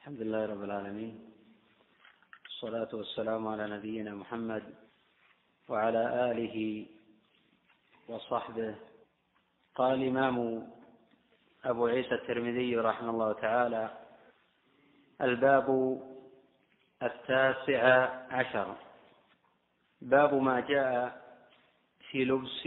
الحمد 0.00 0.20
لله 0.22 0.46
رب 0.46 0.64
العالمين. 0.64 1.20
والصلاة 2.44 2.88
والسلام 2.92 3.48
على 3.48 3.68
نبينا 3.68 4.14
محمد 4.14 4.62
وعلى 5.68 6.30
آله 6.30 6.86
وصحبه. 8.08 8.74
قال 9.74 10.02
الإمام 10.02 10.68
أبو 11.64 11.86
عيسى 11.86 12.14
الترمذي 12.14 12.76
رحمه 12.76 13.10
الله 13.10 13.32
تعالى 13.32 13.90
الباب 15.20 15.68
التاسع 17.02 17.84
عشر. 18.32 18.76
باب 20.00 20.34
ما 20.34 20.60
جاء 20.60 20.96
في 22.10 22.24
لبس 22.24 22.64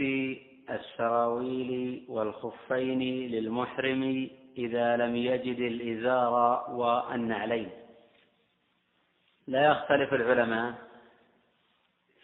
السراويل 0.70 2.04
والخفين 2.08 3.02
للمحرم 3.30 4.30
إذا 4.58 4.96
لم 4.96 5.16
يجد 5.16 5.58
الإزار 5.58 6.64
والنعلين 6.70 7.70
لا 9.46 9.66
يختلف 9.66 10.14
العلماء 10.14 10.74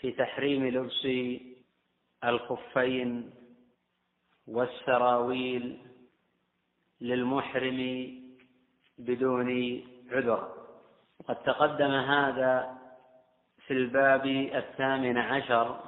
في 0.01 0.13
تحريم 0.13 0.67
لبس 0.67 1.09
الخفين 2.25 3.31
والسراويل 4.47 5.79
للمحرم 7.01 8.11
بدون 8.99 9.83
عذر. 10.11 10.55
وقد 11.21 11.37
تقدم 11.43 11.91
هذا 11.91 12.79
في 13.67 13.73
الباب 13.73 14.27
الثامن 14.27 15.19
عشر 15.19 15.81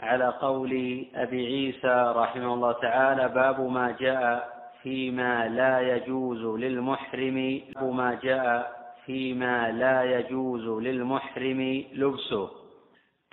على 0.00 0.28
قول 0.28 1.06
أبي 1.14 1.46
عيسى 1.46 2.12
رحمه 2.16 2.54
الله 2.54 2.72
تعالى 2.72 3.28
باب 3.28 3.60
ما 3.60 3.90
جاء 3.90 4.51
فيما 4.82 5.48
لا 5.48 5.80
يجوز 5.80 6.60
للمحرم. 6.60 7.60
ما 7.80 8.18
جاء 8.22 8.82
فيما 9.06 9.70
لا 9.70 10.18
يجوز 10.18 10.66
للمحرم 10.82 11.84
لبسه. 11.92 12.50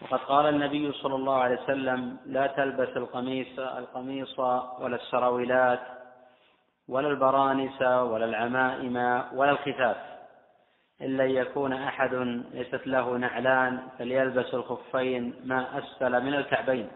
وقد 0.02 0.20
قال 0.20 0.46
النبي 0.46 0.92
صلى 0.92 1.16
الله 1.16 1.36
عليه 1.36 1.62
وسلم 1.62 2.18
لا 2.26 2.48
تلبس 2.48 2.98
القميص 2.98 3.60
القميص 3.60 4.40
ولا 4.80 4.96
السراويلات 4.96 5.80
ولا 6.88 7.08
البرانس 7.08 7.82
ولا 7.82 8.26
العمائم 8.26 8.96
ولا 9.34 9.52
الخفاف. 9.52 9.98
إلا 11.02 11.26
يكون 11.26 11.74
أحد 11.74 12.14
ليست 12.54 12.88
له 12.88 13.18
نعلان 13.18 13.80
فليلبس 14.00 14.54
الخفين 14.54 15.34
ما 15.46 15.78
أسفل 15.78 16.24
من 16.26 16.34
الكعبين. 16.34 16.88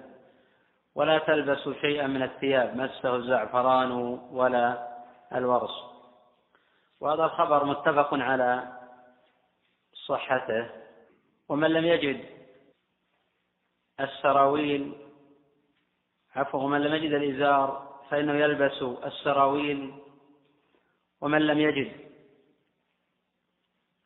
ولا 0.96 1.18
تلبس 1.18 1.70
شيئا 1.82 2.08
من 2.08 2.24
الثياب 2.24 2.78
مسه 2.78 3.16
الزعفران 3.16 3.92
ولا 4.32 4.88
الورص. 5.34 5.84
وهذا 7.00 7.26
الخبر 7.26 7.66
متفق 7.66 8.14
على 8.14 8.80
صحته. 10.08 10.70
ومن 11.50 11.70
لم 11.70 11.86
يجد 11.86 12.26
السراويل 14.00 14.94
عفوا 16.36 16.64
ومن 16.64 16.82
لم 16.82 16.96
يجد 16.96 17.14
الإزار 17.14 18.00
فإنه 18.10 18.34
يلبس 18.34 18.82
السراويل. 18.82 19.94
ومن 21.22 21.42
لم 21.42 21.60
يجد 21.60 21.92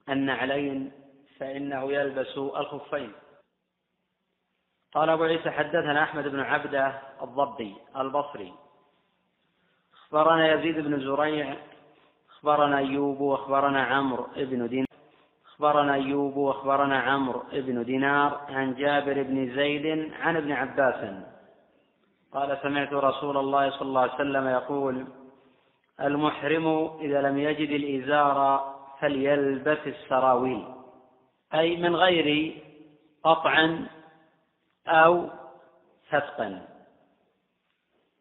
النعلين 0.10 0.92
فإنه 1.40 1.94
يلبس 1.94 2.38
الخفين. 2.38 3.14
قال 4.98 5.10
أبو 5.10 5.24
عيسى 5.24 5.52
حدثنا 5.52 6.04
أحمد 6.04 6.28
بن 6.28 6.40
عبدة 6.40 7.00
الضبي 7.22 7.76
البصري. 7.98 8.54
أخبرنا 9.94 10.54
يزيد 10.54 10.80
بن 10.80 11.00
زريع 11.00 11.56
أخبرنا 12.30 12.78
أيوب 12.78 13.22
وأخبرنا 13.22 13.84
عمرو 13.84 14.28
بن 14.38 14.68
دينار 14.68 14.88
أخبرنا 15.46 15.94
أيوب 15.94 16.38
وأخبرنا 16.38 17.00
عمرو 17.00 17.44
بن 17.54 17.84
دينار 17.84 18.42
عن 18.50 18.76
جابر 18.76 19.24
بن 19.24 19.56
زيد 19.56 20.14
عن 20.14 20.38
ابن 20.38 20.52
عباس. 20.52 21.14
قال 22.34 22.58
سمعت 22.64 22.94
رسول 22.94 23.38
الله 23.38 23.70
صلى 23.70 23.88
الله 23.88 24.02
عليه 24.02 24.14
وسلم 24.14 24.48
يقول 24.48 25.06
المحرم 26.02 26.98
إذا 27.02 27.22
لم 27.22 27.38
يجد 27.38 27.70
الإزار 27.70 28.38
فليلبس 29.00 29.88
السراويل 29.88 30.66
أي 31.54 31.78
من 31.78 31.96
غير 31.96 32.58
قطع 33.24 33.78
أو 34.88 35.30
فتقا 36.10 36.68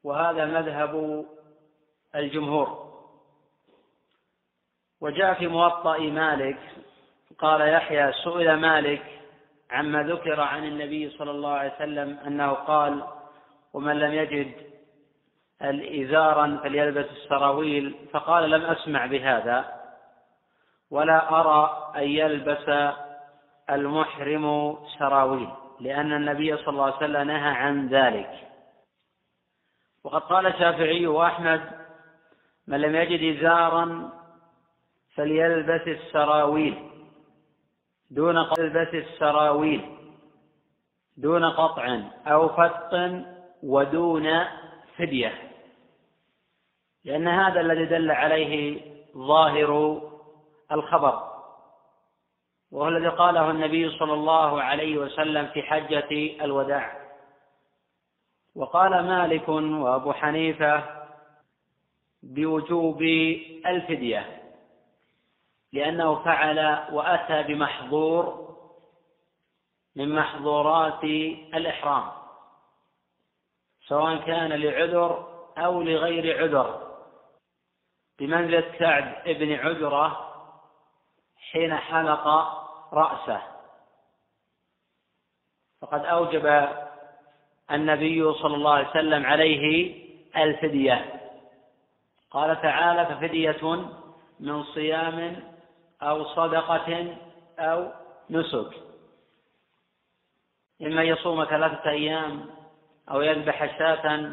وهذا 0.04 0.44
مذهب 0.44 1.25
الجمهور. 2.15 2.87
وجاء 5.00 5.34
في 5.34 5.47
موطأ 5.47 5.99
مالك 5.99 6.59
قال 7.38 7.60
يحيى 7.60 8.12
سئل 8.12 8.54
مالك 8.54 9.21
عما 9.71 10.03
ذكر 10.03 10.41
عن 10.41 10.65
النبي 10.65 11.10
صلى 11.10 11.31
الله 11.31 11.50
عليه 11.50 11.75
وسلم 11.75 12.19
أنه 12.27 12.53
قال 12.53 13.03
ومن 13.72 13.98
لم 13.98 14.12
يجد 14.12 14.53
الإزارا 15.62 16.60
فليلبس 16.62 17.10
السراويل. 17.10 18.09
فقال 18.12 18.50
لم 18.50 18.65
أسمع 18.65 19.06
بهذا 19.06 19.83
ولا 20.91 21.41
أرى 21.41 21.93
أن 21.97 22.03
يلبس 22.03 22.94
المحرم 23.71 24.77
سراويل. 24.98 25.50
لأن 25.81 26.13
النبي 26.13 26.57
صلى 26.57 26.69
الله 26.69 26.85
عليه 26.85 26.97
وسلم 26.97 27.27
نهى 27.27 27.51
عن 27.51 27.89
ذلك. 27.89 28.49
وقد 30.05 30.21
قال 30.21 30.47
الشافعي 30.47 31.07
وأحمد 31.07 31.61
من 32.67 32.81
لم 32.81 32.95
يجد 32.95 33.37
إزارا 33.37 34.13
فليلبس 35.15 35.89
السراويل 35.89 36.91
دون 38.11 38.37
يلبس 38.59 38.95
السراويل 38.95 39.97
دون 41.17 41.45
قطع 41.45 42.01
أو 42.27 42.49
فتق 42.49 43.23
ودون 43.63 44.45
فدية. 44.97 45.33
لأن 47.05 47.29
هذا 47.29 47.61
الذي 47.61 47.85
دل 47.85 48.11
عليه 48.11 48.81
ظاهر 49.17 50.03
الخبر. 50.73 51.36
وهو 52.72 52.88
الذي 52.88 53.09
قاله 53.09 53.50
النبي 53.50 53.91
صلى 53.91 54.12
الله 54.12 54.62
عليه 54.62 54.99
وسلم 54.99 55.47
في 55.47 55.62
حجة 55.62 56.44
الوداع. 56.44 57.06
وقال 58.56 59.06
مالك 59.06 59.49
وأبو 59.49 60.12
حنيفة 60.12 60.84
بوجوب 62.22 63.03
الفدية 63.66 64.43
لأنه 65.72 66.25
فعل 66.25 66.59
وأتى 66.93 67.43
بمحظور 67.43 68.47
من 69.97 70.15
محظورات 70.15 71.04
الإحرام 71.54 72.10
سواء 73.87 74.16
كان 74.16 74.53
لعذر 74.53 75.37
أو 75.59 75.83
لغير 75.83 76.43
عذر 76.43 76.97
بمنزلة 78.19 78.78
سعد 78.78 79.15
بن 79.27 79.53
عذرة 79.53 80.26
حين 81.53 81.77
حلق 81.77 82.27
رأسه. 82.93 83.43
فقد 85.81 86.05
أوجب 86.05 86.69
النبي 87.71 88.33
صلى 88.33 88.55
الله 88.55 88.73
عليه 88.73 88.91
وسلم 88.91 89.27
عليه 89.27 89.95
الفدية. 90.37 91.21
قال 92.31 92.62
تعالى 92.62 93.07
ففدية 93.07 93.87
من 94.41 94.65
صيام 94.65 95.43
أو 96.03 96.25
صدقة 96.25 97.17
أو 97.59 97.93
نسك. 98.31 98.71
إما 100.83 101.03
يصوم 101.03 101.45
ثلاثة 101.45 101.91
أيام 101.91 102.51
أو 103.11 103.21
يذبح 103.21 103.78
شاة 103.78 104.33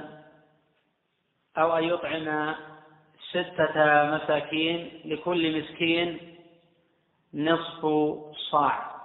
أو 1.58 1.78
أن 1.78 1.84
يطعم 1.84 2.56
ستة 3.32 4.04
مساكين 4.04 5.02
لكل 5.06 5.62
مسكين 5.62 6.33
نصف 7.34 7.86
صاع 8.52 9.02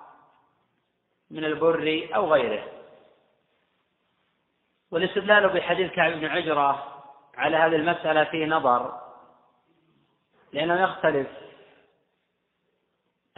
من 1.30 1.44
البر 1.44 2.08
أو 2.14 2.32
غيره. 2.32 2.69
والاستدلال 4.90 5.48
بحديث 5.48 5.92
كعب 5.92 6.12
بن 6.12 6.25
عجرة 6.25 7.02
على 7.34 7.56
هذه 7.56 7.76
المسألة 7.76 8.25
فيه 8.25 8.46
نظر 8.46 9.00
لأنه 10.52 10.82
يختلف 10.82 11.28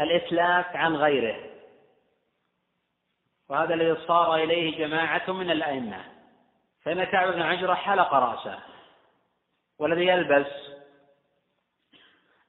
الإتلاف 0.01 0.77
عن 0.77 0.97
غيره. 0.97 1.51
وهذا 3.49 3.75
الذي 3.75 4.07
صار 4.07 4.35
إليه 4.35 4.79
جماعة 4.79 5.33
من 5.33 5.51
الأئمة. 5.51 6.21
فإن 6.83 7.05
كعب 7.05 7.33
بن 7.33 7.43
عجرة 7.43 7.75
حلق 7.75 8.15
رأسه 8.15 8.59
والذي 9.79 10.07
يلبس 10.07 10.53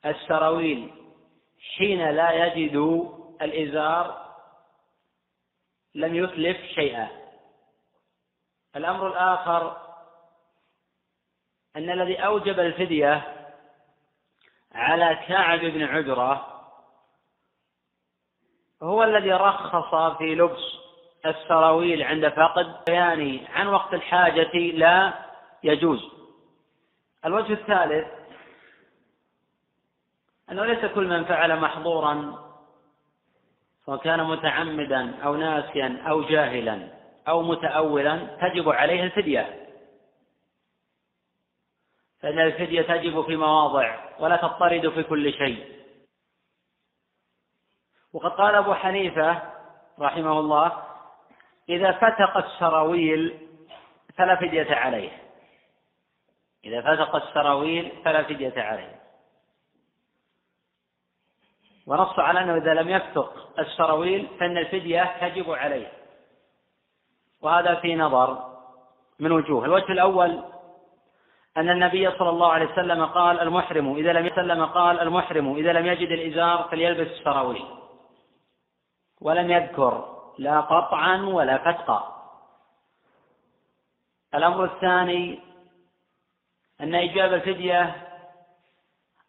السراويل 0.06 1.01
حين 1.62 2.10
لا 2.10 2.32
يجد 2.32 2.76
الإزار 3.42 4.32
لم 5.96 6.16
يتلف 6.16 6.58
شيئا. 6.76 7.08
الأمر 8.76 9.08
الآخر 9.08 9.78
أن 11.76 11.90
الذي 11.90 12.26
أوجب 12.26 12.60
الفدية 12.60 13.38
على 14.72 15.20
كعب 15.28 15.60
بن 15.60 15.84
عجرة 15.84 16.48
هو 18.84 19.04
الذي 19.04 19.32
رخص 19.32 20.18
في 20.18 20.36
لبس 20.36 20.82
السراويل 21.26 22.04
عند 22.04 22.28
فقد 22.28 22.84
بيان 22.88 23.46
عن 23.50 23.68
وقت 23.68 23.94
الحاجة 23.94 24.58
لا 24.58 25.14
يجوز. 25.64 26.12
الوجه 27.26 27.54
الثالث 27.54 28.21
أنه 30.52 30.66
ليس 30.66 30.86
كل 30.86 31.08
من 31.08 31.26
فعل 31.26 31.60
محظورا 31.60 32.42
سواء 33.86 33.98
كان 33.98 34.24
متعمدا 34.24 35.24
أو 35.24 35.36
ناسيا 35.36 36.04
أو 36.08 36.22
جاهلا 36.22 36.88
أو 37.28 37.42
متأولا 37.42 38.38
تجب 38.42 38.70
عليه 38.70 39.04
الفدية. 39.04 39.68
فإن 42.20 42.40
الفدية 42.40 42.82
تجب 42.82 43.26
في 43.26 43.36
مواضع 43.36 44.00
ولا 44.20 44.38
تضطرد 44.38 44.90
في 44.90 45.04
كل 45.04 45.34
شيء. 45.34 45.82
وقد 48.14 48.32
قال 48.32 48.56
أبو 48.56 48.74
حنيفة 48.74 49.42
رحمه 50.00 50.40
الله 50.40 50.84
إذا 51.70 51.92
فتق 51.92 52.38
السراويل 52.38 53.48
فلا 54.18 54.36
فدية 54.36 54.76
عليه. 54.76 55.12
إذا 56.64 56.82
فتق 56.82 57.16
السراويل 57.16 57.92
فلا 58.06 58.24
فدية 58.24 58.62
عليه. 58.62 59.01
ونص 61.92 62.20
على 62.20 62.40
أنه 62.40 62.56
إذا 62.56 62.74
لم 62.74 62.90
يفتق 62.90 63.34
السراويل 63.60 64.28
فإن 64.40 64.58
الفدية 64.58 65.12
تجب 65.22 65.52
عليه. 65.52 65.92
وهذا 67.42 67.76
في 67.76 67.96
نظر 67.96 68.56
من 69.20 69.32
وجوه. 69.32 69.66
الوجه 69.66 69.92
الأول 69.92 70.44
أن 71.58 71.70
النبي 71.70 72.12
صلى 72.12 72.30
الله 72.30 72.52
عليه 72.52 72.72
وسلم 72.72 73.06
قال 73.06 73.40
المحرم 73.40 73.96
إذا 73.96 74.14
لم 74.14 74.26
يسلم 74.26 74.66
قال 74.66 75.00
المحرم 75.00 75.56
إذا 75.56 75.74
لم 75.74 75.86
يجد 75.86 76.08
الإزار 76.12 76.68
فليلبس 76.72 77.12
السراويل. 77.12 77.66
ولم 79.22 79.52
يذكر 79.52 80.18
لا 80.38 80.62
قطعا 80.62 81.18
ولا 81.18 81.58
فتقا. 81.58 82.28
الأمر 84.36 84.64
الثاني 84.64 85.40
أن 86.82 86.96
إيجاب 86.96 87.34
الفدية 87.34 88.11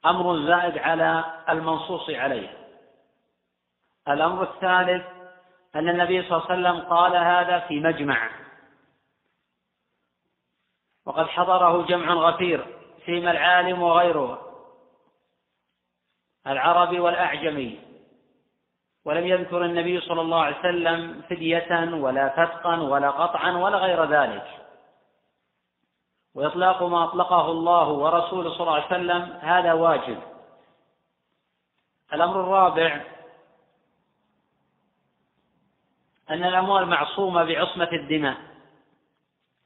أمر 0.07 0.47
زائد 0.47 0.79
على 0.79 1.25
المنصوص 1.49 2.11
عليه. 2.11 2.59
الأمر 4.09 4.43
الثالث 4.43 5.07
أن 5.75 5.89
النبي 5.89 6.23
صلى 6.23 6.39
الله 6.39 6.51
عليه 6.51 6.61
وسلم 6.61 6.89
قال 6.91 7.17
هذا 7.17 7.59
في 7.59 7.81
مجمع. 7.81 8.31
وقد 11.07 11.27
حضره 11.27 11.83
جمع 11.87 12.13
غفير 12.13 12.67
فيما 13.05 13.31
العالم 13.31 13.83
وغيره 13.83 14.49
العربي 16.47 17.01
والأعجمي 17.01 17.81
ولم 19.05 19.27
يذكر 19.27 19.65
النبي 19.65 20.01
صلى 20.01 20.21
الله 20.21 20.43
عليه 20.43 20.59
وسلم 20.59 21.23
فدية 21.31 21.95
ولا 21.95 22.29
فتقا 22.29 22.77
ولا 22.81 23.11
قطعا 23.11 23.53
ولا 23.53 23.77
غير 23.77 24.05
ذلك. 24.05 24.62
وإطلاق 26.34 26.82
ما 26.82 27.05
أطلقه 27.05 27.50
الله 27.50 27.88
ورسوله 27.88 28.50
صلى 28.50 28.61
الله 28.61 28.75
عليه 28.75 28.87
وسلم 28.87 29.38
هذا 29.40 29.73
واجب. 29.73 30.23
الأمر 32.12 32.40
الرابع 32.40 33.05
أن 36.31 36.44
الأموال 36.44 36.87
معصومة 36.87 37.44
بعصمة 37.44 37.88
الدماء. 37.93 38.37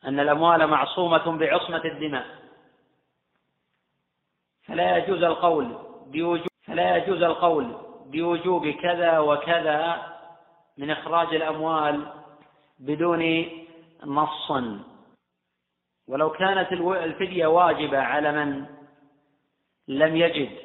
أن 0.04 0.20
الأموال 0.20 0.66
معصومة 0.66 1.38
بعصمة 1.38 1.84
الدماء. 1.84 2.26
فلا 4.66 4.96
يجوز 4.96 5.22
القول 5.22 5.78
بوجوب 6.06 6.46
فلا 6.64 6.96
يجوز 6.96 7.22
القول 7.22 7.76
بوجوب 8.06 8.68
كذا 8.68 9.18
وكذا 9.18 10.12
من 10.78 10.90
إخراج 10.90 11.34
الأموال 11.34 12.12
بدون 12.78 13.50
نص. 14.04 14.52
ولو 16.08 16.30
كانت 16.30 16.72
الفدية 16.72 17.46
واجبة 17.46 17.98
على 17.98 18.32
من 18.32 18.66
لم 19.88 20.16
يجد 20.16 20.58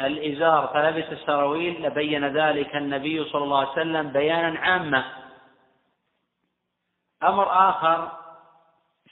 الإزار 0.00 0.66
فلبس 0.74 1.12
السراويل 1.12 1.82
لبين 1.82 2.24
ذلك 2.24 2.76
النبي 2.76 3.24
صلى 3.24 3.44
الله 3.44 3.58
عليه 3.58 3.70
وسلم 3.70 4.08
بيانا 4.08 4.58
عاما 4.58 5.04
أمر 7.22 7.70
آخر 7.70 8.12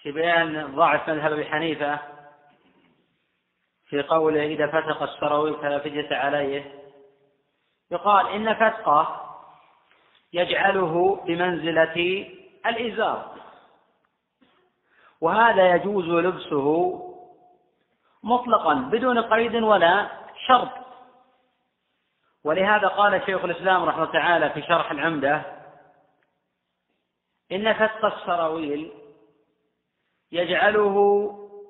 في 0.02 0.12
بيان 0.12 0.74
ضعف 0.74 1.10
مذهب 1.10 1.32
أبي 1.32 1.44
حنيفة 1.44 1.98
في 3.86 4.02
قوله 4.02 4.46
إذا 4.46 4.66
فتق 4.66 5.02
السراويل 5.02 5.54
فلا 5.54 5.78
فدية 5.78 6.16
عليه 6.16 6.78
يقال 7.90 8.28
إن 8.28 8.54
فتقه 8.54 9.24
يجعله 10.32 11.24
بمنزلة 11.26 12.26
الإزار. 12.66 13.37
وهذا 15.20 15.74
يجوز 15.74 16.04
لبسه 16.04 16.98
مطلقا 18.22 18.74
بدون 18.74 19.18
قيد 19.18 19.54
ولا 19.54 20.08
شرط. 20.46 20.68
ولهذا 22.44 22.88
قال 22.88 23.22
شيخ 23.26 23.44
الإسلام 23.44 23.84
رحمه 23.84 24.02
الله 24.02 24.12
تعالى 24.12 24.50
في 24.50 24.62
شرح 24.62 24.90
العمدة 24.90 25.42
إن 27.52 27.72
فتق 27.72 28.04
السراويل 28.04 28.90
يجعله 30.32 31.28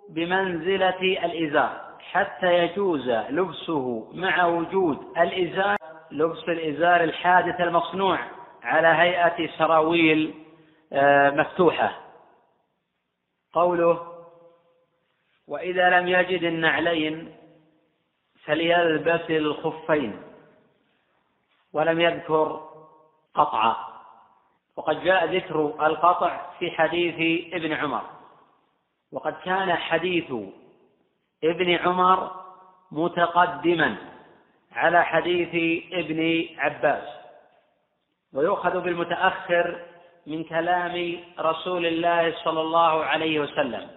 بمنزلة 0.08 1.00
الإزار 1.24 1.80
حتى 2.12 2.54
يجوز 2.54 3.08
لبسه 3.08 4.10
مع 4.14 4.46
وجود 4.46 4.98
الإزار 5.18 5.76
لبس 6.10 6.48
الإزار 6.48 7.04
الحادث 7.04 7.60
المصنوع 7.60 8.18
على 8.62 8.88
هيئة 8.88 9.58
سراويل 9.58 10.34
آه، 10.92 11.30
مفتوحة. 11.30 12.07
قوله 13.52 14.24
وإذا 15.48 15.90
لم 15.90 16.08
يجد 16.08 16.42
النعلين 16.42 17.36
فليلبس 18.44 19.30
الخفين 19.30 20.22
ولم 21.72 22.00
يذكر 22.00 22.68
قطعا 23.34 23.76
وقد 24.76 25.04
جاء 25.04 25.36
ذكر 25.36 25.86
القطع 25.86 26.50
في 26.58 26.70
حديث 26.70 27.14
ابن 27.54 27.72
عمر. 27.72 28.02
وقد 29.12 29.32
كان 29.44 29.74
حديث 29.74 30.32
ابن 31.44 31.74
عمر 31.74 32.44
متقدما 32.92 33.96
على 34.72 35.04
حديث 35.04 35.82
ابن 35.92 36.48
عباس. 36.58 37.08
ويؤخذ 38.32 38.81
بالمتأخر 38.81 39.87
من 40.29 40.44
كلام 40.44 41.25
رسول 41.39 41.87
الله 41.87 42.44
صلى 42.44 42.61
الله 42.61 43.05
عليه 43.05 43.41
وسلم. 43.41 43.91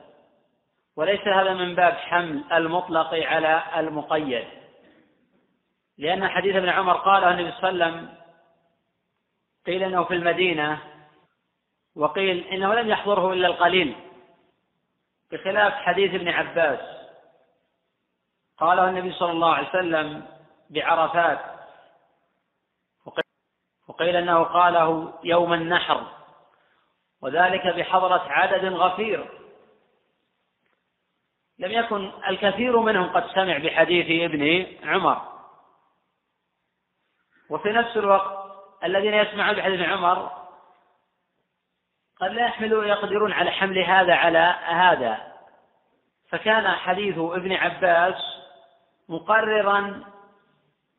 وليس 0.95 1.27
هذا 1.27 1.53
من 1.53 1.75
باب 1.75 1.93
حمل 1.93 2.43
المطلق 2.53 3.13
على 3.13 3.63
المقيد. 3.77 4.47
لأن 5.97 6.27
حديث 6.27 6.55
ابن 6.55 6.69
عمر 6.69 6.93
قال 6.93 7.23
النبي 7.23 7.51
صلى 7.51 7.69
الله 7.69 7.85
عليه 7.85 7.95
وسلم 7.95 8.15
قيل 9.65 9.83
إنه 9.83 10.03
في 10.03 10.13
المدينة 10.13 10.79
وقيل 11.95 12.47
إنه 12.47 12.73
لم 12.73 12.89
يحضره 12.89 13.33
إلا 13.33 13.47
القليل. 13.47 13.95
بخلاف 15.31 15.73
حديث 15.73 16.13
ابن 16.13 16.27
عباس 16.27 16.79
قاله 18.57 18.89
النبي 18.89 19.11
صلى 19.11 19.31
الله 19.31 19.53
عليه 19.55 19.69
وسلم 19.69 20.25
بعرفات 20.69 21.39
وقيل 23.87 24.15
إنه 24.15 24.43
قاله 24.43 25.13
يوم 25.23 25.53
النحر. 25.53 26.20
وذلك 27.21 27.67
بحضرة 27.67 28.23
عدد 28.29 28.73
غفير. 28.73 29.29
لم 31.59 31.71
يكن 31.71 32.11
الكثير 32.27 32.79
منهم 32.79 33.09
قد 33.09 33.27
سمع 33.27 33.57
بحديث 33.57 34.31
ابن 34.31 34.67
عمر. 34.89 35.21
وفي 37.49 37.69
نفس 37.69 37.97
الوقت 37.97 38.51
الذين 38.83 39.13
يسمعون 39.13 39.55
بحديث 39.55 39.81
عمر 39.81 40.31
قد 42.21 42.31
لا 42.31 42.45
يحملوا 42.45 42.85
يقدرون 42.85 43.33
على 43.33 43.51
حمل 43.51 43.79
هذا 43.79 44.15
على 44.15 44.55
هذا. 44.65 45.33
فكان 46.29 46.67
حديث 46.67 47.17
ابن 47.17 47.53
عباس 47.53 48.15
مقررا 49.09 50.03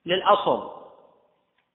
للأصل 0.06 0.82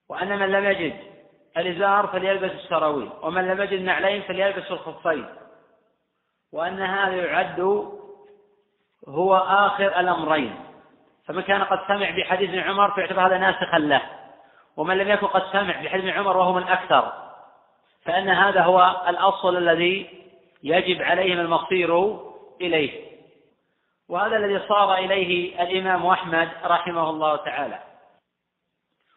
وأن 0.10 0.40
من 0.40 0.52
لم 0.52 0.66
يجد. 0.66 1.17
الإزار 1.58 2.08
فليلبس 2.08 2.52
السراويل 2.52 3.10
ومن 3.22 3.48
لم 3.48 3.62
يجد 3.62 3.82
نعلين 3.82 4.22
فليلبس 4.22 4.72
الخفين. 4.72 5.26
وأن 6.54 6.82
هذا 6.82 7.16
يعد 7.16 7.60
هو 9.08 9.38
آخر 9.38 10.00
الأمرين. 10.00 10.60
فمن 11.26 11.42
كان 11.42 11.64
قد 11.64 11.80
سمع 11.88 12.10
بحديث 12.10 12.50
ابن 12.50 12.60
عمر 12.60 12.92
فيعتبر 12.92 13.28
هذا 13.28 13.38
ناسخا 13.38 13.80
له. 13.80 14.02
ومن 14.78 14.98
لم 14.98 15.08
يكن 15.08 15.28
قد 15.28 15.44
سمع 15.52 15.82
بحديث 15.82 16.04
ابن 16.04 16.10
عمر 16.10 16.38
وهو 16.38 16.54
من 16.54 16.64
أكثر. 16.64 17.14
فإن 18.06 18.30
هذا 18.30 18.62
هو 18.62 19.06
الأصل 19.08 19.58
الذي 19.58 20.24
يجب 20.64 21.02
عليهم 21.02 21.40
المصير 21.40 22.20
إليه. 22.62 23.08
وهذا 24.10 24.38
الذي 24.38 24.68
صار 24.68 24.94
إليه 24.94 25.62
الإمام 25.64 26.06
أحمد 26.06 26.50
رحمه 26.66 27.10
الله 27.10 27.36
تعالى. 27.36 27.80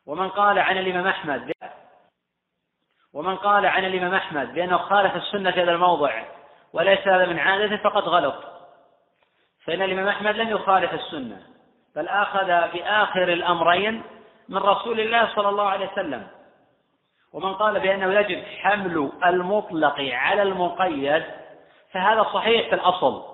ومن 0.07 0.29
قال 0.29 0.59
عن 0.59 0.79
الإمام 0.79 1.07
أحمد 1.07 1.53
ومن 3.14 3.37
قال 3.37 3.67
عن 3.67 3.85
الإمام 3.85 4.14
أحمد 4.14 4.55
بأنه 4.55 4.79
خالف 4.79 5.17
السنة 5.17 5.50
في 5.50 5.62
هذا 5.62 5.73
الموضع 5.73 6.23
وليس 6.73 7.09
هذا 7.09 7.26
من 7.26 7.38
عادته 7.38 7.76
فقد 7.76 8.02
غلط. 8.02 8.35
فإن 9.67 9.83
الإمام 9.83 10.09
أحمد 10.09 10.37
لم 10.37 10.49
يخالف 10.49 10.95
السنة 10.95 11.43
بل 11.97 12.09
أخذ 12.09 12.47
بآخر 12.47 13.33
الأمرين 13.33 14.02
من 14.49 14.57
رسول 14.59 15.00
الله 15.00 15.35
صلى 15.35 15.49
الله 15.49 15.69
عليه 15.69 15.93
وسلم. 15.93 16.26
ومن 17.33 17.55
قال 17.55 17.81
بأنه 17.81 18.21
يجب 18.21 18.45
حمل 18.59 19.12
المطلق 19.26 19.95
على 19.99 20.43
المقيد 20.43 21.25
فهذا 21.93 22.23
صحيح 22.23 22.69
في 22.69 22.75
الأصل. 22.75 23.31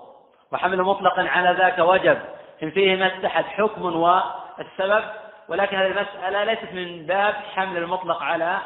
وحمل 0.51 0.83
مطلق 0.83 1.19
على 1.19 1.57
ذاك 1.57 1.79
وجب 1.79 2.19
إن 2.63 2.71
فيه 2.71 2.95
ما 2.95 3.07
اتحد 3.07 3.43
حكم 3.43 3.95
والسبب 3.95 5.03
ولكن 5.49 5.77
هذه 5.77 5.87
المسألة 5.87 6.43
ليست 6.43 6.73
من 6.73 7.05
باب 7.05 7.33
حمل 7.33 7.77
المطلق 7.77 8.23
على 8.23 8.59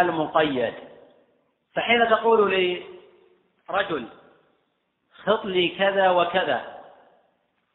المقيد. 0.00 0.74
فحين 1.74 2.08
تقول 2.08 2.50
لرجل 3.68 4.08
خط 5.24 5.44
لي 5.44 5.68
كذا 5.68 6.10
وكذا 6.10 6.80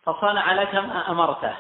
فصنع 0.04 0.54
لك 0.54 0.76
ما 0.76 1.12
أمرته. 1.12 1.56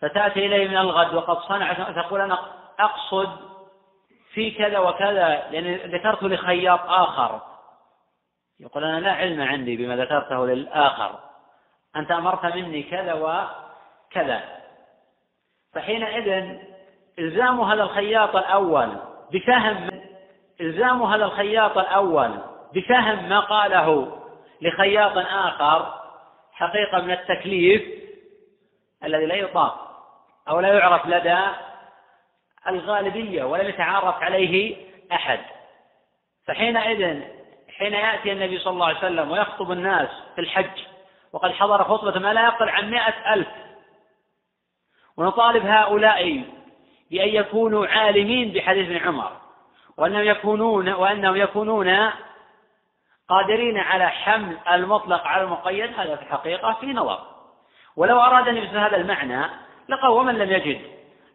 فتأتي 0.00 0.46
إليه 0.46 0.68
من 0.68 0.76
الغد 0.76 1.14
وقد 1.14 1.38
صنع 1.38 1.72
تقول 1.72 2.20
أنا 2.20 2.38
أقصد 2.78 3.52
في 4.32 4.50
كذا 4.50 4.78
وكذا 4.78 5.50
لأن 5.50 5.74
ذكرت 5.74 6.22
لخياط 6.22 6.80
آخر. 6.80 7.40
يقول 8.60 8.84
أنا 8.84 9.00
لا 9.00 9.12
علم 9.12 9.40
عندي 9.40 9.76
بما 9.76 9.96
ذكرته 9.96 10.46
للآخر. 10.46 11.18
أنت 11.96 12.10
أمرت 12.10 12.44
مني 12.44 12.82
كذا 12.82 13.12
وكذا. 13.14 14.62
فحينئذ 15.72 16.58
إلزام 17.18 17.60
هذا 17.60 17.82
الخياط 17.82 18.36
الأول 18.36 18.96
بفهم 19.32 19.90
إلزام 20.60 21.02
هذا 21.02 21.24
الخياط 21.24 21.78
الأول 21.78 22.30
بفهم 22.74 23.28
ما 23.28 23.40
قاله 23.40 24.18
لخياط 24.60 25.12
آخر 25.16 26.00
حقيقة 26.52 27.00
من 27.00 27.10
التكليف 27.10 27.82
الذي 29.04 29.26
لا 29.26 29.34
يطاق 29.34 29.92
أو 30.48 30.60
لا 30.60 30.68
يعرف 30.74 31.06
لدى 31.06 31.38
الغالبية 32.68 33.44
ولم 33.44 33.68
يتعارف 33.68 34.22
عليه 34.22 34.76
أحد. 35.12 35.40
فحينئذ 36.46 37.20
حين 37.78 37.92
يأتي 37.92 38.32
النبي 38.32 38.58
صلى 38.58 38.72
الله 38.72 38.86
عليه 38.86 38.98
وسلم 38.98 39.30
ويخطب 39.30 39.72
الناس 39.72 40.08
في 40.34 40.40
الحج 40.40 40.80
وقد 41.32 41.52
حضر 41.52 41.84
خطبة 41.84 42.18
ما 42.18 42.34
لا 42.34 42.44
يقل 42.44 42.68
عن 42.68 42.90
مائة 42.90 43.34
ألف 43.34 43.48
ونطالب 45.16 45.66
هؤلاء 45.66 46.44
بأن 47.12 47.28
يكونوا 47.28 47.86
عالمين 47.86 48.52
بحديث 48.52 48.88
ابن 48.88 49.08
عمر. 49.08 49.32
وأنهم 49.96 50.24
يكونون 50.24 50.88
وأنهم 50.88 51.36
يكونون 51.36 52.10
قادرين 53.28 53.78
على 53.78 54.08
حمل 54.08 54.56
المطلق 54.72 55.26
على 55.26 55.42
المقيد. 55.42 56.00
هذا 56.00 56.16
في 56.16 56.22
الحقيقة 56.22 56.72
في 56.80 56.86
نظر. 56.86 57.18
ولو 57.96 58.20
أراد 58.20 58.48
أن 58.48 58.56
يبث 58.56 58.74
هذا 58.74 58.96
المعنى 58.96 59.46
لقال 59.88 60.10
ومن 60.10 60.38
لم 60.38 60.50
يجد 60.52 60.80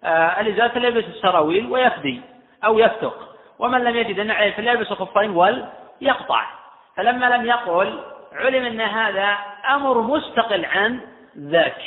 آه 0.03 0.41
الإزالة 0.41 0.67
فليلبس 0.67 1.03
السراويل 1.03 1.71
ويفدي 1.71 2.21
أو 2.65 2.79
يفتق. 2.79 3.35
ومن 3.59 3.83
لم 3.83 3.95
يجد 3.95 4.19
النعل 4.19 4.53
فليلبس 4.53 4.91
الخفين 4.91 5.29
وليقطع 5.29 6.45
فلما 6.95 7.25
لم 7.25 7.45
يقل 7.45 8.03
علم 8.33 8.65
أن 8.65 8.81
هذا 8.81 9.37
أمر 9.69 10.01
مستقل 10.01 10.65
عن 10.65 11.01
ذاك. 11.37 11.81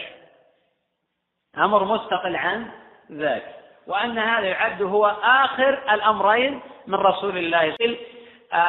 أمر 1.59 1.85
مستقل 1.85 2.37
عن 2.37 2.71
ذاك. 3.13 3.60
وأن 3.87 4.19
هذا 4.19 4.47
يعد 4.47 4.83
هو 4.83 5.07
آخر 5.23 5.79
الأمرين 5.91 6.61
من 6.87 6.95
رسول 6.95 7.39
الله. 7.39 7.77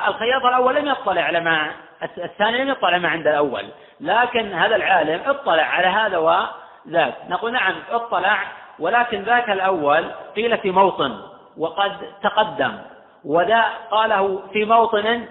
الخياط 0.08 0.46
الأول 0.46 0.76
لم 0.76 0.88
يطلع 0.88 1.22
على 1.22 1.40
ما 1.40 1.72
الثاني 2.18 2.58
لم 2.58 2.70
يطلع 2.70 2.98
ما 2.98 3.10
عند 3.10 3.28
الأول. 3.28 3.66
لكن 4.00 4.54
هذا 4.54 4.76
العالم 4.76 5.22
اطلع 5.26 5.64
على 5.64 5.88
هذا 5.88 6.18
وذاك. 6.18 7.16
نقول 7.30 7.52
نعم 7.52 7.76
اطلع 7.92 8.44
ولكن 8.80 9.22
ذاك 9.22 9.50
الأول 9.50 10.12
قيل 10.36 10.58
في 10.58 10.72
موطن 10.72 11.22
وقد 11.58 11.98
تقدم. 12.24 12.78
وذا 13.26 13.66
قاله 13.92 14.44
في 14.54 14.66
موطن 14.66 15.26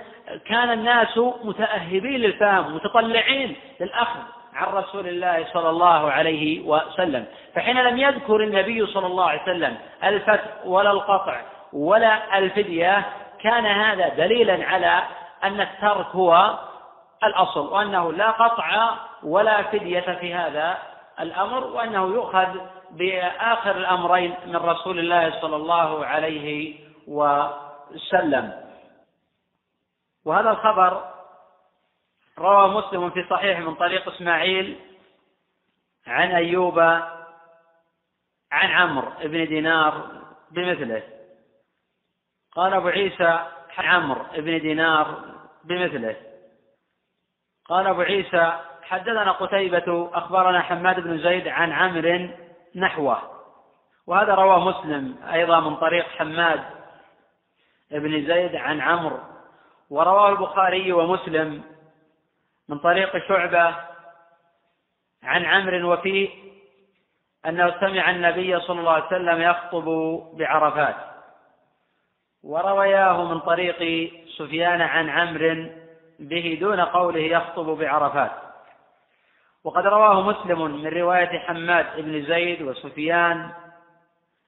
كان 0.47 0.71
الناس 0.71 1.19
متأهبين 1.19 2.21
للفهم 2.21 2.75
متطلعين 2.75 3.57
للأخذ. 3.81 4.21
عن 4.55 4.67
رسول 4.73 5.09
الله 5.09 5.47
صلى 5.53 5.71
الله 5.71 6.11
عليه 6.11 6.67
وسلم. 6.67 7.27
فحين 7.55 7.77
لم 7.77 7.99
يذكر 7.99 8.37
النبي 8.37 8.87
صلى 8.87 9.07
الله 9.07 9.29
عليه 9.29 9.43
وسلم 9.43 9.77
الفتح 10.05 10.45
ولا 10.65 10.91
القطع 10.91 11.41
ولا 11.73 12.39
الفدية 12.39 13.07
كان 13.41 13.67
هذا 13.67 14.09
دليلا 14.09 14.65
على 14.67 15.03
أن 15.45 15.61
الترك 15.61 16.07
هو 16.07 16.59
الأصل 17.25 17.73
وأنه 17.73 18.13
لا 18.13 18.31
قطع 18.31 18.91
ولا 19.23 19.63
فدية 19.63 20.19
في 20.21 20.35
هذا 20.35 20.79
الأمر 21.21 21.65
وأنه 21.65 22.07
يؤخذ 22.07 22.49
بآخر 22.91 23.77
الأمرين 23.77 24.35
من 24.47 24.57
رسول 24.57 24.99
الله 24.99 25.41
صلى 25.41 25.57
الله 25.57 26.07
عليه 26.07 26.75
وسلم. 27.07 28.53
وهذا 30.25 30.51
الخبر 30.51 31.05
روى 32.41 32.69
مسلم 32.69 33.11
في 33.11 33.27
صحيح 33.31 33.59
من 33.59 33.75
طريق 33.75 34.09
إسماعيل 34.09 34.81
عن 36.07 36.31
أيوب 36.31 36.79
عن 38.53 38.71
عمرو 38.71 39.11
بن 39.23 39.47
دينار 39.47 40.09
بمثله. 40.51 41.03
قال 42.53 42.75
أبو 42.75 42.89
عيسى 42.89 43.47
عمرو 43.79 44.25
بن 44.37 44.61
دينار 44.61 45.25
بمثله. 45.65 46.17
قال 47.65 47.87
أبو 47.87 48.01
عيسى 48.01 48.61
حدثنا 48.83 49.33
قتيبة 49.33 50.11
أخبرنا 50.15 50.61
حماد 50.61 51.01
بن 51.01 51.19
زيد 51.19 51.49
عن 51.49 51.73
عمرو 51.73 52.29
نحوه. 52.75 53.23
وهذا 54.07 54.35
رواه 54.35 54.69
مسلم 54.69 55.17
أيضا 55.33 55.61
من 55.61 55.77
طريق 55.77 56.09
حماد 56.09 56.61
بن 57.91 58.27
زيد 58.27 58.57
عن 58.57 58.81
عمرو. 58.81 59.19
ورواه 59.91 60.29
البخاري 60.29 60.93
ومسلم 60.93 61.80
من 62.71 62.79
طريق 62.79 63.29
شعبة 63.29 63.75
عن 65.23 65.45
عمرو 65.45 65.93
وفيه 65.93 66.29
أنه 67.47 67.81
سمع 67.81 68.11
النبي 68.11 68.61
صلى 68.61 68.81
الله 68.81 68.93
عليه 68.93 69.07
وسلم 69.07 69.43
يخطب 69.43 69.85
بعرفات. 70.39 70.97
وروياه 72.43 73.25
من 73.25 73.41
طريق 73.41 74.11
سفيان 74.39 74.81
عن 74.81 75.09
عمرو 75.09 75.67
به 76.19 76.59
دون 76.61 76.81
قوله 76.81 77.21
يخطب 77.21 77.67
بعرفات. 77.67 78.33
وقد 79.65 79.87
رواه 79.87 80.23
مسلم 80.23 80.63
من 80.63 80.87
رواية 80.87 81.39
حماد 81.39 81.87
بن 81.97 82.25
زيد 82.25 82.63
وسفيان 82.63 83.51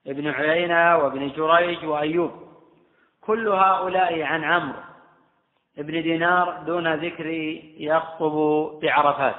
بن 0.06 0.28
عيينة 0.28 0.96
وابن 0.96 1.28
جريج 1.28 1.84
وأيوب. 1.84 2.32
كل 3.20 3.48
هؤلاء 3.48 4.22
عن 4.22 4.44
عمرو. 4.44 4.91
بن 5.76 6.02
دينار 6.02 6.62
دون 6.66 6.94
ذكر 6.94 7.26
يخطب 7.76 8.34
بعرفات. 8.82 9.34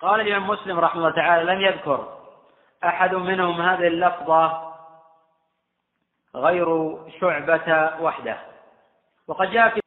قال 0.00 0.20
الإمام 0.20 0.50
مسلم 0.50 0.80
رحمه 0.80 1.00
الله 1.00 1.16
تعالى 1.16 1.52
لم 1.52 1.60
يذكر 1.60 2.18
أحد 2.84 3.14
منهم 3.14 3.60
هذه 3.60 3.86
اللفظة 3.86 4.72
غير 6.36 6.98
شعبة 7.20 7.90
وحده. 8.00 8.38
وقد 9.28 9.50
جاء 9.50 9.68
في 9.68 9.80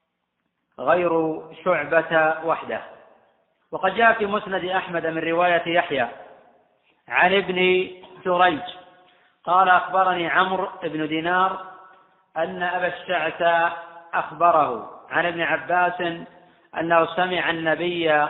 غير 0.79 1.41
شعبة 1.63 2.35
وحده. 2.45 2.81
وقد 3.71 3.95
جاء 3.95 4.13
في 4.13 4.25
مسند 4.25 4.65
أحمد 4.65 5.05
من 5.05 5.23
رواية 5.23 5.67
يحيى 5.67 6.07
عن 7.07 7.33
ابن 7.33 7.87
جريج 8.25 8.61
قال 9.43 9.69
أخبرني 9.69 10.27
عمرو 10.27 10.69
بن 10.83 11.07
دينار 11.07 11.65
أن 12.37 12.63
أبا 12.63 12.87
الشعث 12.87 13.71
أخبره. 14.13 14.98
عن 15.09 15.25
ابن 15.25 15.41
عباس 15.41 16.01
أنه 16.77 17.15
سمع 17.15 17.49
النبي 17.49 18.27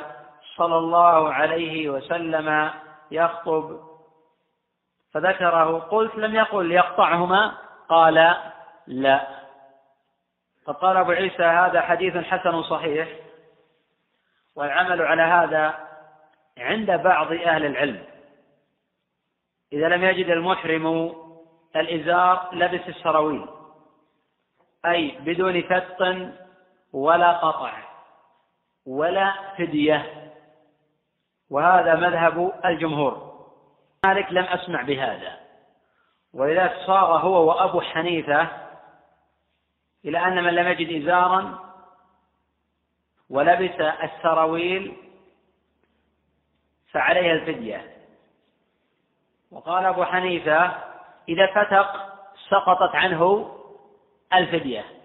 صلى 0.55 0.77
الله 0.77 1.33
عليه 1.33 1.89
وسلم 1.89 2.71
يخطب 3.12 3.79
فذكره 5.13 5.79
قلت 5.79 6.15
لم 6.15 6.36
يقل 6.36 6.71
يقطعهما 6.71 7.57
قال 7.89 8.36
لا. 8.88 9.27
فقال 10.65 10.98
أبو 10.98 11.12
عيسى 11.12 11.43
هذا 11.43 11.81
حديث 11.81 12.17
حسن 12.17 12.63
صحيح 12.63 13.07
والعمل 14.55 15.01
على 15.01 15.21
هذا 15.21 15.88
عند 16.57 16.91
بعض 16.91 17.31
أهل 17.31 17.65
العلم. 17.65 18.03
إذا 19.74 19.88
لم 19.88 20.03
يجد 20.03 20.29
المحرم 20.29 21.15
الإزار 21.75 22.50
لبس 22.53 22.88
السراويل 22.88 23.45
أي 24.86 25.17
بدون 25.19 25.62
فتق 25.62 26.29
ولا 26.93 27.31
قطع 27.31 27.74
ولا 28.86 29.34
فدية 29.58 30.31
وهذا 31.50 31.96
مذهب 31.96 32.53
الجمهور. 32.65 33.29
مالك 34.05 34.31
لم 34.31 34.43
أسمع 34.43 34.81
بهذا 34.81 35.39
ولذلك 36.34 36.77
صار 36.86 37.17
هو 37.17 37.48
وأبو 37.48 37.81
حنيفة 37.81 38.48
إلى 40.05 40.27
أن 40.27 40.43
من 40.43 40.53
لم 40.53 40.67
يجد 40.67 41.03
إزارا 41.03 41.60
ولبس 43.29 43.79
السراويل 43.79 44.98
فعليها 46.91 47.34
الفدية. 47.34 47.96
وقال 49.51 49.86
أبو 49.86 50.03
حنيفة 50.03 50.75
إذا 51.29 51.48
فتق 51.48 52.10
سقطت 52.50 52.96
عنه 52.96 53.51
الفدية. 54.34 54.99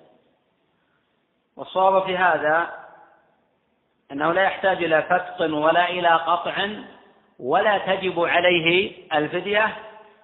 والصواب 1.56 2.02
في 2.02 2.16
هذا 2.16 2.84
أنه 4.12 4.32
لا 4.32 4.42
يحتاج 4.42 4.84
إلى 4.84 5.02
فتق 5.02 5.40
ولا 5.40 5.88
إلى 5.88 6.08
قطع 6.08 6.68
ولا 7.38 7.78
تجب 7.78 8.20
عليه 8.20 8.94
الفدية 9.12 9.76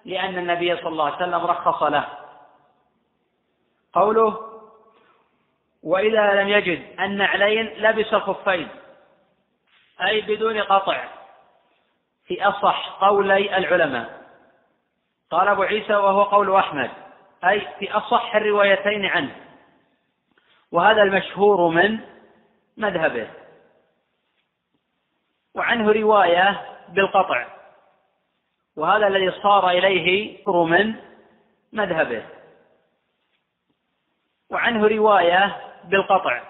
لأن 0.05 0.37
النبي 0.37 0.75
صلى 0.77 0.87
الله 0.87 1.05
عليه 1.05 1.15
وسلم 1.15 1.45
رخص 1.45 1.83
له. 1.83 2.07
قوله 3.93 4.37
وإذا 5.83 6.41
لم 6.41 6.49
يجد 6.49 6.99
النعلين 6.99 7.65
لبس 7.65 8.13
الخفين 8.13 8.67
أي 10.01 10.21
بدون 10.21 10.61
قطع 10.61 11.03
في 12.25 12.43
أصح 12.43 12.89
قولي 13.01 13.57
العلماء. 13.57 14.21
قال 15.31 15.47
أبو 15.47 15.61
عيسى 15.61 15.95
وهو 15.95 16.23
قول 16.23 16.55
أحمد 16.55 16.91
أي 17.43 17.67
في 17.79 17.91
أصح 17.91 18.35
الروايتين 18.35 19.05
عنه. 19.05 19.35
وهذا 20.71 21.01
المشهور 21.03 21.67
من 21.67 21.99
مذهبه. 22.77 23.29
وعنه 25.55 25.91
رواية 25.91 26.77
بالقطع. 26.89 27.47
وهذا 28.75 29.07
الذي 29.07 29.31
صار 29.31 29.69
إليه 29.69 30.37
من 30.47 30.95
مذهبه. 31.73 32.25
وعنه 34.49 34.87
رواية 34.87 35.71
بالقطع. 35.83 36.41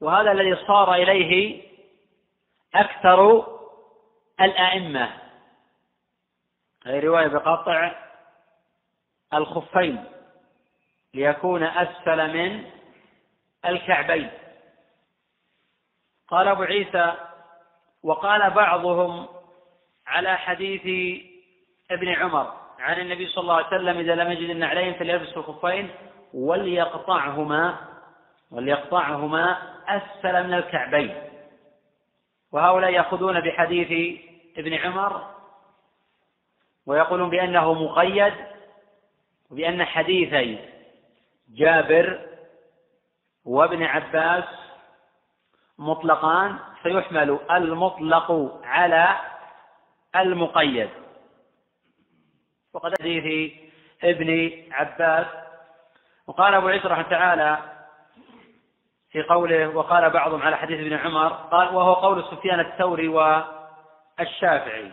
وهذا 0.00 0.32
الذي 0.32 0.56
صار 0.66 0.94
إليه 0.94 1.62
أكثر 2.74 3.46
الأئمة. 4.40 5.10
هذه 6.86 7.00
رواية 7.00 7.26
بقطع 7.26 7.92
الخفين. 9.34 10.04
ليكون 11.14 11.62
أسفل 11.62 12.36
من 12.36 12.79
الكعبين. 13.66 14.30
قال 16.28 16.48
أبو 16.48 16.62
عيسى 16.62 17.12
وقال 18.02 18.50
بعضهم 18.50 19.26
على 20.06 20.36
حديث 20.36 20.82
ابن 21.90 22.08
عمر 22.08 22.52
عن 22.78 23.00
النبي 23.00 23.26
صلى 23.26 23.42
الله 23.42 23.54
عليه 23.54 23.66
وسلم 23.66 23.98
إذا 23.98 24.14
لم 24.14 24.32
يجد 24.32 24.50
النعلين 24.50 24.94
فليلبس 24.94 25.36
الخفين 25.36 25.90
وليقطعهما 26.34 27.78
وليقطعهما 28.50 29.58
أسفل 29.88 30.46
من 30.46 30.54
الكعبين. 30.54 31.14
وهؤلاء 32.52 32.90
يأخذون 32.90 33.40
بحديث 33.40 34.20
ابن 34.56 34.74
عمر 34.74 35.34
ويقولون 36.86 37.30
بأنه 37.30 37.72
مقيد 37.72 38.34
وبأن 39.50 39.84
حديثي 39.84 40.58
جابر 41.54 42.29
وابن 43.44 43.82
عباس 43.82 44.44
مطلقان 45.78 46.58
فيحمل 46.82 47.38
المطلق 47.50 48.60
على 48.64 49.20
المقيد. 50.16 50.90
وقد 52.72 52.94
حديث 53.00 53.52
ابن 54.04 54.52
عباس. 54.72 55.26
وقال 56.26 56.54
أبو 56.54 56.68
عيسى 56.68 56.88
رحمه 56.88 57.02
تعالى 57.10 57.58
في 59.10 59.22
قوله 59.22 59.68
وقال 59.68 60.10
بعضهم 60.10 60.42
على 60.42 60.56
حديث 60.56 60.80
ابن 60.80 60.92
عمر 60.92 61.28
قال 61.28 61.74
وهو 61.74 61.94
قول 61.94 62.24
سفيان 62.24 62.60
الثوري 62.60 63.08
والشافعي. 63.08 64.92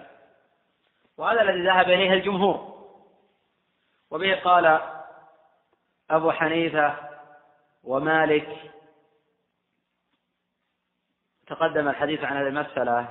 وهذا 1.17 1.41
الذي 1.41 1.65
ذهب 1.65 1.89
إليه 1.89 2.13
الجمهور. 2.13 2.77
وبه 4.11 4.35
قال 4.35 4.79
أبو 6.09 6.31
حنيفة 6.31 7.06
ومالك. 7.83 8.71
تقدم 11.47 11.87
الحديث 11.87 12.23
عن 12.23 12.37
هذه 12.37 12.47
المسألة 12.47 13.07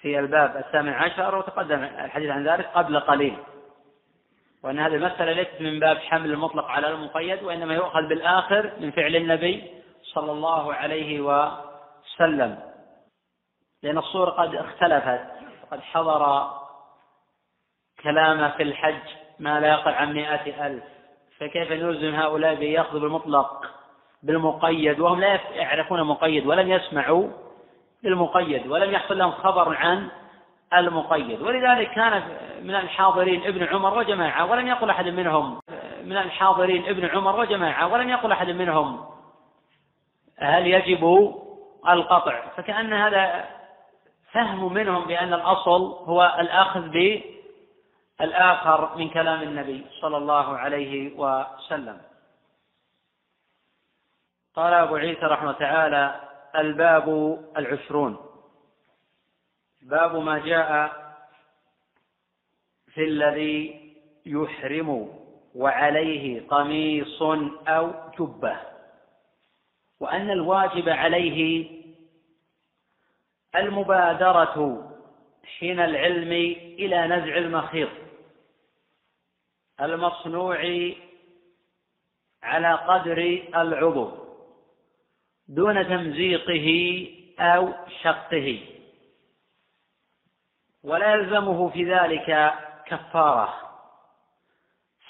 في 0.00 0.18
الباب 0.18 0.56
الثامن 0.56 0.92
عشر 0.92 1.34
وتقدم 1.34 1.82
الحديث 1.82 2.30
عن 2.30 2.48
ذلك 2.48 2.66
قبل 2.66 3.00
قليل. 3.00 3.38
وأن 4.62 4.78
هذه 4.78 4.94
المسألة 4.94 5.32
ليست 5.32 5.60
من 5.60 5.80
باب 5.80 5.98
حمل 5.98 6.30
المطلق 6.30 6.64
على 6.64 6.88
المقيد 6.88 7.42
وإنما 7.42 7.74
يؤخذ 7.74 8.08
بالآخر 8.08 8.72
من 8.80 8.90
فعل 8.90 9.16
النبي 9.16 9.82
صلى 10.02 10.32
الله 10.32 10.74
عليه 10.74 11.20
وسلم. 11.20 12.58
لأن 13.82 13.98
الصور 13.98 14.30
قد 14.30 14.54
اختلفت 14.54 15.26
وقد 15.62 15.80
حضر 15.80 16.50
كلام 18.02 18.50
في 18.50 18.62
الحج 18.62 19.08
ما 19.38 19.60
لا 19.60 19.68
يقل 19.68 19.92
عن 19.92 20.14
مائة 20.14 20.66
ألف. 20.66 20.84
فكيف 21.40 21.72
نلزم 21.72 22.14
هؤلاء 22.14 22.54
بيأخذوا 22.54 23.00
بالمطلق 23.00 23.70
بالمقيد؟ 24.22 25.00
وهم 25.00 25.20
لا 25.20 25.40
يعرفون 25.54 26.02
مقيد 26.02 26.46
ولم 26.46 26.70
يسمعوا 26.70 27.28
للمقيد 28.02 28.66
ولم 28.66 28.92
يحصل 28.92 29.18
لهم 29.18 29.30
خبر 29.30 29.76
عن 29.76 30.08
المقيد. 30.74 31.42
ولذلك 31.42 31.90
كان 31.90 32.22
من 32.62 32.74
الحاضرين 32.74 33.46
ابن 33.46 33.64
عمر 33.64 33.98
وجماعة 33.98 34.50
ولم 34.50 34.66
يقل 34.66 34.90
أحد 34.90 35.08
منهم 35.08 35.60
من 36.04 36.16
الحاضرين 36.16 36.88
ابن 36.88 37.06
عمر 37.06 37.40
وجماعة 37.40 37.92
ولم 37.92 38.08
يقل 38.08 38.32
أحد 38.32 38.50
منهم 38.50 39.04
هل 40.38 40.66
يجب 40.66 41.34
القطع. 41.88 42.42
فكأن 42.56 42.92
هذا 42.92 43.44
فهم 44.32 44.72
منهم 44.72 45.04
بأن 45.04 45.32
الأصل 45.32 45.80
هو 45.82 46.36
الأخذ 46.40 46.80
بالآخر 48.18 48.96
من 48.96 49.08
كلام 49.10 49.42
النبي 49.42 49.86
صلى 50.00 50.16
الله 50.16 50.56
عليه 50.56 51.14
وسلم. 51.16 52.00
قال 54.54 54.74
أبو 54.74 54.96
عيسى 54.96 55.22
رحمه 55.22 55.52
تعالى 55.52 56.20
الباب 56.56 57.08
العشرون. 57.56 58.16
باب 59.82 60.16
ما 60.16 60.38
جاء 60.38 60.96
في 62.94 63.04
الذي 63.04 63.86
يحرم 64.26 65.18
وعليه 65.54 66.48
قميص 66.48 67.22
أو 67.68 67.92
جبة. 68.18 68.56
وأن 70.00 70.30
الواجب 70.30 70.88
عليه 70.88 71.70
المبادرة 73.56 74.82
حين 75.58 75.80
العلم 75.80 76.32
إلى 76.78 77.06
نزع 77.06 77.36
المخيط. 77.36 78.05
المصنوع 79.80 80.58
على 82.42 82.74
قدر 82.74 83.18
العضو 83.56 84.26
دون 85.48 85.88
تمزيقه 85.88 86.68
أو 87.38 87.72
شقه. 88.02 88.60
ولا 90.84 91.12
يلزمه 91.14 91.68
في 91.68 91.94
ذلك 91.94 92.54
كفارة 92.86 93.54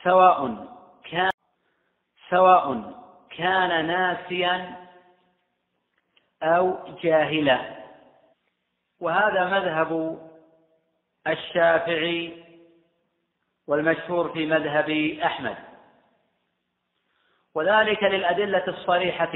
سواء 0.04 0.66
كان 1.10 1.30
سواء 2.30 2.94
كان 3.36 3.86
ناسيا 3.86 4.86
أو 6.42 6.94
جاهلا. 7.02 7.76
وهذا 9.00 9.44
مذهب 9.44 10.20
الشافعي 11.26 12.45
والمشهور 13.66 14.32
في 14.32 14.46
مذهب 14.46 14.90
أحمد. 15.24 15.56
وذلك 17.54 18.02
للأدلة 18.02 18.64
الصريحة 18.68 19.32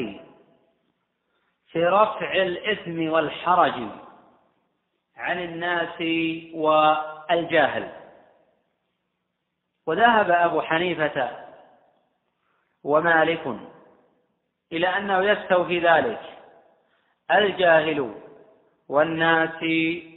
في 1.66 1.84
رفع 1.86 2.32
الإثم 2.32 3.10
والحرج 3.10 3.88
عن 5.16 5.38
الناس 5.38 6.00
والجاهل. 6.54 7.92
وذهب 9.86 10.30
أبو 10.30 10.60
حنيفة 10.60 11.46
ومالك 12.84 13.56
إلى 14.72 14.88
أنه 14.88 15.22
يستوفي 15.24 15.78
ذلك 15.78 16.22
الجاهل 17.30 18.14
والناس 18.88 19.64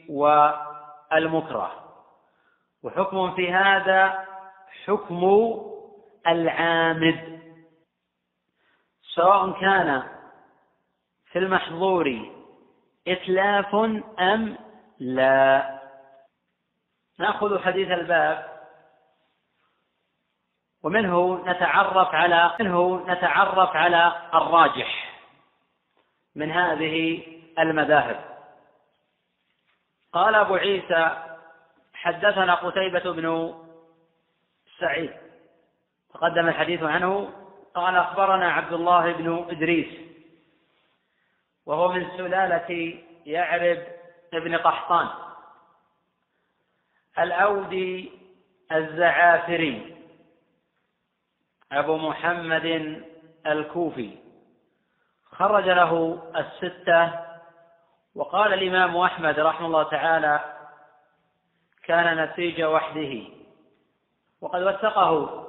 والمكره. 0.10 1.83
وحكم 2.84 3.36
في 3.36 3.54
هذا 3.54 4.26
حكم 4.86 5.24
العامد. 6.28 7.42
سواء 9.16 9.62
كان 9.62 10.04
في 11.32 11.40
المحظور 11.40 12.32
إتلاف 13.08 13.76
أم 14.20 14.58
لا. 15.00 15.80
نأخذ 17.20 17.60
حديث 17.60 17.92
الباب 17.92 18.54
ومنه 20.84 21.46
نتعرف 21.46 22.16
على 22.16 22.56
منه 22.60 23.06
نتعرف 23.08 23.76
على 23.76 24.30
الراجح 24.34 25.20
من 26.36 26.52
هذه 26.52 27.24
المذاهب. 27.60 28.34
قال 30.14 30.36
أبو 30.36 30.56
عيسى 30.56 31.33
حدثنا 32.04 32.56
قتيبة 32.56 33.12
بن 33.12 33.56
سعيد. 34.80 35.14
تقدم 36.14 36.48
الحديث 36.48 36.84
عنه. 36.84 37.34
قال 37.76 37.96
أخبرنا 37.96 38.52
عبد 38.52 38.74
الله 38.74 39.12
بن 39.12 39.46
إدريس. 39.50 40.00
وهو 41.66 41.92
من 41.92 42.18
سلالة 42.18 43.00
يعرب 43.26 43.78
ابن 44.34 44.58
قحطان. 44.58 45.10
الأودي 47.20 48.12
الزعافري. 48.72 49.96
أبو 51.72 51.98
محمد 51.98 53.02
الكوفي. 53.48 54.18
خرج 55.32 55.70
له 55.70 56.24
الستة. 56.36 57.26
وقال 58.16 58.54
الإمام 58.54 58.98
أحمد 58.98 59.40
رحمه 59.40 59.68
الله 59.68 59.84
تعالى 59.84 60.53
كان 61.84 62.24
نسيج 62.24 62.62
وحده. 62.62 63.22
وقد 64.42 64.62
وثقه 64.62 65.44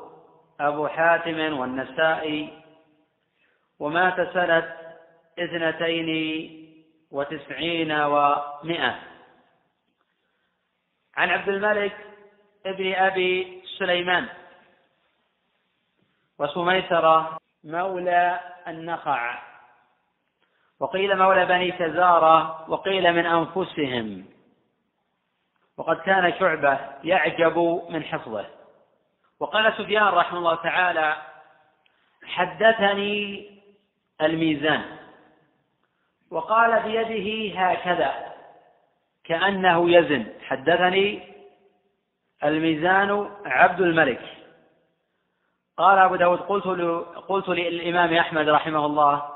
أبو 0.60 0.88
حاتم 0.88 1.58
والنسائي. 1.58 2.62
ومات 3.78 4.34
سنة 4.34 4.76
اثنتين 5.38 6.10
وتسعين 7.10 7.92
ومائة 7.92 8.98
عن 11.16 11.30
عبد 11.30 11.48
الملك 11.48 11.96
ابن 12.66 12.94
أبي 12.94 13.62
سليمان. 13.78 14.28
وسميسرة 16.38 17.38
مولى 17.64 18.40
النخع. 18.68 19.42
وقيل 20.80 21.18
مولى 21.18 21.46
بني 21.46 21.72
تزارة 21.72 22.70
وقيل 22.70 23.12
من 23.12 23.26
أنفسهم. 23.26 24.33
وقد 25.78 25.96
كان 25.96 26.32
شعبة 26.38 26.78
يعجب 27.04 27.82
من 27.88 28.04
حفظه. 28.04 28.46
وقال 29.40 29.72
سفيان 29.72 30.02
رحمه 30.04 30.38
الله 30.38 30.54
تعالى 30.54 31.16
حدثني 32.24 33.50
الميزان 34.22 34.84
وقال 36.30 36.82
بيده 36.82 37.60
هكذا 37.60 38.32
كأنه 39.24 39.90
يزن. 39.90 40.26
حدثني 40.46 41.34
الميزان 42.44 43.30
عبد 43.46 43.80
الملك 43.80 44.20
قال 45.76 45.98
أبو 45.98 46.16
داود 46.16 46.38
قلت 46.38 46.66
قلت 47.28 47.48
للإمام 47.48 48.14
أحمد 48.14 48.48
رحمه 48.48 48.86
الله 48.86 49.30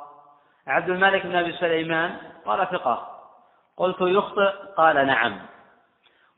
عبد 0.67 0.89
الملك 0.89 1.27
بن 1.27 1.37
أبي 1.37 1.53
سليمان؟ 1.53 2.17
قال 2.47 2.69
ثقة 2.71 3.21
قلت 3.77 3.97
يخطئ؟ 4.01 4.53
قال 4.77 5.07
نعم 5.07 5.41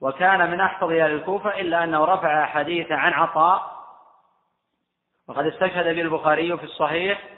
وكان 0.01 0.51
من 0.51 0.61
أحفظ 0.61 0.91
أهل 0.91 1.13
الكوفة 1.15 1.61
إلا 1.61 1.85
أنه 1.85 2.05
رفع 2.05 2.47
حديث 2.47 2.93
عن 2.93 3.13
عطاء 3.13 3.81
وقد 5.29 5.47
استشهد 5.47 5.85
به 5.85 6.01
البخاري 6.01 6.57
في 6.57 6.65
الصحيح 6.65 7.29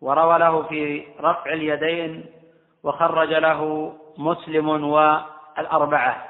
وروى 0.00 0.38
له 0.38 0.62
في 0.62 1.08
رفع 1.20 1.52
اليدين 1.52 2.26
وخرج 2.82 3.28
له 3.28 3.92
مسلم 4.18 4.68
والأربعة. 4.84 6.28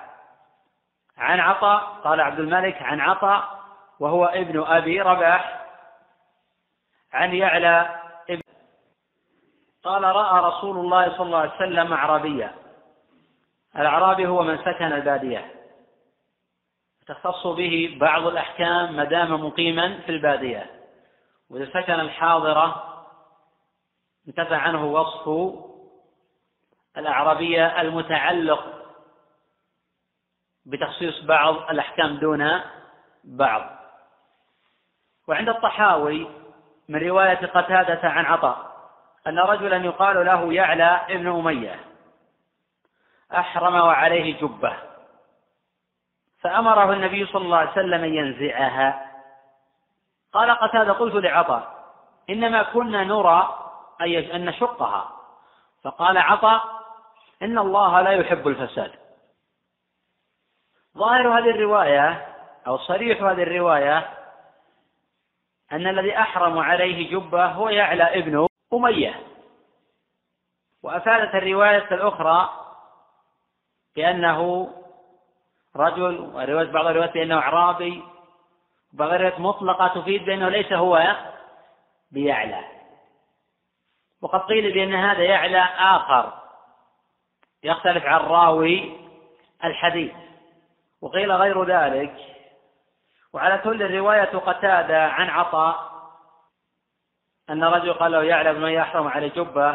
عن 1.19 1.41
عطاء 1.41 1.81
قال 2.05 2.21
عبد 2.21 2.41
الملك 2.41 2.83
عن 2.83 3.01
عطاء 3.01 3.59
وهو 4.01 4.25
ابن 4.25 4.65
أبي 4.67 5.01
رباح. 5.01 5.67
عن 7.13 7.35
يعلى 7.35 8.01
ابن 8.31 8.43
قال 9.85 10.03
رأى 10.03 10.45
رسول 10.45 10.77
الله 10.77 11.17
صلى 11.17 11.27
الله 11.27 11.39
عليه 11.39 11.55
وسلم 11.55 11.93
أعرابيا 11.93 12.55
الأعرابي 13.77 14.27
هو 14.27 14.43
من 14.43 14.59
سكن 14.59 14.93
البادية. 14.93 15.58
تختص 17.09 17.47
به 17.47 17.97
بعض 18.01 18.27
الأحكام 18.27 18.97
ما 18.97 19.05
دام 19.05 19.47
مقيما 19.47 20.01
في 20.01 20.13
البادية. 20.13 20.71
وإذا 21.51 21.67
سكن 21.67 22.01
الحاضرة 22.01 22.85
انتفى 24.29 24.55
عنه 24.55 24.85
وصف 24.85 25.55
الأعرابية 26.97 27.81
المتعلق 27.81 28.65
بتخصيص 30.67 31.25
بعض 31.25 31.71
الأحكام 31.71 32.17
دون 32.17 32.61
بعض. 33.25 33.79
وعند 35.29 35.49
الطحاوي 35.49 36.29
من 36.89 37.09
رواية 37.09 37.47
قتادة 37.47 38.09
عن 38.09 38.25
عطاء 38.25 38.69
أن 39.27 39.39
رجلا 39.39 39.77
يقال 39.77 40.27
له 40.27 40.53
يعلى 40.53 41.01
ابن 41.09 41.27
أمية 41.27 41.81
أحرم 43.33 43.75
وعليه 43.75 44.41
جبة. 44.41 44.88
فأمره 46.41 46.93
النبي 46.93 47.27
صلى 47.27 47.45
الله 47.45 47.57
عليه 47.57 47.71
وسلم 47.71 48.05
أن 48.05 48.15
ينزعها. 48.15 49.11
قال 50.33 50.51
قتادة 50.51 50.93
قلت 50.93 51.15
لعطاء 51.15 51.79
إنما 52.31 52.63
كنا 52.63 53.05
نرى 53.05 53.59
أن 54.35 54.45
نشقها. 54.45 55.13
فقال 55.83 56.19
عطاء 56.19 56.63
إن 57.43 57.59
الله 57.59 58.01
لا 58.01 58.11
يحب 58.11 58.49
الفساد. 58.49 58.93
ظاهر 60.97 61.39
هذه 61.39 61.51
الرواية 61.51 62.35
أو 62.67 62.79
صريح 62.79 63.23
هذه 63.23 63.43
الرواية 63.43 64.11
أن 65.73 65.87
الذي 65.87 66.19
أحرم 66.19 66.59
عليه 66.59 67.11
جبة 67.11 67.47
هو 67.47 67.69
يعلى 67.69 68.19
ابن 68.19 68.47
أمية. 68.73 69.21
وأفادت 70.83 71.35
الرواية 71.35 71.95
الأخرى 71.95 72.51
بأنه 73.97 74.71
رجل 75.79 76.21
ورواية 76.21 76.73
بعض 76.73 76.87
الروايات 76.87 77.15
بأنه 77.15 77.39
أعرابي 77.39 78.05
بعض 78.93 79.13
الروايات 79.13 79.41
مطلقة 79.41 80.01
تفيد 80.01 80.25
بأنه 80.25 80.49
ليس 80.49 80.73
هو 80.73 81.17
بيعلى. 82.11 82.65
وقد 84.23 84.41
قيل 84.41 84.73
بأن 84.73 84.95
هذا 84.95 85.23
يعلى 85.23 85.61
آخر 85.79 86.33
يختلف 87.63 88.05
عن 88.07 88.21
راوي 88.21 89.01
الحديث. 89.65 90.13
وقيل 91.01 91.33
غير 91.33 91.65
ذلك. 91.65 92.15
وعلى 93.33 93.59
كل 93.59 93.99
رواية 93.99 94.39
قتادة 94.39 95.07
عن 95.07 95.31
عطاء 95.31 95.89
أن 97.51 97.65
رجل 97.65 97.93
قال 97.93 98.13
له 98.13 98.23
يعلم 98.23 98.63
من 98.63 98.71
يحرم 98.71 99.09
على 99.09 99.29
جبة. 99.29 99.71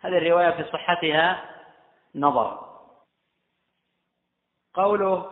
هذه 0.00 0.18
الرواية 0.18 0.50
في 0.50 0.64
صحتها 0.64 1.44
نظر. 2.14 2.69
قوله 4.74 5.30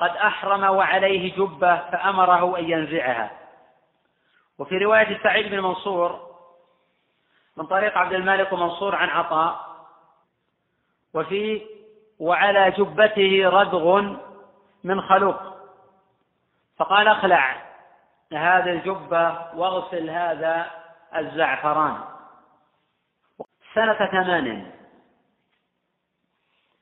قد 0.00 0.10
أحرم 0.10 0.64
وعليه 0.64 1.36
جبة 1.36 1.76
فأمره 1.76 2.58
أن 2.58 2.70
ينزعها. 2.70 3.30
وفي 4.58 4.78
رواية 4.78 5.22
سعيد 5.22 5.50
بن 5.50 5.60
منصور 5.60 6.32
من 7.56 7.66
طريق 7.66 7.98
عبد 7.98 8.12
الملك 8.12 8.52
ومنصور 8.52 8.94
عن 8.94 9.08
عطاء 9.08 9.76
وفي 11.14 11.66
وعلى 12.18 12.70
جبته 12.70 13.48
ردغ 13.48 14.00
من 14.84 15.00
خلوق. 15.00 15.40
فقال 16.76 17.08
اخلع 17.08 17.62
هذه 18.32 18.70
الجبة 18.70 19.56
واغسل 19.56 20.10
هذا 20.10 20.70
الزعفران. 21.16 22.04
سنة 23.74 24.06
ثمان 24.06 24.72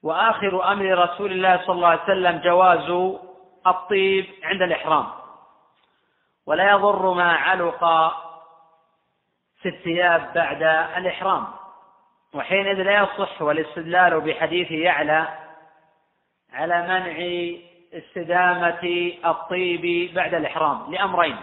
وآخر 0.02 0.72
أمر 0.72 0.98
رسول 0.98 1.32
الله 1.32 1.56
صلى 1.66 1.74
الله 1.74 1.88
عليه 1.88 2.02
وسلم 2.02 2.38
جواز 2.38 3.18
الطيب 3.66 4.26
عند 4.42 4.62
الإحرام. 4.62 5.06
ولا 6.46 6.70
يضر 6.70 7.12
ما 7.12 7.32
علق 7.32 8.12
في 9.62 9.68
الثياب 9.68 10.32
بعد 10.34 10.62
الإحرام. 10.96 11.46
وحينئذ 12.34 12.82
لا 12.82 13.02
يصح 13.02 13.42
والاستدلال 13.42 14.20
بحديث 14.20 14.70
يعلى 14.70 15.28
على 16.52 16.82
منع 16.82 17.16
استدامة 17.92 19.12
الطيب 19.24 20.14
بعد 20.14 20.34
الإحرام 20.34 20.94
لأمرين. 20.94 21.36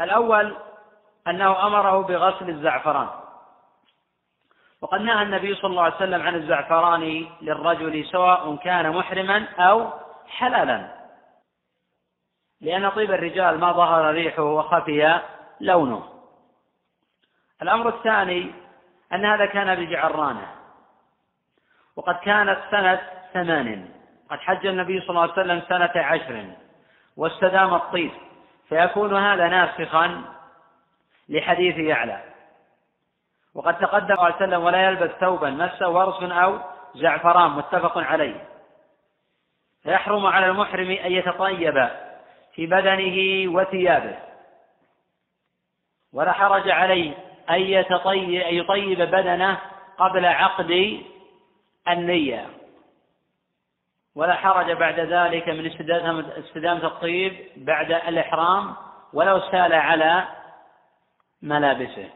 الأول 0.00 0.56
أنه 1.28 1.66
أمره 1.66 2.02
بغسل 2.02 2.48
الزعفران. 2.48 3.08
وقد 4.80 5.00
نهى 5.00 5.22
النبي 5.22 5.54
صلى 5.54 5.70
الله 5.70 5.82
عليه 5.82 5.96
وسلم 5.96 6.22
عن 6.22 6.34
الزعفران 6.34 7.26
للرجل 7.42 8.04
سواء 8.04 8.56
كان 8.56 8.90
محرما 8.90 9.48
أو 9.58 9.90
حلالا. 10.28 10.96
لأن 12.60 12.88
طيب 12.88 13.12
الرجال 13.12 13.60
ما 13.60 13.72
ظهر 13.72 14.14
ريحه 14.14 14.42
وخفي 14.42 15.20
لونه. 15.60 16.08
الأمر 17.62 17.88
الثاني 17.88 18.52
أن 19.12 19.24
هذا 19.24 19.46
كان 19.46 19.74
بجعرانة. 19.74 20.46
وقد 21.96 22.14
كانت 22.14 22.58
سنة 22.70 23.00
ثمان. 23.32 23.88
قد 24.30 24.38
حج 24.38 24.66
النبي 24.66 25.00
صلى 25.00 25.10
الله 25.10 25.22
عليه 25.22 25.32
وسلم 25.32 25.62
سنة 25.68 26.02
عشر. 26.02 26.44
واستدام 27.16 27.74
الطيب. 27.74 28.10
فيكون 28.68 29.16
هذا 29.16 29.48
ناسخا 29.48 30.22
لحديث 31.28 31.76
يعلى. 31.76 32.35
وقد 33.56 33.78
تقدم 33.78 34.14
صلى 34.14 34.14
الله 34.14 34.24
عليه 34.24 34.36
وسلم 34.36 34.64
ولا 34.64 34.88
يلبس 34.88 35.10
ثوبا 35.10 35.50
مسه 35.50 35.88
ورس 35.88 36.22
أو 36.22 36.58
زعفران 36.94 37.50
متفق 37.50 37.98
عليه. 37.98 38.44
فيحرم 39.82 40.26
على 40.26 40.46
المحرم 40.46 40.90
أن 40.90 41.12
يتطيب 41.12 41.88
في 42.54 42.66
بدنه 42.66 43.50
وثيابه. 43.52 44.18
ولا 46.12 46.32
حرج 46.32 46.70
عليه 46.70 47.14
أن 47.50 47.60
يتطيب 47.60 48.40
أن 48.40 48.54
يطيب 48.54 48.98
بدنه 48.98 49.60
قبل 49.98 50.26
عقد 50.26 51.00
النية. 51.88 52.46
ولا 54.16 54.34
حرج 54.34 54.72
بعد 54.72 55.00
ذلك 55.00 55.48
من 55.48 55.66
استدامة 55.66 56.86
الطيب 56.86 57.46
بعد 57.56 57.92
الإحرام 57.92 58.74
ولو 59.12 59.40
سال 59.40 59.72
على 59.72 60.24
ملابسه. 61.42 62.15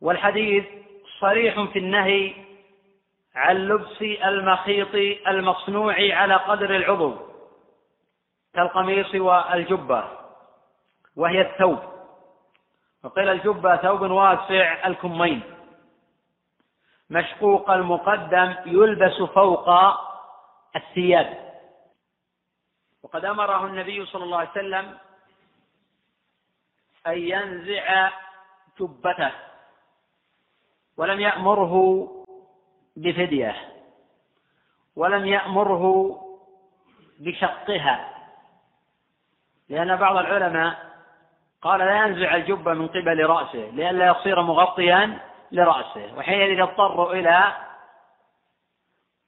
والحديث 0.00 0.64
صريح 1.20 1.60
في 1.60 1.78
النهي 1.78 2.34
عن 3.34 3.56
لبس 3.56 4.02
المخيط 4.02 4.94
المصنوع 5.28 5.94
على 5.94 6.34
قدر 6.34 6.76
العضو 6.76 7.16
كالقميص 8.54 9.14
والجبة 9.14 10.04
وهي 11.16 11.40
الثوب. 11.40 11.78
وقيل 13.04 13.28
الجبة 13.28 13.76
ثوب 13.76 14.00
واسع 14.00 14.86
الكمين. 14.86 15.42
مشقوق 17.10 17.70
المقدم 17.70 18.54
يلبس 18.66 19.22
فوق 19.22 19.70
الثياب. 20.76 21.52
وقد 23.02 23.24
أمره 23.24 23.66
النبي 23.66 24.06
صلى 24.06 24.24
الله 24.24 24.38
عليه 24.38 24.50
وسلم 24.50 24.98
أن 27.06 27.18
ينزع 27.18 28.10
جبته. 28.80 29.32
ولم 30.96 31.20
يأمره 31.20 32.06
بفدية 32.96 33.56
ولم 34.96 35.26
يأمره 35.26 36.16
بشقها 37.20 38.12
لأن 39.68 39.96
بعض 39.96 40.16
العلماء 40.16 40.86
قال 41.62 41.80
لا 41.80 42.06
ينزع 42.06 42.34
الجبه 42.34 42.72
من 42.72 42.88
قبل 42.88 43.26
رأسه 43.26 43.70
لئلا 43.72 44.06
يصير 44.06 44.42
مغطيا 44.42 45.18
لرأسه 45.52 46.14
وحينئذ 46.16 46.58
يضطر 46.58 47.12
إلى 47.12 47.52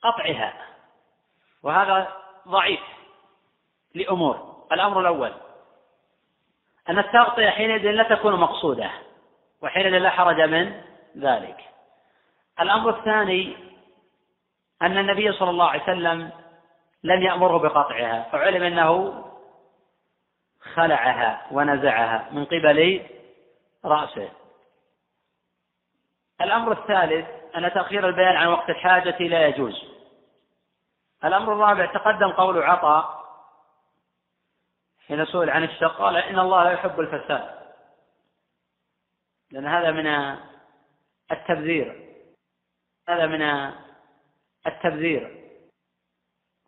قطعها 0.02 0.54
وهذا 1.62 2.12
ضعيف 2.48 2.80
لأمور. 3.94 4.64
الأمر 4.72 5.00
الأول 5.00 5.32
أن 6.88 6.98
التغطية 6.98 7.50
حينئذ 7.50 7.90
لا 7.90 8.16
تكون 8.16 8.40
مقصودة 8.40 8.90
وحينئذ 9.62 9.98
لا 9.98 10.10
حرج 10.10 10.40
من 10.40 10.82
ذلك. 11.18 11.64
الأمر 12.60 12.90
الثاني 12.90 13.56
أن 14.82 14.98
النبي 14.98 15.32
صلى 15.32 15.50
الله 15.50 15.70
عليه 15.70 15.82
وسلم 15.82 16.30
لم 17.02 17.22
يأمره 17.22 17.58
بقطعها 17.58 18.22
فعلم 18.32 18.62
أنه 18.62 19.24
خلعها 20.74 21.46
ونزعها 21.50 22.28
من 22.30 22.44
قبل 22.44 23.06
رأسه. 23.84 24.28
الأمر 26.40 26.72
الثالث 26.72 27.26
أن 27.56 27.72
تأخير 27.72 28.08
البيان 28.08 28.36
عن 28.36 28.46
وقت 28.46 28.70
الحاجة 28.70 29.18
لا 29.22 29.46
يجوز. 29.46 29.84
الأمر 31.24 31.52
الرابع 31.52 31.86
تقدم 31.86 32.32
قول 32.32 32.62
عطاء 32.62 33.18
حين 35.06 35.26
سئل 35.26 35.50
عن 35.50 35.64
الشق 35.64 35.98
قال 35.98 36.16
إن 36.16 36.38
الله 36.38 36.64
لا 36.64 36.70
يحب 36.70 37.00
الفساد. 37.00 37.58
لأن 39.50 39.66
هذا 39.66 39.90
من 39.90 40.06
التبذير. 41.32 42.14
هذا 43.08 43.26
من 43.26 43.72
التبذير. 44.66 45.50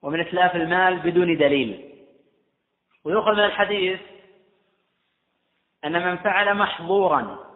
ومن 0.02 0.20
إتلاف 0.20 0.56
المال 0.56 0.98
بدون 0.98 1.36
دليل. 1.36 1.90
ويؤخذ 3.04 3.32
من 3.32 3.44
الحديث 3.44 4.00
أن 5.84 5.92
من 5.92 6.16
فعل 6.16 6.54
محظورا 6.54 7.50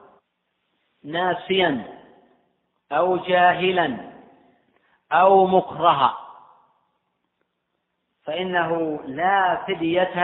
ناسيا 1.04 2.00
أو 2.92 3.16
جاهلا 3.16 4.12
أو 5.12 5.46
مكرها 5.46 6.18
فإنه 8.24 9.00
لا 9.06 9.64
فدية 9.66 10.16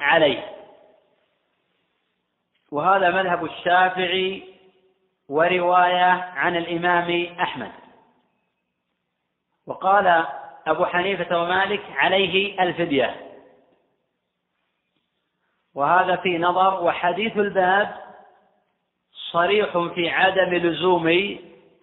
عليه. 0.00 0.52
وهذا 2.70 3.10
مذهب 3.10 3.44
الشافعي 3.44 4.51
ورواية 5.32 6.12
عن 6.36 6.56
الإمام 6.56 7.36
أحمد. 7.40 7.72
وقال 9.66 10.26
أبو 10.66 10.84
حنيفة 10.84 11.42
ومالك 11.42 11.82
عليه 11.90 12.62
الفدية. 12.62 13.38
وهذا 15.74 16.16
في 16.16 16.38
نظر 16.38 16.84
وحديث 16.84 17.36
الباب 17.36 17.96
صريح 19.32 19.78
في 19.94 20.10
عدم 20.10 20.54
لزوم 20.54 21.08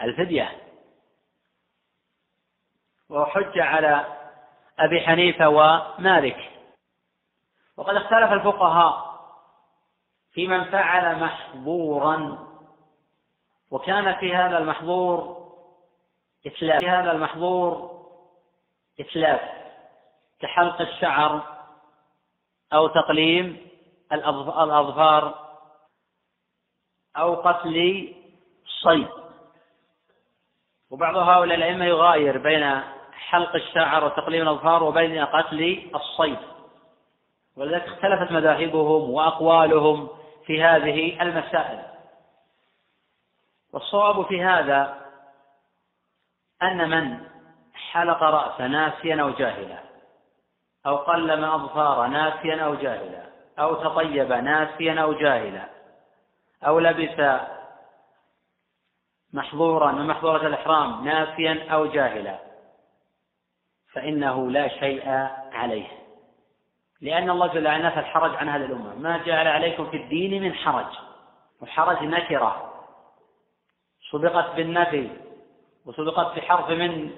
الفدية. 0.01 0.51
وحج 3.09 3.59
على 3.59 4.05
أبي 4.79 5.01
حنيفة 5.01 5.49
ومالك. 5.49 6.51
وقد 7.77 7.95
اختلف 7.95 8.31
الفقهاء 8.31 9.19
في 10.31 10.47
من 10.47 10.63
فعل 10.63 11.19
محظورا 11.19 12.48
وكان 13.71 14.15
في 14.19 14.35
هذا 14.35 14.57
المحظور 14.57 15.39
إتلاف. 16.45 16.79
في 16.79 16.89
هذا 16.89 17.11
المحظور 17.11 17.91
إتلاف 18.99 19.41
كحلق 20.39 20.81
الشعر 20.81 21.41
أو 22.73 22.87
تقليم 22.87 23.67
الأظفار 24.11 25.49
أو 27.17 27.35
قتل 27.35 28.13
الصيد 28.65 29.07
وبعض 30.89 31.17
هؤلاء 31.17 31.57
الأئمة 31.57 31.85
يغاير 31.85 32.37
بين 32.37 32.81
حلق 33.13 33.55
الشعر 33.55 34.05
وتقليم 34.05 34.41
الأظفار 34.41 34.83
وبين 34.83 35.25
قتل 35.25 35.89
الصيد. 35.95 36.37
ولذلك 37.57 37.83
اختلفت 37.83 38.31
مذاهبهم 38.31 39.09
وأقوالهم 39.09 40.09
في 40.45 40.63
هذه 40.63 41.21
المسائل. 41.21 41.88
والصواب 43.73 44.25
في 44.25 44.43
هذا 44.43 44.97
أن 46.63 46.89
من 46.89 47.29
حلق 47.73 48.23
رأس 48.23 48.61
ناسيا 48.61 49.21
أو 49.21 49.29
جاهلا 49.29 49.79
أو 50.85 50.95
قلم 50.95 51.43
أظفار 51.43 52.07
ناسيا 52.07 52.65
أو 52.65 52.75
جاهلا 52.75 53.23
أو 53.59 53.75
تطيب 53.75 54.31
ناسيا 54.31 55.01
أو 55.01 55.13
جاهلا 55.13 55.69
أو 56.63 56.79
لبس 56.79 57.41
محظورا 59.33 59.91
من 59.91 60.07
محظورة 60.07 60.47
الإحرام 60.47 61.05
ناسيا 61.05 61.71
أو 61.71 61.85
جاهلا 61.85 62.39
فإنه 63.93 64.51
لا 64.51 64.67
شيء 64.67 65.09
عليه. 65.53 65.87
لأن 67.01 67.29
الله 67.29 67.47
جل 67.47 67.67
وعلا 67.67 67.87
نفى 67.87 67.99
الحرج 67.99 68.35
عن 68.35 68.49
هذه 68.49 68.65
الأمة. 68.65 68.95
ما 68.95 69.17
جعل 69.17 69.47
عليكم 69.47 69.89
في 69.89 69.97
الدين 69.97 70.43
من 70.43 70.53
حرج 70.53 70.85
وحرج 71.61 72.03
نكرة. 72.03 72.68
سبقت 74.11 74.55
بالنفي 74.55 75.09
وسبقت 75.85 76.35
بحرف 76.35 76.69
من 76.69 77.11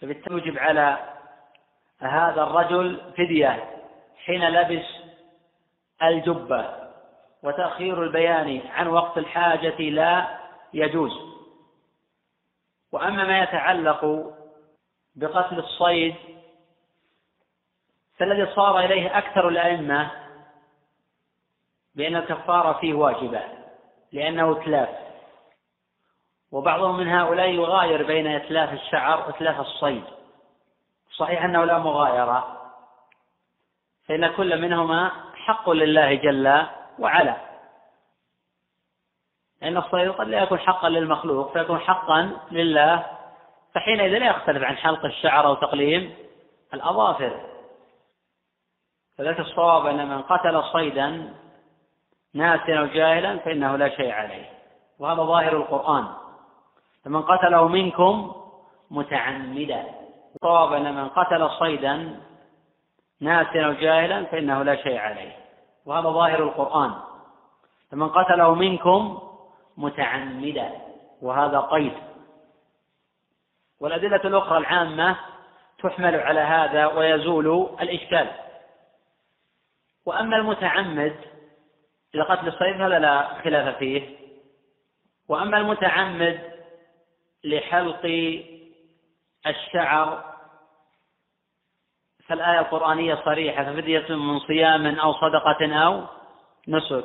فبالتالي 0.00 0.38
يجب 0.38 0.58
على 0.58 0.98
هذا 2.00 2.42
الرجل 2.42 3.12
فدية 3.16 3.80
حين 4.24 4.48
لبس 4.48 4.86
الجبة. 6.02 6.80
وتأخير 7.42 8.02
البيان 8.02 8.60
عن 8.70 8.86
وقت 8.86 9.18
الحاجة 9.18 9.80
لا 9.80 10.38
يجوز. 10.72 11.12
وأما 12.92 13.24
ما 13.24 13.42
يتعلق 13.42 14.32
بقتل 15.16 15.58
الصيد 15.58 16.14
فالذي 18.18 18.54
صار 18.54 18.80
إليه 18.80 19.18
أكثر 19.18 19.48
الأئمة 19.48 20.10
بأن 21.94 22.16
الكفارة 22.16 22.80
فيه 22.80 22.94
واجبة 22.94 23.42
لأنه 24.12 24.52
إتلاف 24.52 25.09
وبعضهم 26.52 26.96
من 26.96 27.08
هؤلاء 27.08 27.48
يغاير 27.48 28.06
بين 28.06 28.26
إتلاف 28.26 28.72
الشعر 28.72 29.26
وإتلاف 29.26 29.60
الصيد. 29.60 30.04
صحيح 31.16 31.44
أنه 31.44 31.64
لا 31.64 31.78
مغايرة. 31.78 32.56
فإن 34.08 34.26
كل 34.26 34.60
منهما 34.60 35.10
حق 35.34 35.70
لله 35.70 36.14
جل 36.14 36.66
وعلا. 36.98 37.36
لأن 39.62 39.76
الصيد 39.76 40.10
قد 40.10 40.28
لا 40.28 40.42
يكون 40.42 40.58
حقا 40.58 40.88
للمخلوق 40.88 41.52
فيكون 41.52 41.78
حقا 41.78 42.30
لله. 42.50 43.06
فحينئذ 43.74 44.18
لا 44.18 44.26
يختلف 44.26 44.64
عن 44.64 44.76
حلق 44.76 45.04
الشعر 45.04 45.46
أو 45.46 45.54
تقليم 45.54 46.14
الأظافر. 46.74 47.40
فذلك 49.18 49.40
الصواب 49.40 49.86
أن 49.86 50.08
من 50.08 50.22
قتل 50.22 50.64
صيدا 50.64 51.34
ناسيا 52.34 52.78
أو 52.78 52.86
جاهلا 52.86 53.38
فإنه 53.38 53.76
لا 53.76 53.88
شيء 53.88 54.12
عليه. 54.12 54.50
وهذا 54.98 55.22
ظاهر 55.22 55.56
القرآن. 55.56 56.06
فمن 57.04 57.22
قتله 57.22 57.68
منكم 57.68 58.34
متعمدا. 58.90 59.84
الصواب 60.34 60.72
أن 60.72 60.94
من 60.94 61.08
قتل 61.08 61.50
صيدا 61.50 62.20
ناسيا 63.20 63.66
أو 63.66 63.72
جاهلا 63.72 64.24
فإنه 64.24 64.62
لا 64.62 64.76
شيء 64.76 64.98
عليه. 64.98 65.36
وهذا 65.86 66.08
ظاهر 66.08 66.42
القرآن. 66.42 66.94
فمن 67.90 68.08
قتله 68.08 68.54
منكم 68.54 69.22
متعمدا 69.76 70.70
وهذا 71.22 71.60
قيد. 71.60 71.92
والأدلة 73.80 74.20
الأخرى 74.24 74.58
العامة 74.58 75.16
تحمل 75.82 76.14
على 76.14 76.40
هذا 76.40 76.86
ويزول 76.86 77.68
الإشكال. 77.80 78.30
وأما 80.06 80.36
المتعمد 80.36 81.16
لقتل 82.14 82.48
الصيد 82.48 82.80
هذا 82.80 82.98
لا 82.98 83.28
خلاف 83.44 83.76
فيه. 83.76 84.16
وأما 85.28 85.58
المتعمد 85.58 86.59
لحلق 87.44 88.04
الشعر. 89.46 90.30
فالآية 92.26 92.58
القرآنية 92.58 93.14
صريحة 93.24 93.64
ففدية 93.64 94.14
من 94.14 94.40
صيام 94.40 94.98
أو 94.98 95.12
صدقة 95.12 95.82
أو 95.84 96.06
نسك. 96.68 97.04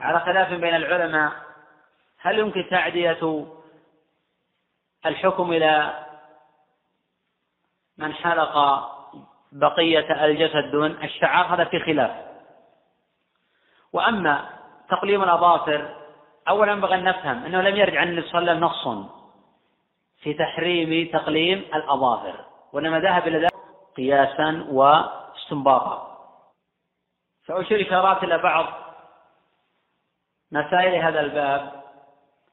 على 0.00 0.20
خلاف 0.20 0.52
بين 0.52 0.74
العلماء 0.74 1.32
هل 2.18 2.38
يمكن 2.38 2.68
تعدية 2.70 3.46
الحكم 5.06 5.52
إلى 5.52 6.06
من 7.98 8.14
حلق 8.14 8.54
بقية 9.52 10.24
الجسد 10.24 10.70
دون 10.70 10.90
الشعر؟ 11.02 11.54
هذا 11.54 11.64
في 11.64 11.80
خلاف. 11.80 12.28
وأما 13.92 14.48
تقليم 14.90 15.22
الأظافر 15.22 15.97
أولا 16.48 16.72
ينبغي 16.72 16.94
أن 16.94 17.04
نفهم 17.04 17.44
أنه 17.44 17.60
لم 17.60 17.76
يرد 17.76 17.96
عن 17.96 18.08
النبي 18.08 18.28
صلى 18.28 18.38
الله 18.38 18.50
عليه 18.50 18.66
وسلم 18.66 18.94
نص 19.00 19.08
في 20.22 20.34
تحريم 20.34 21.08
تقليم 21.12 21.58
الأظافر 21.74 22.44
وإنما 22.72 23.00
ذهب 23.00 23.28
إلى 23.28 23.38
ذلك 23.38 23.52
قياسا 23.96 24.66
واستنباطا. 24.70 26.18
سأشير 27.46 27.86
إشارات 27.86 28.24
إلى 28.24 28.38
بعض 28.38 28.66
مسائل 30.52 30.94
هذا 30.94 31.20
الباب. 31.20 31.82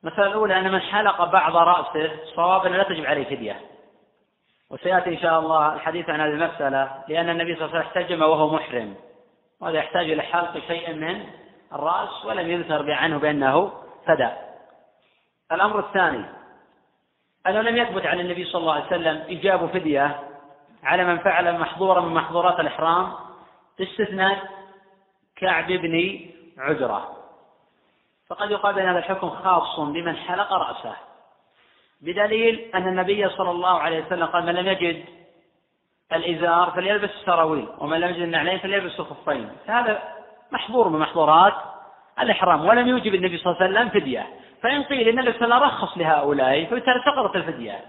المسألة 0.03 0.27
الأولى 0.27 0.59
أن 0.59 0.71
من 0.71 0.81
حلق 0.81 1.23
بعض 1.23 1.55
رأسه 1.55 2.11
صوابا 2.35 2.69
لا 2.69 2.83
تجب 2.83 3.05
عليه 3.05 3.25
فدية. 3.25 3.61
وسيأتي 4.69 5.09
إن 5.09 5.17
شاء 5.17 5.39
الله 5.39 5.73
الحديث 5.73 6.09
عن 6.09 6.21
هذه 6.21 6.29
المسألة 6.29 7.03
لأن 7.07 7.29
النبي 7.29 7.55
صلى 7.55 7.65
الله 7.65 7.77
عليه 7.77 7.87
وسلم 7.87 8.01
احتجم 8.01 8.21
وهو 8.21 8.55
محرم. 8.55 8.95
وهذا 9.61 9.77
يحتاج 9.77 10.11
إلى 10.11 10.21
حلق 10.21 10.59
شيء 10.67 10.93
من 10.93 11.25
الرأس 11.73 12.25
ولم 12.25 12.51
يذكر 12.51 12.91
عنه 12.91 13.17
بأنه 13.17 13.84
فدى 14.07 14.29
الأمر 15.51 15.79
الثاني 15.79 16.25
أنه 17.47 17.61
لم 17.61 17.77
يثبت 17.77 18.05
عن 18.05 18.19
النبي 18.19 18.45
صلى 18.45 18.61
الله 18.61 18.73
عليه 18.73 18.85
وسلم 18.85 19.23
إيجاب 19.27 19.65
فدية 19.65 20.19
على 20.83 21.03
من 21.03 21.17
فعل 21.17 21.59
محظورا 21.59 22.01
من 22.01 22.13
محظورات 22.13 22.59
الإحرام 22.59 23.13
باستثناء 23.79 24.49
كعب 25.35 25.67
بن 25.67 26.19
عجرة. 26.57 27.17
فقد 28.29 28.51
يقال 28.51 28.79
أن 28.79 28.87
هذا 28.87 28.99
الحكم 28.99 29.29
خاص 29.29 29.79
بمن 29.79 30.15
حلق 30.15 30.53
رأسه 30.53 30.95
بدليل 32.01 32.71
أن 32.75 32.87
النبي 32.87 33.29
صلى 33.29 33.51
الله 33.51 33.79
عليه 33.79 34.05
وسلم 34.05 34.25
قال 34.25 34.45
من 34.45 34.55
لم 34.55 34.67
يجد 34.67 35.05
الإزار 36.13 36.71
فليلبس 36.71 37.09
السراويل 37.09 37.67
ومن 37.77 37.99
لم 37.99 38.09
يجد 38.09 38.21
النعلين 38.21 38.59
فليلبس 38.59 38.99
الخفين. 38.99 39.51
فهذا 39.67 40.03
محظور 40.51 40.89
من 40.89 40.99
محظورات 40.99 41.53
الإحرام 42.19 42.65
ولم 42.65 42.87
يوجب 42.87 43.15
النبي 43.15 43.37
صلى 43.37 43.51
الله 43.53 43.63
عليه 43.63 43.71
وسلم 43.71 43.89
فدية. 43.89 44.27
فإن 44.63 44.83
قيل 44.83 45.07
إن 45.07 45.19
النبي 45.19 45.37
صلى 45.37 45.45
الله 45.45 45.55
عليه 45.55 45.65
وسلم 45.65 45.77
رخص 45.77 45.97
لهؤلاء 45.97 46.65
فبالتالي 46.65 47.01
سقطت 47.05 47.35
الفدية. 47.35 47.79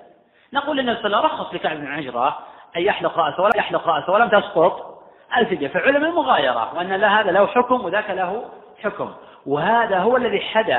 نقول 0.53 0.81
إن 0.81 0.89
النبي 0.89 1.03
صلى 1.03 1.07
الله 1.07 1.19
عليه 1.19 1.29
وسلم 1.29 1.41
رخص 1.41 1.55
لكعب 1.55 1.77
بن 1.77 1.87
عجرة 1.87 2.39
أن 2.77 2.83
يحلق 2.83 3.19
رأسه 3.19 3.43
ولا 3.43 3.57
يحلق 3.57 3.89
رأسه 3.89 4.13
ولم 4.13 4.29
تسقط 4.29 5.03
الفدية. 5.37 5.69
فعلم 5.69 6.05
المغايرة 6.05 6.75
وأن 6.75 6.93
لا 6.93 7.21
هذا 7.21 7.31
له 7.31 7.47
حكم 7.47 7.85
وذاك 7.85 8.11
له 8.11 8.51
حكم. 8.83 9.15
وهذا 9.47 9.99
هو 9.99 10.17
الذي 10.17 10.41
حدى 10.41 10.79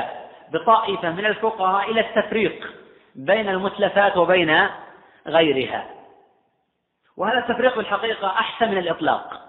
بطائفة 0.52 1.10
من 1.10 1.26
الفقهاء 1.26 1.90
إلى 1.90 2.00
التفريق 2.00 2.72
بين 3.14 3.48
المتلفات 3.48 4.16
وبين 4.16 4.68
غيرها. 5.26 5.86
وهذا 7.16 7.38
التفريق 7.38 7.74
في 7.74 7.80
الحقيقة 7.80 8.28
أحسن 8.28 8.70
من 8.70 8.78
الإطلاق. 8.78 9.40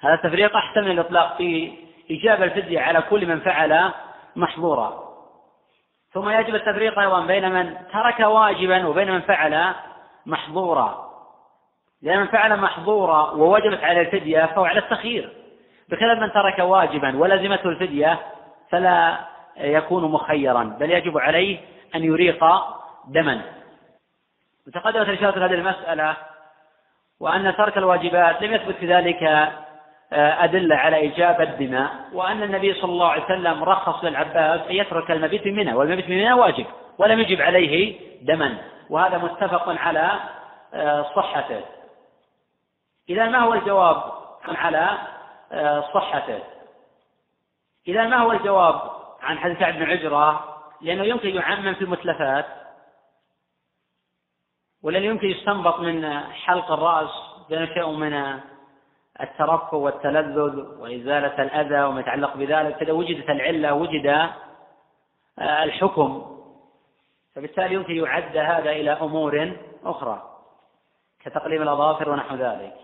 هذا 0.00 0.14
التفريق 0.14 0.56
أحسن 0.56 0.84
من 0.84 0.90
الإطلاق 0.90 1.36
في 1.36 1.72
إيجاب 2.10 2.42
الفدية 2.42 2.80
على 2.80 3.02
كل 3.02 3.26
من 3.26 3.40
فعل 3.40 3.90
محظورا. 4.36 5.04
ثم 6.12 6.30
يجب 6.30 6.54
التفريق 6.54 6.98
أيضا 6.98 7.26
بين 7.26 7.52
من 7.52 7.76
ترك 7.92 8.20
واجبا 8.20 8.86
وبين 8.86 9.10
من 9.10 9.20
فعل 9.20 9.74
محظورا. 10.26 11.10
لأن 12.02 12.20
من 12.20 12.26
فعل 12.26 12.60
محظورا 12.60 13.30
ووجبت 13.30 13.84
عليه 13.84 14.00
الفدية 14.00 14.46
فهو 14.46 14.64
على 14.64 14.78
التخيير. 14.78 15.32
بخلاف 15.88 16.18
من 16.18 16.32
ترك 16.32 16.58
واجبا 16.58 17.18
ولزمته 17.18 17.68
الفدية 17.68 18.18
فلا 18.70 19.18
يكون 19.56 20.04
مخيرا 20.12 20.64
بل 20.64 20.90
يجب 20.90 21.18
عليه 21.18 21.58
أن 21.94 22.04
يريق 22.04 22.44
دما. 23.06 23.42
وتقدمت 24.66 25.08
الإشارة 25.08 25.46
هذه 25.46 25.54
المسألة 25.54 26.16
وأن 27.20 27.56
ترك 27.56 27.78
الواجبات 27.78 28.42
لم 28.42 28.52
يثبت 28.52 28.74
في 28.74 28.86
ذلك 28.86 29.52
أدلة 30.14 30.76
على 30.76 30.96
إيجاب 30.96 31.40
الدماء 31.40 31.90
وأن 32.12 32.42
النبي 32.42 32.74
صلى 32.74 32.92
الله 32.92 33.08
عليه 33.08 33.24
وسلم 33.24 33.64
رخص 33.64 34.04
للعباس 34.04 34.60
أن 34.70 34.74
يترك 34.74 35.10
المبيت 35.10 35.46
من 35.46 35.56
منى 35.56 35.74
والمبيت 35.74 36.08
من 36.08 36.16
منى 36.16 36.32
واجب 36.32 36.66
ولم 36.98 37.20
يجب 37.20 37.40
عليه 37.42 38.00
دما 38.22 38.58
وهذا 38.90 39.18
متفق 39.18 39.68
على 39.68 40.20
آه، 40.74 41.02
صحته. 41.16 41.60
إذا 43.08 43.28
ما 43.28 43.38
هو 43.38 43.54
الجواب 43.54 44.02
على 44.48 44.98
آه، 45.52 45.84
صحته؟ 45.94 46.38
إذا 47.88 48.06
ما 48.06 48.16
هو 48.16 48.32
الجواب 48.32 48.80
عن 49.22 49.38
حديث 49.38 49.58
كعب 49.58 49.74
بن 49.74 49.82
عجرة؟ 49.82 50.56
لأنه 50.80 51.04
يمكن 51.04 51.28
يعمم 51.28 51.74
في 51.74 51.82
المتلفات 51.82 52.46
ولن 54.82 55.02
يمكن 55.02 55.26
يستنبط 55.26 55.80
من 55.80 56.20
حلق 56.20 56.72
الرأس 56.72 57.10
بأنه 57.50 57.66
شيء 57.66 57.90
من 57.90 58.40
الترفه 59.20 59.76
والتلذذ 59.76 60.78
وإزالة 60.78 61.42
الأذى 61.42 61.82
وما 61.82 62.00
يتعلق 62.00 62.36
بذلك 62.36 62.76
فإذا 62.76 62.92
وجدت 62.92 63.30
العلة 63.30 63.74
وجد 63.74 64.06
آه، 65.38 65.64
الحكم 65.64 66.34
فبالتالي 67.34 67.74
يمكن 67.74 67.96
يعد 67.96 68.36
هذا 68.36 68.70
إلى 68.70 68.90
أمور 68.90 69.56
أخرى 69.84 70.30
كتقليم 71.20 71.62
الأظافر 71.62 72.10
ونحو 72.10 72.36
ذلك. 72.36 72.74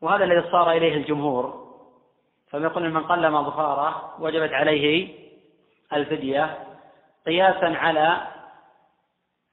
وهذا 0.00 0.24
الذي 0.24 0.50
صار 0.50 0.70
إليه 0.70 0.94
الجمهور 0.94 1.70
فهم 2.50 2.62
يقول 2.62 2.90
من 2.90 3.02
قلم 3.02 3.36
أظفاره 3.36 4.14
وجبت 4.20 4.52
عليه 4.52 5.14
الفدية 5.92 6.58
قياسا 7.26 7.64
على 7.64 8.26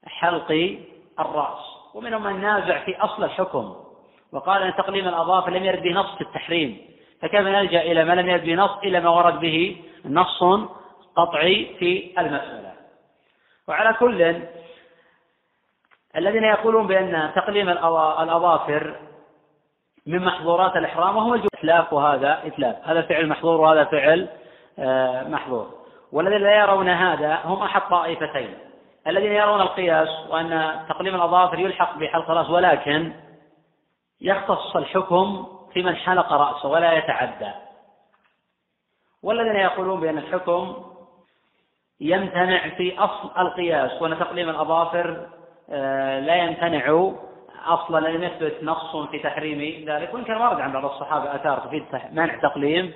حلق 0.06 0.78
الرأس 1.20 1.60
ومنهم 1.94 2.22
من 2.22 2.40
نازع 2.40 2.84
في 2.84 2.96
أصل 2.96 3.24
الحكم. 3.24 3.87
وقال 4.32 4.62
أن 4.62 4.74
تقليم 4.74 5.08
الأظافر 5.08 5.50
لم 5.50 5.64
يرد 5.64 5.82
به 5.82 5.90
نص 5.90 6.14
في 6.14 6.20
التحريم. 6.20 6.78
فكيف 7.22 7.40
نلجأ 7.40 7.82
إلى 7.82 8.04
ما 8.04 8.12
لم 8.12 8.28
يرد 8.28 8.44
به 8.44 8.54
نص 8.54 8.70
إلى 8.84 9.00
ما 9.00 9.10
ورد 9.10 9.40
به 9.40 9.76
نص 10.04 10.42
قطعي 11.16 11.76
في 11.78 12.12
المسألة. 12.18 12.72
وعلى 13.68 13.94
كل 13.94 14.42
الذين 16.16 16.44
يقولون 16.44 16.86
بأن 16.86 17.30
تقليم 17.36 17.68
الأظافر 17.68 18.96
من 20.06 20.24
محظورات 20.24 20.76
الإحرام 20.76 21.16
وهو 21.16 21.34
إتلاف 21.34 21.92
وهذا 21.92 22.42
إتلاف. 22.46 22.76
هذا 22.84 23.02
فعل 23.02 23.26
محظور 23.26 23.60
وهذا 23.60 23.84
فعل 23.84 24.28
آه، 24.78 25.28
محظور. 25.28 25.74
والذين 26.12 26.42
لا 26.42 26.60
يرون 26.60 26.88
هذا 26.88 27.38
هم 27.44 27.62
أحد 27.62 27.82
طائفتين. 27.90 28.54
الذين 29.06 29.32
يرون 29.32 29.60
القياس 29.60 30.08
وأن 30.30 30.80
تقليم 30.88 31.14
الأظافر 31.14 31.58
يلحق 31.58 31.98
بحلق 31.98 32.30
الرأس 32.30 32.50
ولكن 32.50 33.12
يختص 34.20 34.76
الحكم 34.76 35.46
في 35.72 35.82
من 35.82 35.96
حلق 35.96 36.32
رأسه 36.32 36.68
ولا 36.68 36.92
يتعدى. 36.92 37.50
والذين 39.22 39.56
يقولون 39.56 40.00
بأن 40.00 40.18
الحكم 40.18 40.76
يمتنع 42.00 42.68
في 42.68 42.98
أصل 42.98 43.30
القياس 43.38 44.02
وأن 44.02 44.18
تقليم 44.18 44.48
الأظافر 44.48 45.26
آه، 45.70 46.20
لا 46.20 46.34
يمتنع 46.34 47.12
أصلا 47.66 48.08
لم 48.08 48.22
يثبت 48.22 48.56
نص 48.62 48.96
في 48.96 49.18
تحريم 49.18 49.88
ذلك. 49.88 50.14
وإن 50.14 50.24
كان 50.24 50.36
ورد 50.36 50.60
عن 50.60 50.72
بعض 50.72 50.84
الصحابة 50.84 51.34
آثار 51.34 51.58
تفيد 51.58 51.84
منع 52.12 52.36
تقليم 52.36 52.94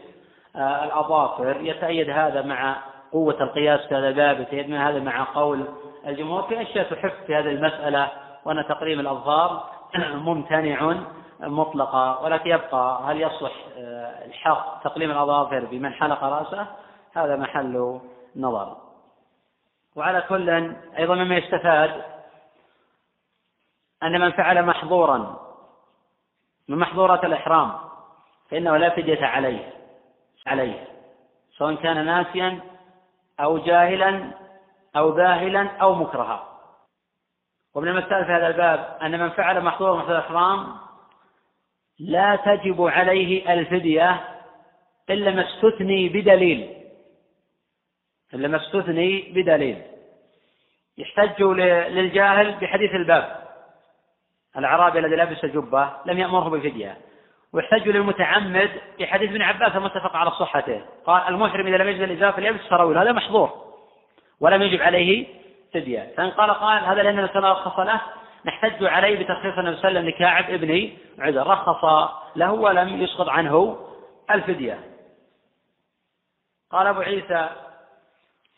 آه، 0.57 0.85
الأظافر. 0.85 1.57
يتأيد 1.61 2.11
هذا 2.11 2.43
مع 2.43 2.77
قوة 3.13 3.43
القياس 3.43 3.81
في 3.81 3.95
هذا 3.95 4.09
الباب 4.09 4.41
يتأيد 4.41 4.73
هذا 4.73 4.99
مع 4.99 5.25
قول 5.35 5.65
الجمهور. 6.07 6.43
في 6.43 6.63
أشياء 6.63 6.95
تحف 6.95 7.15
في 7.27 7.35
هذه 7.35 7.51
المسألة 7.51 8.11
وأن 8.45 8.65
تقليم 8.69 9.01
الاظفار 9.01 9.82
ممتنع 10.27 10.95
مطلقة 11.41 12.23
ولكن 12.23 12.51
يبقى 12.51 13.01
هل 13.05 13.21
يصلح 13.21 13.53
آه، 13.77 14.25
الحق 14.25 14.83
تقليم 14.85 15.11
الأظافر 15.11 15.65
بمن 15.65 15.93
حلق 15.93 16.25
رأسه؟ 16.25 16.67
هذا 17.15 17.37
محل 17.37 18.01
نظر. 18.37 18.77
وعلى 19.97 20.21
كل 20.21 20.75
أيضا 20.99 21.15
مما 21.15 21.37
يستفاد 21.37 22.03
أن 24.03 24.21
من 24.21 24.33
فعل 24.33 24.67
محظورا 24.67 25.39
من 26.69 26.79
محظورات 26.79 27.25
الإحرام 27.25 27.73
فإنه 28.51 28.77
لا 28.77 28.91
فدية 28.91 29.27
عليه 29.27 29.73
عليه 30.47 30.89
سواء 31.59 31.75
كان 31.75 32.07
ناسيا 32.07 32.61
أو 33.41 33.59
جاهلا 33.59 34.31
أو 34.97 35.11
باهلا 35.11 35.77
أو 35.77 35.95
مكرها. 35.95 36.52
ومن 37.75 37.89
المسائل 37.89 38.25
في 38.25 38.33
هذا 38.33 38.47
الباب 38.47 38.99
أن 39.03 39.21
من 39.21 39.31
فعل 39.31 39.61
محظورا 39.61 40.03
مثل 40.03 40.13
الإحرام 40.13 40.67
لا 41.99 42.37
تجب 42.37 42.83
عليه 42.83 43.53
الفدية 43.53 44.21
إلا 45.11 45.31
ما 45.31 45.45
استثني 45.49 46.09
بدليل. 46.09 46.75
إلا 48.35 48.49
ما 48.49 48.57
استثني 48.57 49.33
بدليل. 49.35 49.83
يحتج 50.99 51.43
للجاهل 51.43 52.53
بحديث 52.53 52.95
الباب. 52.95 53.43
الأعرابي 54.57 54.99
الذي 54.99 55.17
لبس 55.17 55.45
جبة 55.45 55.91
لم 56.07 56.19
يأمره 56.19 56.49
بالفدية 56.49 56.97
ويحتج 57.53 57.89
للمتعمد 57.89 58.71
بحديث 59.01 59.31
ابن 59.31 59.43
عباس 59.43 59.77
المتفق 59.77 60.17
على 60.17 60.31
صحته. 60.31 60.83
قال 61.07 61.29
المحرم 61.29 61.67
إذا 61.67 61.77
لم 61.77 61.89
يجد 61.89 62.01
الإزار 62.01 62.33
فليلبس 62.33 62.61
سراويل 62.61 62.99
هذا 62.99 63.13
محظور. 63.13 63.51
ولم 64.41 64.63
يجب 64.63 64.83
عليه 64.83 65.42
فدية 65.75 66.13
فإن 66.17 66.31
قال 66.31 66.51
قال 66.51 66.85
هذا 66.85 67.03
لأن 67.03 67.19
الإنسان 67.19 67.45
رخص 67.45 67.79
له 67.79 68.01
نحتج 68.45 68.85
عليه 68.85 69.25
بترخيص 69.25 69.59
النبي 69.59 69.77
صلى 69.77 69.89
الله 69.89 70.01
عليه 70.01 70.01
وسلم 70.01 70.09
لكاعب 70.09 70.51
ابن 70.51 70.91
عذر. 71.19 71.47
رخص 71.47 71.85
له 72.37 72.53
ولم 72.53 73.03
يسقط 73.03 73.29
عنه 73.29 73.79
الفدية. 74.31 74.81
قال 76.73 76.87
أبو 76.87 77.01
عيسى 77.01 77.49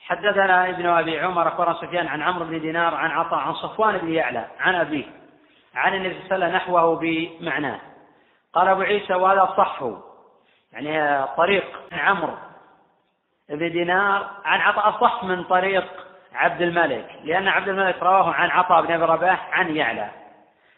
حدثنا 0.01 0.69
ابن 0.69 0.87
أبي 0.87 1.21
عمر 1.21 1.49
أخبرنا 1.49 1.75
سفيان 1.75 2.07
عن 2.07 2.23
عمرو 2.23 2.45
بن 2.45 2.61
دينار 2.61 2.95
عن 2.95 3.11
عطاء 3.11 3.39
عن 3.39 3.55
صفوان 3.55 3.99
بن 3.99 4.13
يعلى 4.13 4.47
عن 4.61 4.75
أبيه 4.75 5.05
عن 5.75 5.95
النبي 5.95 6.15
صلى 6.15 6.23
الله 6.23 6.35
عليه 6.35 6.45
وسلم 6.47 6.57
نحوه 6.57 6.97
بمعناه. 6.97 7.81
قال 8.53 8.69
أبو 8.69 8.83
عيسى 8.83 9.15
وهذا 9.15 9.55
صح 9.57 9.85
يعني 10.73 11.25
طريق 11.37 11.81
عمرو 11.93 12.35
بن 13.49 13.73
دينار 13.73 14.31
عن 14.45 14.61
عطاء 14.61 15.01
صح 15.01 15.25
من 15.25 15.45
طريق 15.45 16.04
عبد 16.35 16.63
الملك 16.63 17.19
لأن 17.25 17.49
عبد 17.49 17.69
الملك 17.69 18.03
رواه 18.03 18.33
عن 18.33 18.51
عطاء 18.51 18.83
بن 18.83 18.93
أبي 18.93 19.05
رباح 19.05 19.49
عن 19.53 19.77
يعلى 19.77 20.11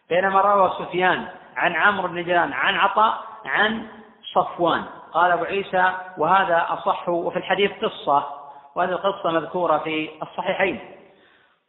بينما 0.09 0.41
روى 0.41 0.73
سفيان 0.79 1.29
عن 1.57 1.77
عمرو 1.77 2.09
بن 2.09 2.25
دينار 2.25 2.53
عن 2.53 2.77
عطاء 2.77 3.19
عن 3.47 3.89
صفوان. 4.35 4.85
قال 5.13 5.33
أبو 5.33 5.45
عيسى 5.45 5.93
وهذا 6.19 6.67
أصح 6.69 7.09
وفي 7.09 7.39
الحديث 7.39 7.73
قصة 7.85 8.27
وهذه 8.75 8.91
القصة 8.91 9.31
مذكورة 9.31 9.79
في 9.79 10.11
الصحيحين. 10.23 10.81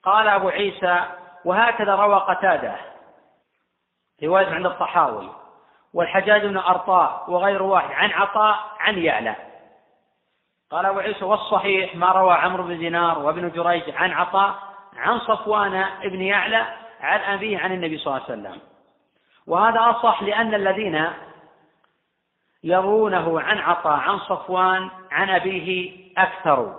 قال 0.03 0.27
أبو 0.27 0.49
عيسى 0.49 1.03
وهكذا 1.45 1.95
روى 1.95 2.15
قتادة 2.15 2.75
رواية 4.23 4.47
عند 4.47 4.65
الطحاوي 4.65 5.29
والحجاج 5.93 6.45
بن 6.45 6.57
أرطاء 6.57 7.25
وغير 7.27 7.63
واحد 7.63 7.91
عن 7.91 8.11
عطاء 8.11 8.59
عن 8.79 8.97
يعلى. 8.97 9.35
قال 10.71 10.85
أبو 10.85 10.99
عيسى 10.99 11.25
والصحيح 11.25 11.95
ما 11.95 12.11
روى 12.11 12.33
عمرو 12.33 12.63
بن 12.63 12.77
دينار 12.77 13.19
وابن 13.19 13.49
جريج 13.49 13.83
عن 13.95 14.11
عطاء 14.11 14.55
عن 14.97 15.19
صفوان 15.19 15.85
بن 16.03 16.21
يعلى 16.21 16.65
عن 17.01 17.19
أبيه 17.19 17.59
عن 17.59 17.71
النبي 17.71 17.97
صلى 17.97 18.13
الله 18.13 18.25
عليه 18.29 18.39
وسلم. 18.39 18.61
وهذا 19.47 19.89
أصح 19.89 20.23
لأن 20.23 20.53
الذين 20.53 21.09
يرونه 22.63 23.41
عن 23.41 23.57
عطاء 23.57 23.99
عن 23.99 24.19
صفوان 24.19 24.89
عن 25.11 25.29
أبيه 25.29 25.97
أكثر 26.17 26.75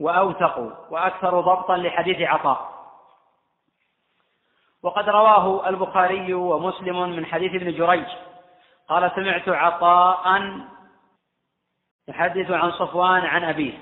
وأوثق 0.00 0.86
وأكثر 0.90 1.40
ضبطا 1.40 1.76
لحديث 1.76 2.28
عطاء. 2.28 2.76
وقد 4.82 5.08
رواه 5.08 5.68
البخاري 5.68 6.34
ومسلم 6.34 7.10
من 7.10 7.26
حديث 7.26 7.54
ابن 7.54 7.72
جريج. 7.72 8.06
قال 8.88 9.12
سمعت 9.14 9.48
عطاء 9.48 10.38
يحدث 12.08 12.50
عن 12.50 12.72
صفوان 12.72 13.26
عن 13.26 13.44
أبيه. 13.44 13.78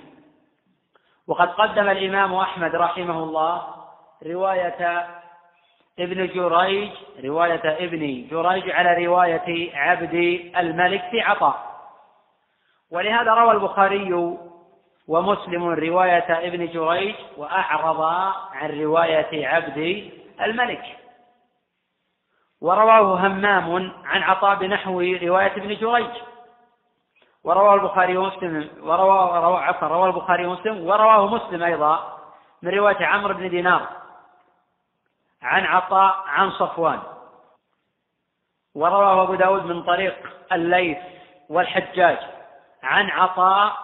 وقد 1.26 1.48
قدم 1.48 1.88
الإمام 1.88 2.34
أحمد 2.34 2.74
رحمه 2.74 3.22
الله 3.22 3.74
رواية 4.26 5.06
ابن 5.98 6.26
جريج 6.26 6.90
رواية 7.24 7.84
ابن 7.84 8.28
جريج 8.30 8.70
على 8.70 9.06
رواية 9.06 9.76
عبد 9.76 10.14
الملك 10.56 11.04
في 11.10 11.20
عطاء. 11.20 11.74
ولهذا 12.90 13.34
روى 13.34 13.52
البخاري 13.52 14.36
ومسلم 15.08 15.64
رواية 15.64 16.46
ابن 16.48 16.66
جريج 16.66 17.14
وأعرض 17.36 18.00
عن 18.52 18.80
رواية 18.80 19.48
عبد 19.48 20.10
الملك. 20.40 20.96
ورواه 22.60 23.26
همام 23.26 23.92
عن 24.04 24.22
عطاء 24.22 24.54
بنحو 24.54 25.00
رواية 25.00 25.52
ابن 25.52 25.74
جريج. 25.74 26.10
ورواه 27.44 27.74
البخاري 27.74 28.16
ومسلم 28.16 28.70
ورواه 28.82 29.40
رواه 29.40 29.60
عفوا 29.60 29.88
رواه 29.88 30.06
البخاري 30.06 30.46
ومسلم 30.46 30.86
ورواه 30.86 31.26
مسلم 31.26 31.62
أيضا 31.62 32.18
من 32.62 32.70
رواية 32.70 33.06
عمرو 33.06 33.34
بن 33.34 33.50
دينار 33.50 33.88
عن 35.42 35.64
عطاء 35.64 36.24
عن 36.26 36.50
صفوان. 36.50 37.02
ورواه 38.74 39.22
أبو 39.22 39.34
داود 39.34 39.64
من 39.64 39.82
طريق 39.82 40.16
الليث 40.52 40.98
والحجاج 41.48 42.18
عن 42.82 43.10
عطاء 43.10 43.76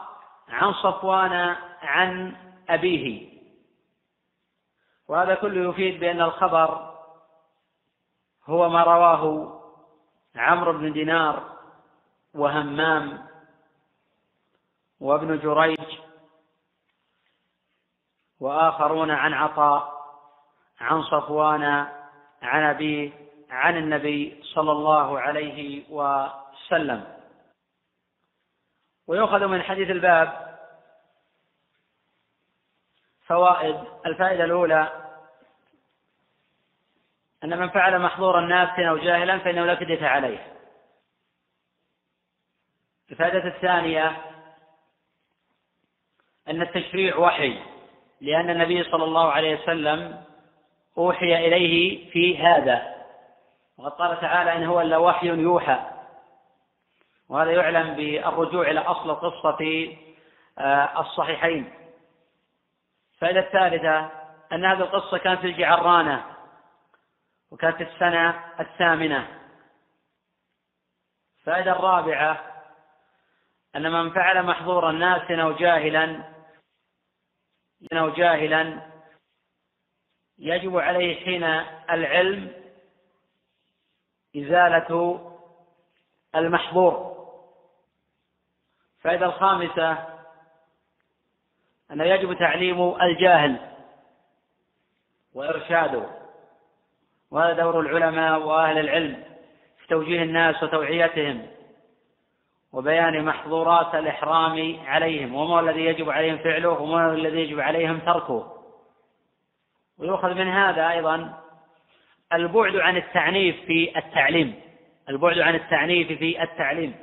عن 0.48 0.72
صفوان 0.72 1.56
عن 1.82 2.36
أبيه. 2.68 3.30
وهذا 5.08 5.34
كله 5.34 5.70
يفيد 5.70 6.00
بأن 6.00 6.20
الخبر 6.20 6.94
هو 8.46 8.68
ما 8.68 8.82
رواه 8.82 9.52
عمرو 10.36 10.72
بن 10.72 10.92
دينار 10.92 11.42
وهمام 12.34 13.29
وابن 15.00 15.38
جريج 15.38 15.98
وآخرون 18.40 19.10
عن 19.10 19.34
عطاء 19.34 20.00
عن 20.80 21.02
صفوان 21.02 21.62
عن 22.42 22.62
أبيه 22.62 23.12
عن 23.50 23.76
النبي 23.76 24.42
صلى 24.44 24.72
الله 24.72 25.20
عليه 25.20 25.84
وسلم. 25.90 27.16
ويؤخذ 29.06 29.46
من 29.46 29.62
حديث 29.62 29.90
الباب 29.90 30.58
فوائد. 33.26 33.84
الفائدة 34.06 34.44
الأولى 34.44 35.06
أن 37.44 37.58
من 37.58 37.70
فعل 37.70 37.98
محظور 37.98 38.38
الناس 38.38 38.78
أو 38.78 38.96
جاهلا 38.96 39.38
فإنه 39.38 39.64
لا 39.64 39.76
فدية 39.76 40.06
عليه. 40.06 40.56
الفائدة 43.10 43.56
الثانية 43.56 44.29
أن 46.48 46.62
التشريع 46.62 47.16
وحي 47.16 47.58
لأن 48.20 48.50
النبي 48.50 48.84
صلى 48.84 49.04
الله 49.04 49.32
عليه 49.32 49.62
وسلم 49.62 50.24
أوحي 50.98 51.46
إليه 51.46 52.10
في 52.10 52.38
هذا. 52.38 52.94
وقد 53.78 53.92
قال 53.92 54.20
تعالى 54.20 54.56
إن 54.56 54.64
هو 54.64 54.80
إلا 54.80 54.96
وحي 54.96 55.26
يوحى. 55.26 55.78
وهذا 57.28 57.50
يعلم 57.50 57.94
بالرجوع 57.94 58.70
إلى 58.70 58.80
أصل 58.80 59.56
في 59.56 59.96
آه، 60.58 61.00
الصحيحين. 61.00 61.72
الفائدة 63.14 63.40
الثالثة 63.40 64.10
أن 64.52 64.64
هذه 64.64 64.78
القصة 64.78 65.18
كانت 65.18 65.40
في 65.40 65.46
الجعرانة 65.46 66.24
وكانت 67.50 67.80
السنة 67.80 68.44
الثامنة. 68.60 69.28
الفائدة 71.38 71.72
الرابعة 71.72 72.49
أن 73.76 73.92
من 73.92 74.10
فعل 74.10 74.42
محظورا 74.42 74.92
ناسا 74.92 75.42
أو 75.42 75.52
جاهلا 75.52 76.22
أو 77.92 78.08
جاهلا 78.08 78.86
يجب 80.38 80.76
عليه 80.76 81.24
حين 81.24 81.44
العلم 81.90 82.52
إزالة 84.36 85.20
المحظور. 86.34 87.10
الفائدة 88.98 89.26
الخامسة 89.26 90.08
أنه 91.90 92.04
يجب 92.04 92.38
تعليم 92.38 93.02
الجاهل 93.02 93.56
وإرشاده 95.34 96.06
وهذا 97.30 97.62
دور 97.62 97.80
العلماء 97.80 98.40
وأهل 98.40 98.78
العلم 98.78 99.24
في 99.78 99.86
توجيه 99.88 100.22
الناس 100.22 100.62
وتوعيتهم. 100.62 101.59
وبيان 102.72 103.24
محظورات 103.24 103.94
الإحرام 103.94 104.80
عليهم 104.86 105.34
وما 105.34 105.60
الذي 105.60 105.84
يجب 105.84 106.10
عليهم 106.10 106.38
فعله 106.38 106.68
وما 106.68 107.12
الذي 107.12 107.40
يجب 107.40 107.60
عليهم 107.60 107.98
تركه. 107.98 108.56
ويؤخذ 109.98 110.34
من 110.34 110.48
هذا 110.48 110.90
أيضا 110.90 111.40
البعد 112.32 112.76
عن 112.76 112.96
التعنيف 112.96 113.56
في 113.66 113.98
التعليم. 113.98 114.60
البعد 115.08 115.38
عن 115.38 115.54
التعنيف 115.54 116.18
في 116.18 116.42
التعليم. 116.42 116.94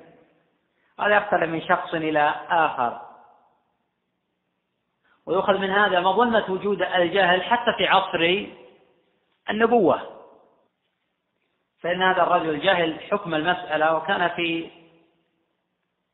هذا 1.00 1.18
يختلف 1.18 1.50
من 1.50 1.62
شخص 1.62 1.94
إلى 1.94 2.36
آخر. 2.50 3.02
ويؤخذ 5.26 5.58
من 5.58 5.70
هذا 5.70 6.00
مظنة 6.00 6.46
وجود 6.50 6.82
الجهل 6.82 7.44
حتى 7.44 7.74
في 7.78 7.88
عصر 7.88 8.46
النبوة. 9.50 10.02
فإن 11.80 12.02
هذا 12.02 12.24
الرجل 12.24 12.60
جهل 12.60 13.00
حكم 13.12 13.36
المسألة 13.36 13.96
وكان 13.96 14.28
في 14.28 14.70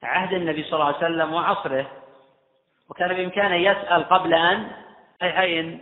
عهد 0.04 0.34
النبي 0.34 0.64
صلى 0.64 0.74
الله 0.74 0.86
عليه 0.86 0.98
وسلم 0.98 1.34
وعصره. 1.34 1.86
وكان 2.90 3.14
بإمكانه 3.14 3.56
يسأل 3.56 4.04
قبل 4.04 4.34
أن 4.34 4.72
حين 5.22 5.80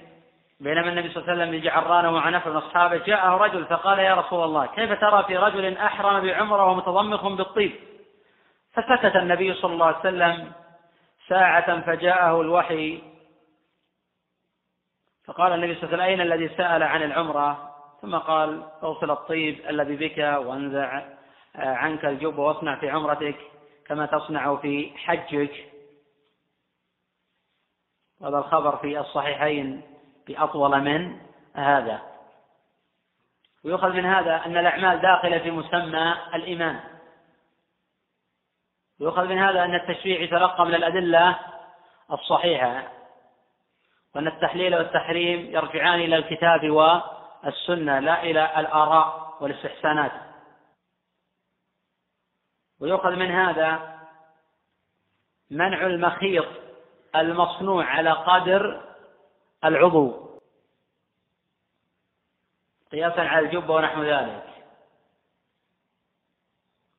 بينما 0.60 0.90
النبي 0.90 1.10
صلى 1.10 1.24
الله 1.24 1.32
عليه 1.32 1.44
وسلم 1.44 1.64
جعران 1.64 2.14
مع 2.14 2.30
نفر 2.30 2.50
من 2.50 2.58
أصحابه 2.58 2.98
جاءه 2.98 3.38
رجل 3.38 3.66
فقال 3.66 4.00
يا 4.00 4.14
رسول 4.16 4.44
الله 4.44 4.66
كيف 4.66 5.02
ترى 5.02 5.24
في 5.24 5.38
رجل 5.38 5.78
أحرم 5.78 6.20
بعمرة 6.20 6.66
ومتضمخ 6.66 7.28
بالطيب؟ 7.28 7.76
فسكت 8.74 9.16
النبي 9.16 9.54
صلى 9.54 9.74
الله 9.74 9.86
عليه 9.86 10.00
وسلم 10.00 10.52
ساعة 11.28 11.82
فجاءه 11.82 12.42
الوحي. 12.42 13.02
فقال 15.26 15.54
النبي 15.54 15.76
صلى 15.76 15.84
الله 15.84 16.04
عليه 16.04 16.14
وسلم 16.14 16.22
أين 16.22 16.22
الذي 16.22 16.56
سأل 16.58 16.84
عن 16.84 17.04
العمرة؟ 17.04 17.72
ثم 18.02 18.16
قال 18.16 18.64
اغسل 18.84 19.12
الطيب 19.12 19.60
الذي 19.70 19.96
بك 19.96 20.18
وأنزع 20.18 21.04
عنك 21.56 22.06
الجب 22.06 22.38
واصنع 22.38 22.76
في 22.76 22.90
عمرتك. 22.90 23.36
كما 23.92 24.06
تصنع 24.06 24.56
في 24.56 24.92
حجك 24.98 25.72
وهذا 28.22 28.38
الخبر 28.38 28.78
في 28.78 29.00
الصحيحين 29.00 29.82
بأطول 30.28 30.82
من 30.82 31.20
هذا. 31.56 32.02
ويؤخذ 33.66 33.90
من 33.90 34.06
هذا 34.06 34.46
أن 34.46 34.58
الأعمال 34.58 35.02
داخلة 35.02 35.40
في 35.40 35.52
مسمى 35.52 36.16
الإيمان. 36.34 36.80
ويؤخذ 39.00 39.26
من 39.26 39.38
هذا 39.38 39.64
أن 39.64 39.76
التشريع 39.76 40.22
يتلقى 40.22 40.66
من 40.66 40.76
الأدلة 40.76 41.40
الصحيحة 42.12 42.84
وأن 44.16 44.28
التحليل 44.28 44.76
والتحريم 44.76 45.40
يرجعان 45.40 46.00
إلى 46.00 46.16
الكتاب 46.16 46.70
والسنة 46.70 48.00
لا 48.00 48.24
إلى 48.24 48.60
الآراء 48.60 49.38
والاستحسانات. 49.42 50.12
ويؤخذ 52.82 53.10
من 53.10 53.32
هذا 53.32 54.00
منع 55.50 55.86
المخيط 55.86 56.46
المصنوع 57.16 57.86
على 57.86 58.12
قدر 58.12 58.96
العضو. 59.66 60.32
قياسا 62.92 63.20
على 63.20 63.46
الجبة 63.46 63.74
ونحو 63.74 64.04
ذلك. 64.04 64.48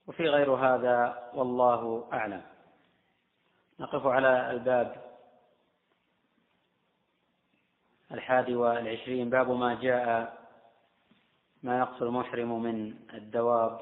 وفي 0.06 0.28
غير 0.28 0.50
هذا 0.54 1.30
والله 1.34 2.08
أعلم. 2.12 2.42
نقف 3.80 4.06
على 4.06 4.50
الباب 4.50 5.12
الحادي 8.12 8.56
والعشرين. 8.56 9.30
باب 9.30 9.50
ما 9.50 9.74
جاء 9.74 10.38
ما 11.62 11.78
يقصر 11.78 12.06
المحرم 12.06 12.62
من 12.62 12.94
الدواب. 13.14 13.80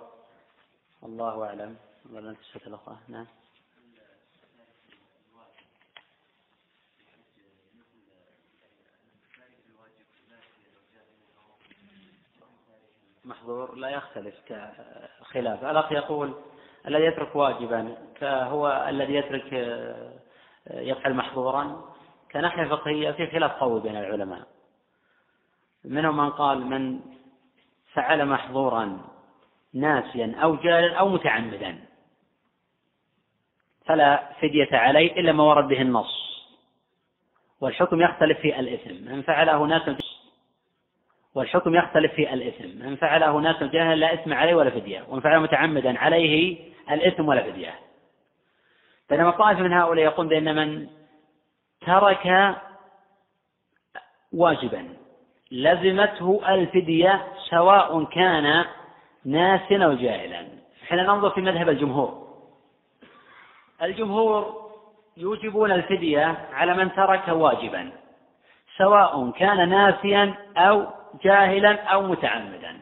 الله 1.03 1.44
أعلم. 1.44 1.89
ولا 2.12 2.36
الأخوة 2.66 2.98
نعم. 3.09 3.26
محظور 13.24 13.74
لا 13.74 13.88
يختلف 13.88 14.34
كخلاف. 14.46 15.64
الأخ 15.64 15.92
يقول 15.92 16.34
الذي 16.86 17.05
يترك 17.05 17.36
واجبا 17.36 17.96
كهو 18.14 18.86
الذي 18.88 19.14
يترك 19.14 19.53
يفعل 20.70 21.14
محظورا. 21.14 21.94
كناحية 22.32 22.68
فقهية 22.68 23.11
في 23.11 23.26
خلاف 23.26 23.53
قوي 23.53 23.80
بين 23.80 23.96
العلماء. 23.96 24.48
منهم 25.84 26.16
من 26.16 26.30
قال 26.30 26.66
من 26.66 27.01
فعل 27.92 28.26
محظورا 28.26 29.09
ناسيا 29.74 30.36
أو 30.42 30.57
جاهلا 30.57 30.96
أو 30.98 31.09
متعمدا. 31.09 31.89
فلا 33.87 34.33
فدية 34.41 34.68
عليه 34.72 35.12
إلا 35.12 35.33
ما 35.33 35.45
ورد 35.45 35.68
به 35.68 35.83
النص. 35.83 36.20
والحكم 37.61 38.01
يختلف 38.01 38.41
في 38.41 38.61
الإثم. 38.61 39.12
من 39.12 39.22
فعله 39.22 39.66
ناسا 39.66 39.97
والحكم 41.35 41.74
يختلف 41.74 42.14
في 42.14 42.35
الإثم. 42.35 42.85
من 42.87 42.97
فعله 42.97 43.39
ناس 43.41 43.62
جاهلا 43.62 43.95
لا 43.95 44.14
إثم 44.14 44.33
عليه 44.33 44.55
ولا 44.55 44.70
فدية. 44.70 45.05
ومن 45.09 45.20
فعله 45.20 45.39
متعمدا 45.39 45.99
عليه 45.99 46.59
الإثم 46.91 47.28
ولا 47.28 47.43
فدية. 47.43 47.74
بينما 49.11 49.31
طائفة 49.31 49.62
من 49.62 49.72
هؤلاء 49.72 50.05
يقول 50.05 50.26
بأن 50.26 50.57
من 50.57 50.89
ترك 51.87 52.57
واجبا 54.33 54.89
لزمته 55.51 56.55
الفدية 56.55 57.26
سواء 57.51 58.05
كان 58.05 58.64
ناسا 59.24 59.85
أو 59.85 59.93
جاهلا. 59.93 60.49
حين 60.89 60.99
ننظر 60.99 61.31
في 61.31 61.41
مذهب 61.41 61.68
الجمهور 61.68 62.30
الجمهور 63.83 64.70
يوجبون 65.16 65.72
الفدية 65.72 66.49
على 66.53 66.74
من 66.74 66.93
ترك 66.93 67.28
واجبا 67.28 67.93
سواء 68.76 69.31
كان 69.31 69.68
ناسيا 69.68 70.35
أو 70.57 70.87
جاهلا 71.22 71.83
أو 71.83 72.03
متعمدا. 72.03 72.81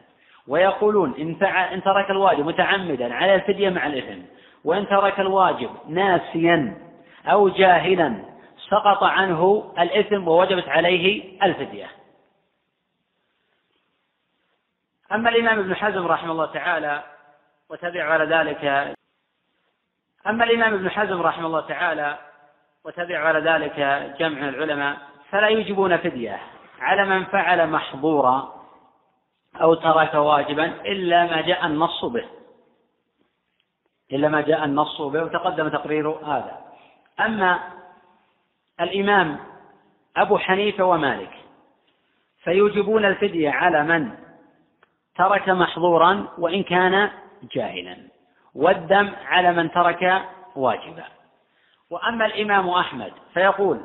ويقولون 0.49 1.15
إن, 1.19 1.45
إن 1.47 1.83
ترك 1.83 2.11
الواجب 2.11 2.47
متعمدا 2.47 3.15
على 3.15 3.35
الفدية 3.35 3.71
مع 3.71 3.87
الإثم 3.87 4.21
وإن 4.65 4.89
ترك 4.89 5.21
الواجب 5.21 5.71
ناسيا 5.89 6.75
أو 7.27 7.49
جاهلا 7.49 8.15
سقط 8.71 9.03
عنه 9.03 9.73
الإثم 9.79 10.29
ووجبت 10.29 10.69
عليه 10.69 11.39
الفدية. 11.43 11.91
أما 15.13 15.31
الإمام 15.31 15.59
ابن 15.59 15.75
حزم 15.75 16.07
رحمه 16.07 16.33
الله 16.33 16.47
تعالى 16.47 17.03
وتبع 17.71 18.05
على 18.05 18.25
ذلك 18.25 18.95
أما 20.27 20.45
الإمام 20.45 20.75
ابن 20.75 20.91
حزم 20.91 21.23
رحمه 21.23 21.47
الله 21.47 21.61
تعالى 21.61 22.19
وتبع 22.85 23.19
على 23.19 23.51
ذلك 23.51 23.77
جمع 24.19 24.49
العلماء 24.49 24.97
فلا 25.31 25.49
يوجبون 25.49 25.97
فدية 25.97 26.41
على 26.81 27.05
من 27.05 27.25
فعل 27.25 27.71
محظورا 27.71 28.55
أو 29.61 29.75
ترك 29.75 30.15
واجبا 30.15 30.67
إلا 30.67 31.25
ما 31.25 31.41
جاء 31.41 31.67
النص 31.67 32.05
به. 32.05 32.25
إلا 34.13 34.29
ما 34.29 34.41
جاء 34.41 34.65
النص 34.65 35.01
به 35.01 35.25
وتقدم 35.25 35.69
تقرير 35.69 36.11
هذا. 36.11 36.59
أما 37.21 37.61
الإمام 38.81 39.39
أبو 40.17 40.39
حنيفة 40.39 40.85
ومالك 40.85 41.33
فيوجبون 42.45 43.05
الفدية 43.05 43.51
على 43.51 43.83
من 43.83 44.11
ترك 45.17 45.49
محظورا 45.49 46.29
وإن 46.39 46.63
كان 46.63 47.11
جاهلا. 47.53 48.18
والدم 48.59 49.11
على 49.27 49.53
من 49.53 49.71
ترك 49.71 50.23
واجبا. 50.57 51.05
وأما 51.91 52.27
الإمام 52.27 52.69
أحمد 52.69 53.13
فيقول 53.35 53.81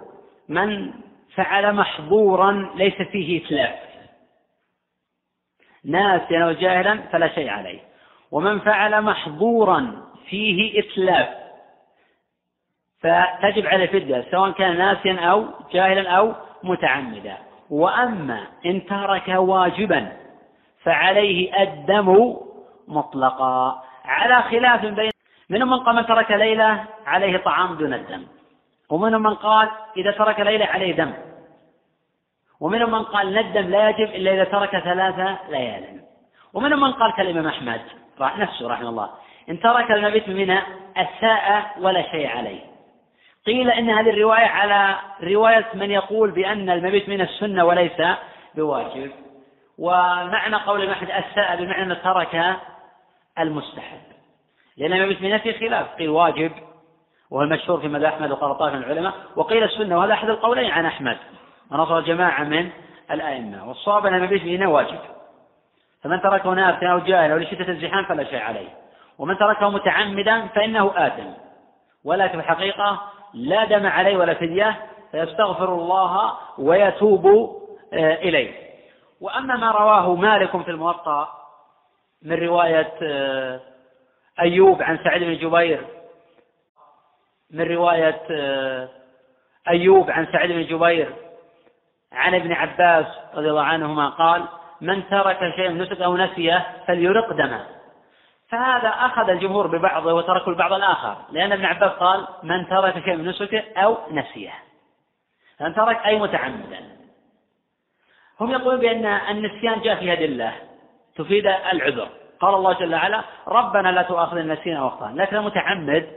من 0.49 0.93
فعل 1.35 1.75
محظورا 1.75 2.71
ليس 2.75 3.01
فيه 3.11 3.45
إتلاف. 3.45 3.75
ناسيا 5.85 6.43
أو 6.45 6.51
جاهلا 6.51 7.01
فلا 7.11 7.27
شيء 7.27 7.49
عليه. 7.49 7.79
ومن 8.31 8.59
فعل 8.59 9.01
محظورا 9.01 10.03
فيه 10.29 10.79
إتلاف 10.79 11.29
فتجب 12.99 13.67
عليه 13.67 13.87
فدية 13.87 14.25
سواء 14.31 14.51
كان 14.51 14.77
ناسيا 14.77 15.19
أو 15.19 15.45
جاهلا 15.71 16.09
أو 16.09 16.33
متعمدا. 16.63 17.37
وأما 17.69 18.47
إن 18.65 18.85
ترك 18.85 19.27
واجبا 19.27 20.11
فعليه 20.83 21.63
الدم 21.63 22.35
مطلقا. 22.87 23.83
على 24.05 24.43
خلاف 24.43 24.85
بين 24.85 25.11
منهم 25.49 25.69
من 25.69 25.79
قال 25.79 25.95
من 25.95 26.05
ترك 26.05 26.31
ليلة 26.31 26.85
عليه 27.05 27.37
طعام 27.37 27.75
دون 27.75 27.93
الدم. 27.93 28.25
ومنهم 28.89 29.23
من 29.23 29.33
قال 29.33 29.69
إذا 29.97 30.11
ترك 30.11 30.39
ليلة 30.39 30.65
عليه 30.65 30.95
دم. 30.95 31.13
ومنهم 32.59 32.91
من 32.91 33.03
قال 33.03 33.33
ندم 33.33 33.69
لا 33.69 33.89
يجب 33.89 34.15
إلا 34.15 34.33
إذا 34.33 34.43
ترك 34.43 34.69
ثلاثة 34.69 35.37
ليال. 35.49 36.01
ومنهم 36.53 36.81
من 36.81 36.91
قال 36.91 37.13
كالإمام 37.13 37.47
أحمد 37.47 37.81
نفسه 38.21 38.67
رحمه 38.67 38.89
الله 38.89 39.09
إن 39.49 39.59
ترك 39.59 39.91
المبيت 39.91 40.29
من 40.29 40.57
الساء 40.97 41.75
ولا 41.79 42.11
شيء 42.11 42.27
عليه. 42.37 42.59
قيل 43.45 43.71
إن 43.71 43.89
هذه 43.89 44.09
الرواية 44.09 44.45
على 44.45 44.95
رواية 45.23 45.65
من 45.73 45.91
يقول 45.91 46.31
بأن 46.31 46.69
المبيت 46.69 47.09
من 47.09 47.21
السنة 47.21 47.65
وليس 47.65 48.01
بواجب. 48.55 49.11
ومعنى 49.77 50.55
قول 50.55 50.89
أحمد 50.89 51.11
الساء 51.11 51.55
بمعنى 51.55 51.95
ترك 51.95 52.55
المستحب. 53.39 54.01
لأن 54.77 54.93
المبيت 54.93 55.21
من 55.21 55.37
في 55.37 55.53
خلاف. 55.53 55.95
قيل 55.95 56.09
واجب 56.09 56.51
وهو 57.31 57.43
المشهور 57.43 57.79
في 57.79 57.87
مذهب 57.87 58.13
أحمد 58.13 58.31
وقال 58.31 58.57
طائفة 58.57 58.77
من 58.77 58.83
العلماء 58.83 59.13
وقيل 59.35 59.63
السنة 59.63 59.97
وهذا 59.97 60.13
أحد 60.13 60.29
القولين 60.29 60.71
عن 60.71 60.85
أحمد. 60.85 61.17
ونصر 61.71 61.99
جماعة 61.99 62.43
من 62.43 62.69
الأئمة. 63.11 63.67
والصواب 63.67 64.05
أن 64.05 64.13
المبيت 64.13 64.41
هنا 64.41 64.67
واجب. 64.67 64.99
فمن 66.03 66.21
تركه 66.21 66.49
نافعا 66.49 66.91
أو 66.91 66.99
جاهلا 66.99 67.33
أو 67.33 67.37
لشدة 67.37 67.67
الزحام 67.67 68.05
فلا 68.05 68.23
شيء 68.23 68.41
عليه. 68.41 68.69
ومن 69.17 69.37
تركه 69.37 69.69
متعمدا 69.69 70.47
فإنه 70.47 70.91
آثم. 70.95 71.29
ولكن 72.05 72.31
في 72.31 72.51
الحقيقة 72.51 73.01
لا 73.33 73.65
دم 73.65 73.85
عليه 73.85 74.17
ولا 74.17 74.33
فدية 74.33 74.81
فيستغفر 75.11 75.73
الله 75.73 76.33
ويتوب 76.57 77.27
إليه. 77.93 78.53
وأما 79.21 79.55
ما 79.55 79.71
رواه 79.71 80.15
مالك 80.15 80.57
في 80.57 80.71
الموطأ 80.71 81.42
من 82.23 82.33
رواية 82.33 82.93
آه، 83.03 83.59
أيوب 84.39 84.81
عن 84.81 84.99
سعيد 85.03 85.23
بن 85.23 85.37
جبير. 85.37 85.85
من 87.51 87.61
رواية 87.61 88.21
آه، 88.31 88.89
أيوب 89.69 90.11
عن 90.11 90.27
سعيد 90.31 90.51
بن 90.51 90.77
جبير. 90.77 91.13
عن 92.11 92.35
ابن 92.35 92.51
عباس 92.51 93.05
رضي 93.35 93.49
الله 93.49 93.63
عنهما 93.63 94.09
قال 94.09 94.43
من 94.81 95.09
ترك 95.09 95.53
شيئا 95.55 95.69
نسك 95.69 96.01
أو 96.01 96.17
نسيه 96.17 96.67
فليرق 96.87 97.33
دمه. 97.33 97.65
فهذا 98.49 98.89
أخذ 98.89 99.29
الجمهور 99.29 99.67
ببعضه 99.67 100.13
وتركوا 100.13 100.53
البعض 100.53 100.73
الآخر 100.73 101.17
لأن 101.31 101.51
ابن 101.51 101.65
عباس 101.65 101.91
قال 101.91 102.27
من 102.43 102.69
ترك 102.69 103.03
شيئا 103.03 103.15
من 103.15 103.27
نسكه 103.27 103.63
أو 103.77 103.97
نسيه. 104.11 104.53
من 105.61 105.75
ترك 105.75 106.05
أي 106.05 106.19
متعمدا. 106.19 106.79
هم 108.39 108.51
يقولون 108.51 108.79
بأن 108.79 109.05
النسيان 109.05 109.81
جاء 109.81 109.95
في 109.95 110.13
أدلة 110.13 110.53
تفيد 111.15 111.47
العذر. 111.47 112.09
قال 112.39 112.55
الله 112.55 112.73
جل 112.73 112.95
وعلا 112.95 113.23
ربنا 113.47 113.91
لا 113.91 114.01
تؤاخذنا 114.01 114.53
نسينا 114.53 114.83
واخطانا 114.83 115.21
لكن 115.21 115.35
المتعمد 115.35 116.09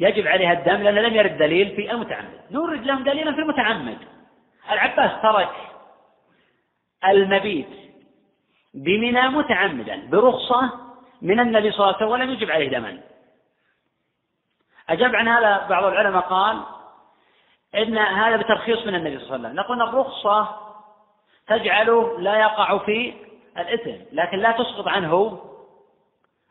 يجب 0.00 0.26
عليها 0.26 0.52
الدم 0.52 0.82
لأن 0.82 0.94
لم 0.94 1.14
يرد 1.14 1.38
دليل 1.38 1.76
في 1.76 1.90
المتعمد. 1.90 2.40
نورد 2.50 2.86
لهم 2.86 3.04
دليلا 3.04 3.32
في 3.32 3.40
المتعمد. 3.40 3.98
العباس 4.70 5.22
ترك 5.22 5.54
المبيت 7.04 7.68
بمنى 8.74 9.28
متعمدا 9.28 10.08
برخصة 10.10 10.70
من 11.22 11.40
النبي 11.40 11.70
صلى 11.70 11.80
الله 11.80 11.86
عليه 11.86 11.96
وسلم 11.96 12.08
ولم 12.08 12.30
يجب 12.30 12.50
عليه 12.50 12.68
دما. 12.68 13.00
أجاب 14.88 15.16
عن 15.16 15.28
هذا 15.28 15.66
بعض 15.66 15.84
العلماء 15.84 16.22
قال 16.22 16.62
إن 17.74 17.98
هذا 17.98 18.36
بترخيص 18.36 18.86
من 18.86 18.94
النبي 18.94 19.18
صلى 19.18 19.36
الله 19.36 19.48
عليه 19.48 19.48
وسلم. 19.48 19.56
نقول 19.56 19.82
الرخصة 19.82 20.56
تجعله 21.46 22.20
لا 22.20 22.38
يقع 22.40 22.78
في 22.78 23.25
الإثم 23.58 24.04
لكن 24.12 24.38
لا 24.38 24.52
تسقط 24.52 24.88
عنه 24.88 25.40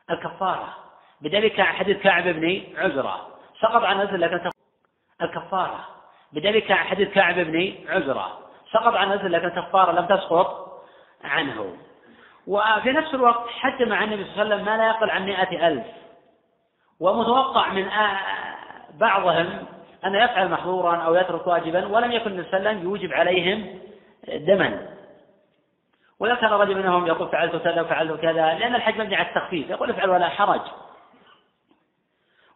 الكفارة. 0.10 0.74
بدليل 1.22 1.62
حديث 1.62 1.98
كعب 1.98 2.24
بن 2.24 2.64
عزرة. 2.78 3.28
سقط 3.62 3.84
عن 3.84 4.02
الإثم 4.02 4.16
لكن 4.16 4.50
الكفارة. 5.22 5.88
بدليل 6.34 6.74
حديث 6.74 7.10
كعب 7.10 7.36
بن 7.36 7.74
عزرة. 7.88 8.40
سقط 8.74 8.94
عن 8.94 9.12
الإثم 9.12 9.28
لكن 9.28 9.46
الكفارة 9.46 9.92
لم 9.92 10.06
تسقط 10.06 10.82
عنه. 11.24 11.78
وفي 12.48 12.92
نفس 12.92 13.14
الوقت 13.14 13.50
حج 13.50 13.84
مع 13.84 14.04
النبي 14.04 14.24
صلى 14.24 14.32
الله 14.32 14.44
عليه 14.44 14.56
وسلم 14.56 14.66
ما 14.66 14.78
لا 14.78 14.88
يقل 14.88 15.10
عن 15.10 15.26
مائة 15.26 15.68
ألف. 15.68 15.86
ومتوقع 17.00 17.70
من 17.70 17.90
بعضهم 18.94 19.66
أن 20.06 20.16
يفعل 20.16 20.52
محظورا 20.52 20.96
أو 20.96 21.16
يترك 21.16 21.48
واجبا 21.48 21.88
ولم 21.88 22.12
يكن 22.12 22.32
النبي 22.32 22.50
صلى 22.50 22.58
الله 22.58 22.70
عليه 22.70 22.80
وسلم 22.80 22.90
يوجب 22.90 23.14
عليهم 23.14 23.80
دما. 24.28 24.95
وذكر 26.20 26.52
رجل 26.52 26.76
منهم 26.76 27.08
يقول 27.08 27.30
فعلت 27.30 27.56
كذا 27.56 27.82
وفعلت 27.82 28.22
كذا 28.22 28.54
لأن 28.54 28.76
الحج 28.76 29.02
مبني 29.02 29.16
على 29.16 29.28
التخفيف. 29.28 29.70
يقول 29.70 29.90
افعل 29.90 30.10
ولا 30.10 30.30
حرج. 30.30 30.62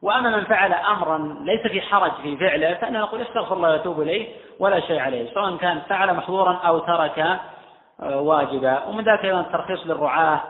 وأما 0.02 0.38
من 0.38 0.44
فعل 0.44 0.74
أمرا 0.74 1.38
ليس 1.42 1.62
في 1.62 1.82
حرج 1.82 2.12
في 2.12 2.38
فعله 2.38 2.74
فإنه 2.74 3.00
نقول 3.00 3.22
استغفر 3.22 3.56
الله 3.56 3.72
ويتوب 3.72 4.02
إليه 4.02 4.28
ولا 4.60 4.80
شيء 4.80 5.00
عليه 5.00 5.34
سواء 5.34 5.58
كان 5.58 5.82
فعل 5.90 6.14
محظورا 6.14 6.54
أو 6.54 6.80
ترك 6.80 7.20
آه، 8.00 8.22
واجبا. 8.22 8.86
ومن 8.86 9.04
ذلك 9.04 9.26
أيضا 9.26 9.40
الترخيص 9.40 9.88
للرعاة 9.88 10.42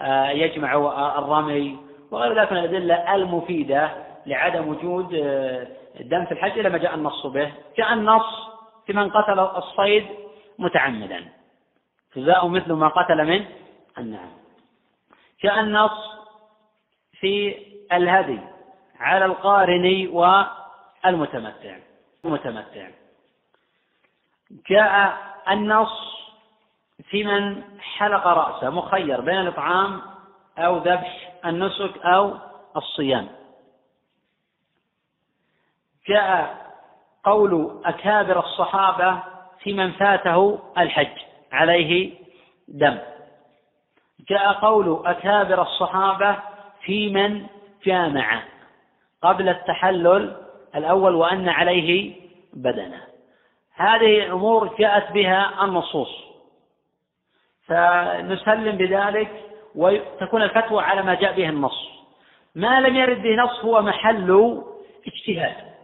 آه، 0.00 0.30
يجمع 0.30 0.74
الرمي 1.18 1.78
وغير 2.10 2.40
ذلك 2.40 2.52
من 2.52 2.58
الأدلة 2.58 3.14
المفيدة 3.14 3.90
لعدم 4.26 4.68
وجود 4.68 5.14
آه، 5.14 5.66
الدم 6.00 6.24
في 6.24 6.32
الحج 6.32 6.58
إلى 6.58 6.68
ما 6.68 6.78
جاء 6.78 6.94
النص 6.94 7.26
به. 7.26 7.52
جاء 7.78 7.92
النص 7.92 8.48
في 8.86 8.92
من 8.92 9.10
قتل 9.10 9.40
الصيد 9.40 10.06
متعمدا. 10.58 11.24
جزاء 12.16 12.48
مثل 12.48 12.72
ما 12.72 12.88
قتل 12.88 13.24
من؟ 13.24 13.46
النعم. 13.98 14.32
جاء 15.42 15.60
النص 15.60 16.14
في 17.12 17.56
الهدي 17.92 18.40
على 19.00 19.24
القارن 19.24 20.08
والمتمتع. 20.12 21.76
المتمتع. 22.24 22.88
جاء 24.70 25.18
النص 25.50 26.14
في 27.02 27.24
من 27.24 27.62
حلق 27.80 28.26
رأسه 28.26 28.70
مخير 28.70 29.20
بين 29.20 29.40
الإطعام 29.40 30.02
أو 30.58 30.76
ذبح 30.76 31.32
النسك 31.44 31.98
أو 31.98 32.36
الصيام. 32.76 33.28
جاء 36.08 36.64
قول 37.24 37.80
أكابر 37.84 38.38
الصحابة 38.38 39.22
في 39.58 39.72
من 39.72 39.92
فاته 39.92 40.58
الحج. 40.78 41.33
عليه 41.54 42.12
دم. 42.68 42.98
جاء 44.28 44.52
قول 44.52 45.06
أكابر 45.06 45.62
الصحابة 45.62 46.36
في 46.82 47.08
من 47.08 47.46
جامع 47.84 48.42
قبل 49.22 49.48
التحلل 49.48 50.36
الأول 50.74 51.14
وأن 51.14 51.48
عليه 51.48 52.14
بدنه. 52.52 53.02
هذه 53.74 54.32
أمور 54.32 54.76
جاءت 54.78 55.12
بها 55.12 55.64
النصوص. 55.64 56.24
فنسلم 57.66 58.76
بذلك 58.76 59.30
وتكون 59.74 60.42
الفتوى 60.42 60.82
على 60.82 61.02
ما 61.02 61.14
جاء 61.14 61.32
به 61.36 61.48
النص. 61.48 61.88
ما 62.54 62.80
لم 62.80 62.96
يرد 62.96 63.22
به 63.22 63.36
نص 63.36 63.64
هو 63.64 63.82
محل 63.82 64.62
اجتهاد. 65.06 65.74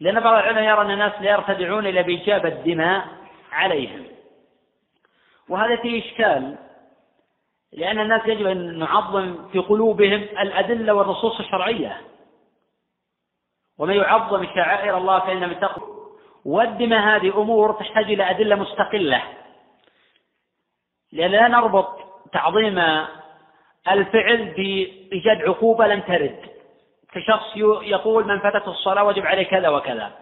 لأن 0.00 0.20
بعض 0.20 0.34
العلماء 0.34 0.64
يرى 0.64 0.80
أن 0.80 0.90
الناس 0.90 1.12
لا 1.20 1.30
يرتدعون 1.30 1.86
إلى 1.86 2.02
بإجابة 2.02 2.48
الدماء 2.48 3.06
عليهم. 3.54 4.04
وهذا 5.48 5.76
فيه 5.76 6.04
إشكال 6.04 6.56
لأن 7.72 8.00
الناس 8.00 8.26
يجب 8.26 8.46
أن 8.46 8.78
نعظم 8.78 9.48
في 9.48 9.58
قلوبهم 9.58 10.22
الأدلة 10.22 10.94
والنصوص 10.94 11.40
الشرعية. 11.40 12.00
ومن 13.78 13.94
يعظم 13.94 14.46
شعائر 14.54 14.98
الله 14.98 15.18
فإن 15.18 15.48
من 15.48 15.60
تقوى. 15.60 15.94
والدماء 16.44 17.00
هذه 17.00 17.40
أمور 17.40 17.72
تحتاج 17.72 18.04
إلى 18.04 18.30
أدلة 18.30 18.56
مستقلة. 18.56 19.22
لأن 21.12 21.30
لا 21.30 21.48
نربط 21.48 21.98
تعظيم 22.32 22.78
الفعل 23.88 24.44
بإيجاد 24.44 25.42
عقوبة 25.42 25.86
لم 25.86 26.00
ترد. 26.00 26.40
كشخص 27.12 27.56
يقول 27.82 28.26
من 28.26 28.38
فاتته 28.38 28.70
الصلاة 28.70 29.04
وجب 29.04 29.26
عليه 29.26 29.42
كذا 29.42 29.68
وكذا. 29.68 30.12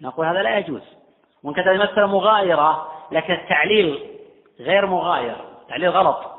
نقول 0.00 0.26
هذا 0.26 0.42
لا 0.42 0.58
يجوز. 0.58 0.97
وإن 1.44 1.54
كانت 1.54 1.68
المسألة 1.68 2.06
مغايرة 2.06 2.92
لكن 3.12 3.32
التعليل 3.32 4.16
غير 4.60 4.86
مغاير 4.86 5.36
تعليل 5.68 5.90
غلط. 5.90 6.38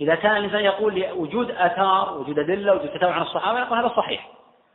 إذا 0.00 0.14
كان 0.14 0.36
الإنسان 0.36 0.60
يقول 0.60 1.06
وجود 1.12 1.50
آثار 1.50 2.18
وجود 2.18 2.38
أدلة 2.38 2.74
وجود 2.74 2.90
كتاب 2.96 3.10
عن 3.12 3.22
الصحابة 3.22 3.60
يقول 3.60 3.78
هذا 3.78 3.92
صحيح. 3.96 4.28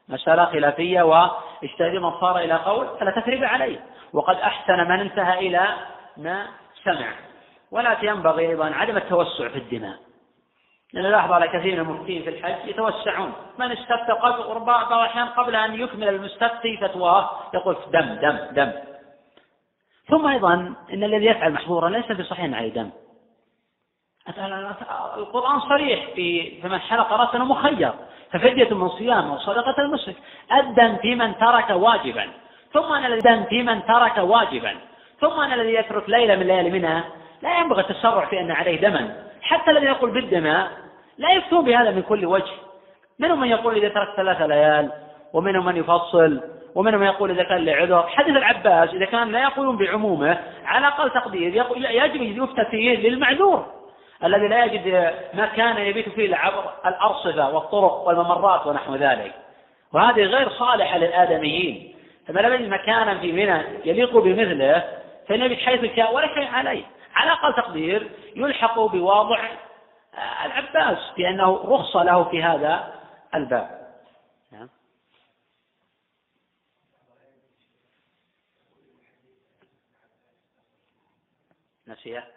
مسألة 0.09 0.45
خلافية 0.45 1.01
واجتهاد 1.01 1.93
من 1.93 2.11
صار 2.19 2.37
إلى 2.37 2.53
قول 2.53 2.87
فلا 2.99 3.21
تثريب 3.21 3.43
عليه. 3.43 3.85
وقد 4.13 4.35
أحسن 4.35 4.77
من 4.77 4.99
انتهى 4.99 5.47
إلى 5.47 5.67
ما 6.17 6.47
سمع. 6.83 7.13
ولكن 7.71 8.07
ينبغي 8.07 8.47
أيضا 8.47 8.65
عدم 8.65 8.97
التوسع 8.97 9.47
في 9.47 9.57
الدماء. 9.57 10.04
لأن 10.95 11.05
لاحظ 11.05 11.31
على 11.31 11.47
كثير 11.47 11.83
من 11.83 11.89
المفتين 11.89 12.21
في 12.21 12.29
الحج 12.29 12.67
يتوسعون. 12.67 13.33
من 13.59 13.71
استفتى 13.71 14.11
قبل 14.11 14.59
بعض 14.59 14.93
الأحيان 14.93 15.27
قبل 15.27 15.55
أن 15.55 15.81
يكمل 15.81 16.09
المستفتي 16.09 16.77
فتواه 16.77 17.29
يقول 17.53 17.75
دم 17.93 18.15
دم 18.21 18.37
دم. 18.51 18.71
ثم 20.07 20.27
أيضا 20.27 20.53
إن 20.93 21.03
الذي 21.03 21.25
يفعل 21.25 21.51
محظورا 21.51 21.89
ليس 21.89 22.11
بصحيح 22.11 22.57
عليه 22.57 22.73
دم 22.73 22.89
القرآن 25.17 25.59
صريح 25.59 26.05
في 26.15 26.61
فمن 26.61 26.79
حلق 26.79 27.13
رأسا 27.13 27.37
مخير. 27.37 27.91
ففدية 28.31 28.75
من 28.75 28.89
صيام 28.89 29.31
أو 29.31 29.37
صدقة 29.39 29.81
المسلم 29.81 30.15
الدم 30.53 30.95
في 30.95 31.15
من 31.15 31.37
ترك 31.37 31.69
واجبا. 31.69 32.27
ثم 32.73 32.93
أن 32.93 33.05
الدم 33.05 33.43
في 33.43 33.63
من 33.63 33.85
ترك 33.85 34.17
واجبا. 34.17 34.75
ثم 35.21 35.39
أن 35.39 35.53
الذي 35.53 35.73
يترك 35.73 36.09
ليلة 36.09 36.35
من 36.35 36.47
ليالي 36.47 36.69
منها. 36.69 37.03
لا 37.41 37.59
ينبغي 37.59 37.81
التسرع 37.81 38.25
في 38.25 38.39
أن 38.39 38.51
عليه 38.51 38.81
دما. 38.81 39.23
حتى 39.41 39.71
الذي 39.71 39.85
يقول 39.85 40.11
بالدماء 40.11 40.84
لا 41.17 41.31
يفتون 41.31 41.65
بهذا 41.65 41.91
من 41.91 42.01
كل 42.01 42.25
وجه. 42.25 42.53
منهم 43.19 43.39
من 43.39 43.47
يقول 43.47 43.77
إذا 43.77 43.89
ترك 43.89 44.15
ثلاثة 44.15 44.45
ليال 44.45 44.91
ومنهم 45.33 45.65
من 45.65 45.77
يفصل 45.77 46.41
ومنهم 46.75 46.99
من 46.99 47.07
يقول 47.07 47.31
إذا 47.31 47.43
كان 47.43 47.65
لعذر. 47.65 48.07
حديث 48.07 48.35
العباس 48.35 48.93
إذا 48.93 49.05
كان 49.05 49.31
لا 49.31 49.41
يقولون 49.41 49.77
بعمومه 49.77 50.39
على 50.65 50.87
أقل 50.87 51.09
تقدير 51.09 51.65
يجب 51.77 52.21
يفتى 52.21 52.65
فيه 52.71 53.09
للمعذور. 53.09 53.65
الذي 54.23 54.47
لا 54.47 54.65
يجد 54.65 55.13
مكانا 55.33 55.79
يبيت 55.79 56.09
فيه 56.09 56.27
لعبر 56.27 56.63
الأرصفة 56.85 57.55
والطرق 57.55 58.07
والممرات 58.07 58.67
ونحو 58.67 58.95
ذلك. 58.95 59.31
وهذه 59.93 60.23
غير 60.23 60.49
صالحة 60.49 60.97
للآدميين. 60.97 61.95
فما 62.27 62.39
لم 62.39 62.53
يجد 62.53 62.69
مكانا 62.69 63.17
في 63.17 63.31
منى 63.31 63.61
يليق 63.85 64.17
بمثله 64.17 64.83
فإنه 65.29 65.55
حيث 65.55 65.95
شاء 65.95 66.15
ولا 66.15 66.27
شيء 66.27 66.47
عليه. 66.53 66.83
على 67.15 67.31
أقل 67.31 67.53
تقدير 67.53 68.07
يلحق 68.35 68.79
بواضع 68.79 69.39
العباس 70.17 70.97
بأنه 71.17 71.55
رخص 71.55 71.95
له 71.95 72.29
في 72.29 72.43
هذا 72.43 73.01
الباب. 73.35 73.95
نعم. 74.51 74.69
نسيه 81.87 82.27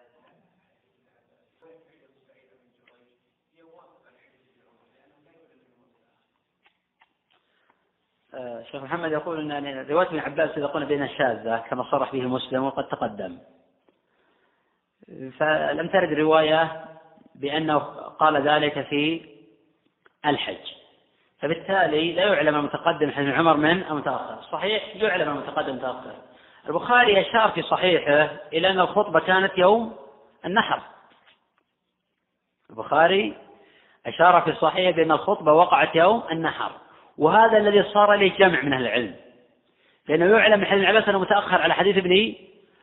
آه، 8.34 8.62
شيخ 8.62 8.82
محمد 8.82 9.12
يقول 9.12 9.52
إن 9.52 9.86
رواية 9.90 10.06
ابن 10.06 10.18
عباس 10.18 10.50
اذا 10.50 10.66
قلنا 10.66 10.86
بين 10.86 11.08
شاذة 11.08 11.56
كما 11.56 11.90
صرح 11.90 12.12
به 12.12 12.22
مسلم 12.22 12.64
وقد 12.64 12.88
تقدم. 12.88 13.38
فلم 15.08 15.88
ترد 15.88 16.12
رواية 16.12 16.88
بأنه 17.40 17.78
قال 18.18 18.48
ذلك 18.48 18.86
في 18.86 19.20
الحج. 20.26 20.72
فبالتالي 21.40 22.12
لا 22.12 22.22
يعلم 22.22 22.56
المتقدم 22.56 23.10
حديث 23.10 23.34
عمر 23.34 23.56
من 23.56 23.82
المتأخر. 23.90 24.42
صحيح 24.52 24.96
يعلم 24.96 25.28
المتقدم 25.28 25.70
المتاخر 25.70 26.14
البخاري 26.68 27.20
أشار 27.20 27.50
في 27.50 27.62
صحيحه 27.62 28.30
إلى 28.52 28.70
أن 28.70 28.80
الخطبة 28.80 29.20
كانت 29.20 29.58
يوم 29.58 29.96
النحر. 30.44 30.80
البخاري 32.70 33.34
أشار 34.06 34.40
في 34.40 34.52
صحيحه 34.52 34.96
بأن 34.96 35.12
الخطبة 35.12 35.52
وقعت 35.52 35.96
يوم 35.96 36.22
النحر. 36.32 36.70
وهذا 37.18 37.58
الذي 37.58 37.82
صار 37.82 38.14
له 38.14 38.28
جمع 38.28 38.62
من 38.62 38.72
أهل 38.72 38.82
العلم. 38.82 39.14
لأنه 40.08 40.38
يعلم 40.38 40.60
من 40.60 40.66
حديث 40.66 40.84
عباس 40.84 41.08
أنه 41.08 41.18
متأخر 41.18 41.62
على 41.62 41.74
حديث 41.74 41.96
ابن 41.96 42.34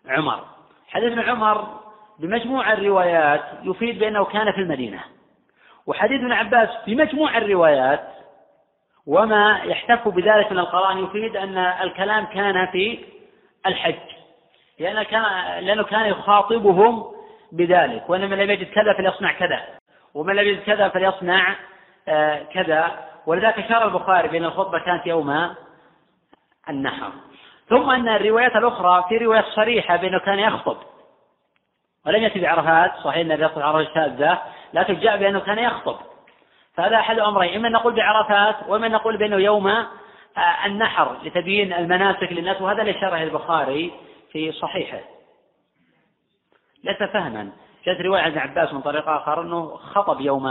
عمر. 0.05 0.45
حديث 0.87 1.11
ابن 1.11 1.19
عمر 1.19 1.79
بمجموع 2.19 2.73
الروايات 2.73 3.41
يفيد 3.63 3.99
بأنه 3.99 4.25
كان 4.25 4.51
في 4.51 4.57
المدينة. 4.57 5.03
وحديث 5.87 6.21
ابن 6.21 6.31
عباس 6.31 6.69
بمجموع 6.87 7.37
الروايات 7.37 8.07
وما 9.07 9.61
يحتف 9.63 10.07
بذلك 10.07 10.51
من 10.51 10.59
القرآن 10.59 11.03
يفيد 11.03 11.35
أن 11.35 11.57
الكلام 11.57 12.25
كان 12.25 12.67
في 12.67 12.99
الحج. 13.65 13.95
لأنه 14.79 15.03
كان 15.03 15.23
لأنه 15.59 15.83
كان 15.83 16.05
يخاطبهم 16.05 17.03
بذلك. 17.51 18.09
وأن 18.09 18.29
من 18.29 18.37
لم 18.37 18.51
يجد 18.51 18.67
كذا 18.67 18.93
فليصنع 18.93 19.31
كذا. 19.31 19.61
ومن 20.13 20.35
لم 20.35 20.47
يجد 20.47 20.63
كذا 20.63 20.89
فليصنع 20.89 21.55
آه، 22.07 22.43
كذا. 22.43 23.05
ولذلك 23.25 23.59
أشار 23.59 23.87
البخاري 23.87 24.27
بأن 24.27 24.45
الخطبة 24.45 24.79
كانت 24.79 25.07
يوم 25.07 25.55
النحر. 26.69 27.11
ثم 27.69 27.89
أن 27.89 28.09
الروايات 28.09 28.55
الأخرى 28.55 29.05
في 29.09 29.17
رواية 29.17 29.45
صريحة 29.55 29.95
بأنه 29.95 30.19
كان 30.19 30.39
يخطب. 30.39 30.77
ولم 32.05 32.23
يأتي 32.23 32.39
بعرفات 32.39 32.91
صحيح 33.03 33.31
أن 33.31 33.41
يخطب 33.41 33.61
عرفات 33.61 33.93
شاذة 33.93 34.41
لكن 34.73 34.99
جاء 34.99 35.17
بأنه 35.17 35.39
كان 35.39 35.59
يخطب. 35.59 35.97
فهذا 36.73 36.95
أحد 36.95 37.19
أمرين 37.19 37.55
إما 37.55 37.69
نقول 37.69 37.93
بعرفات 37.93 38.55
وإما 38.69 38.87
نقول 38.87 39.17
بأنه 39.17 39.35
يوم 39.35 39.67
آه، 39.67 40.65
النحر 40.65 41.17
لتبيين 41.23 41.73
المناسك 41.73 42.31
للناس 42.31 42.61
وهذا 42.61 42.81
اللي 42.81 42.93
شرح 42.93 43.21
البخاري 43.21 43.91
في 44.31 44.51
صحيحه. 44.51 44.99
ليس 46.83 46.97
فهما. 46.97 47.49
جاءت 47.85 48.01
رواية 48.01 48.21
عن 48.21 48.31
ابن 48.31 48.39
عباس 48.39 48.73
من 48.73 48.81
طريق 48.81 49.09
آخر 49.09 49.41
أنه 49.41 49.75
خطب 49.75 50.21
يوم 50.21 50.47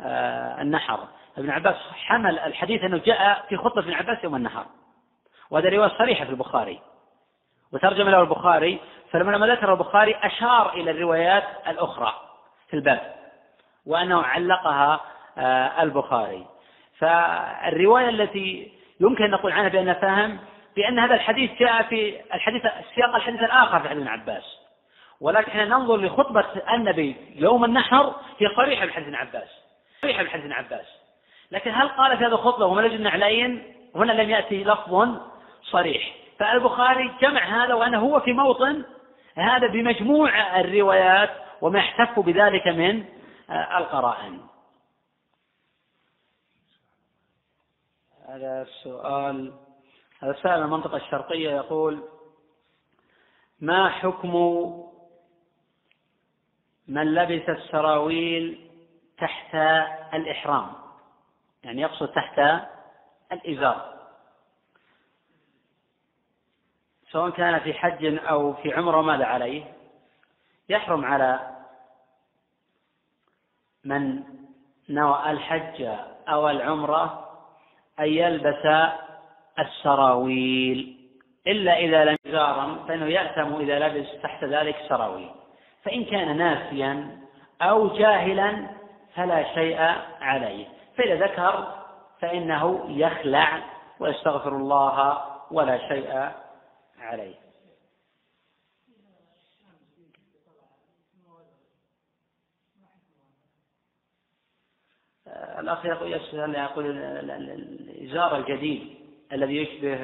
آه، 0.00 0.62
النحر. 0.62 0.98
ابن 1.38 1.50
عباس 1.50 1.76
حمل 1.94 2.38
الحديث 2.38 2.84
أنه 2.84 2.98
جاء 2.98 3.44
في 3.48 3.56
خطبة 3.56 3.80
ابن 3.80 3.92
عباس 3.92 4.24
يوم 4.24 4.36
النهار 4.36 4.66
وهذا 5.50 5.68
رواية 5.68 5.98
صريحة 5.98 6.24
في 6.24 6.30
البخاري. 6.30 6.80
وترجم 7.72 8.08
له 8.08 8.20
البخاري 8.20 8.80
فلما 9.24 9.46
ذكر 9.46 9.72
البخاري 9.72 10.16
أشار 10.22 10.72
إلى 10.72 10.90
الروايات 10.90 11.44
الأخرى 11.68 12.14
في 12.68 12.76
الباب 12.76 13.14
وأنه 13.86 14.22
علقها 14.22 15.00
آه، 15.38 15.82
البخاري. 15.82 16.46
فالرواية 16.98 18.08
التي 18.08 18.72
يمكن 19.00 19.24
أن 19.24 19.30
نقول 19.30 19.52
عنها 19.52 19.68
بأنها 19.68 19.94
فهم 19.94 20.38
بأن 20.76 20.98
هذا 20.98 21.14
الحديث 21.14 21.50
جاء 21.58 21.82
في 21.82 22.20
الحديث 22.34 22.62
سياق 22.94 23.14
الحديث 23.14 23.40
الآخر 23.40 23.80
في 23.80 23.88
حديث 23.88 24.02
ابن 24.02 24.08
عباس. 24.08 24.58
ولكن 25.20 25.50
إحنا 25.50 25.64
ننظر 25.64 25.96
لخطبة 25.96 26.44
النبي 26.74 27.16
يوم 27.34 27.64
النحر 27.64 28.14
هي 28.38 28.48
صريحة 28.56 28.86
بحديث 28.86 29.06
ابن 29.06 29.14
عباس. 29.14 29.48
صريحة 30.02 30.22
بحديث 30.22 30.44
ابن 30.44 30.52
عباس. 30.52 30.86
لكن 31.50 31.70
هل 31.74 31.88
قال 31.88 32.18
في 32.18 32.24
هذه 32.24 32.32
الخطبة 32.32 32.66
وما 32.66 32.82
نجد 32.82 33.00
نعلين 33.00 33.74
هنا 33.94 34.12
لم 34.12 34.30
يأتي 34.30 34.64
لفظ 34.64 35.08
صريح. 35.62 36.14
فالبخاري 36.38 37.12
جمع 37.20 37.64
هذا 37.64 37.74
وأنه 37.74 37.98
هو 37.98 38.20
في 38.20 38.32
موطن 38.32 38.84
هذا 39.36 39.66
بمجموع 39.66 40.60
الروايات 40.60 41.30
وما 41.60 41.78
يحتف 41.78 42.18
بذلك 42.18 42.66
من 42.66 43.04
آه، 43.50 43.78
القرائن. 43.78 44.40
هذا 48.28 48.62
السؤال 48.62 49.52
هذا 50.20 50.30
السائل 50.30 50.58
من 50.58 50.64
المنطقة 50.64 50.96
الشرقية 50.96 51.50
يقول 51.50 52.02
ما 53.60 53.88
حكم 53.88 54.32
من 56.88 57.14
لبس 57.14 57.48
السراويل 57.48 58.70
تحت 59.18 59.54
الإحرام؟ 60.14 60.72
يعني 61.64 61.82
يقصد 61.82 62.08
تحت 62.08 62.40
الإزار. 63.32 63.95
سواء 67.10 67.30
كان 67.30 67.58
في 67.60 67.74
حج 67.74 68.18
أو 68.28 68.52
في 68.52 68.74
عمرة 68.74 69.02
ماذا 69.02 69.24
عليه؟ 69.24 69.64
يحرم 70.68 71.04
على 71.04 71.40
من 73.84 74.22
نوى 74.88 75.22
الحج 75.30 75.88
أو 76.28 76.50
العمرة 76.50 77.28
أن 78.00 78.04
يلبس 78.04 78.90
السراويل 79.58 80.96
إلا 81.46 81.78
إذا 81.78 82.04
لم 82.04 82.16
إزارا 82.26 82.78
فإنه 82.88 83.06
يأثم 83.06 83.54
إذا 83.54 83.78
لبس 83.78 84.22
تحت 84.22 84.44
ذلك 84.44 84.76
سراويل. 84.88 85.30
فإن 85.84 86.04
كان 86.04 86.36
ناسيا 86.36 87.18
أو 87.62 87.88
جاهلا 87.88 88.66
فلا 89.14 89.54
شيء 89.54 89.80
عليه. 90.20 90.66
فإذا 90.96 91.26
ذكر 91.26 91.74
فإنه 92.20 92.84
يخلع 92.88 93.58
ويستغفر 94.00 94.56
الله 94.56 95.22
ولا 95.50 95.88
شيء 95.88 96.30
عليه. 97.06 97.34
الأخ 105.58 105.84
يقول 105.84 106.12
يسأل 106.12 106.54
يقول 106.54 106.86
الإزار 107.30 108.36
الجديد 108.36 108.96
الذي 109.32 109.56
يشبه 109.56 109.96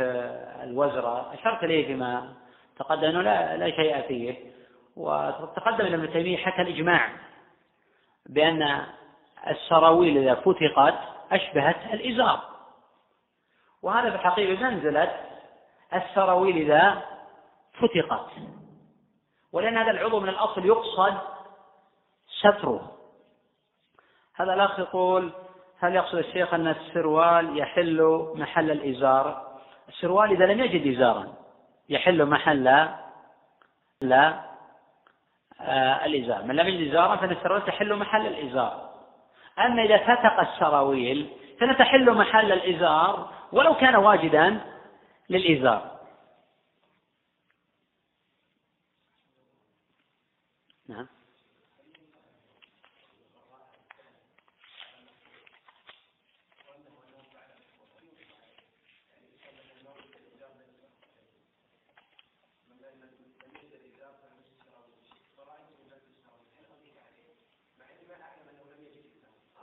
الوزرة 0.64 1.34
أشرت 1.34 1.64
إليه 1.64 1.86
فيما 1.86 2.34
تقدم 2.78 3.04
أنه 3.04 3.22
لا, 3.22 3.56
لا 3.56 3.70
شيء 3.70 4.00
فيه. 4.00 4.52
وتقدم 4.96 5.86
ابن 5.86 6.12
تيمية 6.12 6.36
حكى 6.36 6.62
الإجماع 6.62 7.12
بأن 8.26 8.86
السراويل 9.50 10.18
إذا 10.18 10.34
فتقت 10.34 10.94
أشبهت 11.32 11.94
الإزار. 11.94 12.40
وهذا 13.82 14.10
في 14.10 14.16
الحقيقة 14.16 14.70
منزلة 14.70 15.31
السراويل 15.94 16.56
إذا 16.56 17.02
فتقت. 17.72 18.30
ولأن 19.52 19.76
هذا 19.76 19.90
العضو 19.90 20.20
من 20.20 20.28
الأصل 20.28 20.66
يقصد 20.66 21.14
ستره. 22.40 22.92
هذا 24.34 24.54
الأخ 24.54 24.78
يقول 24.78 25.32
هل 25.78 25.94
يقصد 25.94 26.18
الشيخ 26.18 26.54
أن 26.54 26.68
السروال 26.68 27.58
يحل 27.58 28.28
محل 28.34 28.70
الإزار؟ 28.70 29.52
السروال 29.88 30.30
إذا 30.30 30.46
لم 30.46 30.60
يجد 30.60 30.96
إزارا 30.96 31.34
يحل 31.88 32.26
محل 32.26 32.88
لا 34.00 34.40
آه 35.60 36.04
الإزار. 36.04 36.42
من 36.42 36.56
لم 36.56 36.68
يجد 36.68 36.90
إزارا 36.90 37.16
فإن 37.16 37.30
السروال 37.30 37.64
تحل 37.64 37.96
محل 37.96 38.26
الإزار. 38.26 38.92
أما 39.58 39.82
إذا 39.82 39.96
فتق 39.96 40.40
السراويل 40.40 41.32
فنتحل 41.60 42.10
محل 42.10 42.52
الإزار 42.52 43.28
ولو 43.52 43.74
كان 43.74 43.96
واجدا 43.96 44.60
للإزار. 45.32 46.00
نعم. 50.88 51.08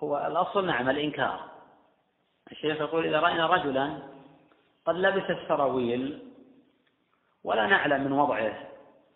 هو 0.04 0.18
الأصل 0.18 0.66
نعم 0.66 0.90
الإنكار. 0.90 1.50
الشيخ 2.52 2.78
يقول 2.78 3.06
إذا 3.06 3.20
رأينا 3.20 3.48
رجلا 3.48 4.19
قد 4.86 4.96
لبس 4.96 5.30
السراويل 5.30 6.20
ولا 7.44 7.66
نعلم 7.66 8.04
من 8.04 8.12
وضعه 8.12 8.70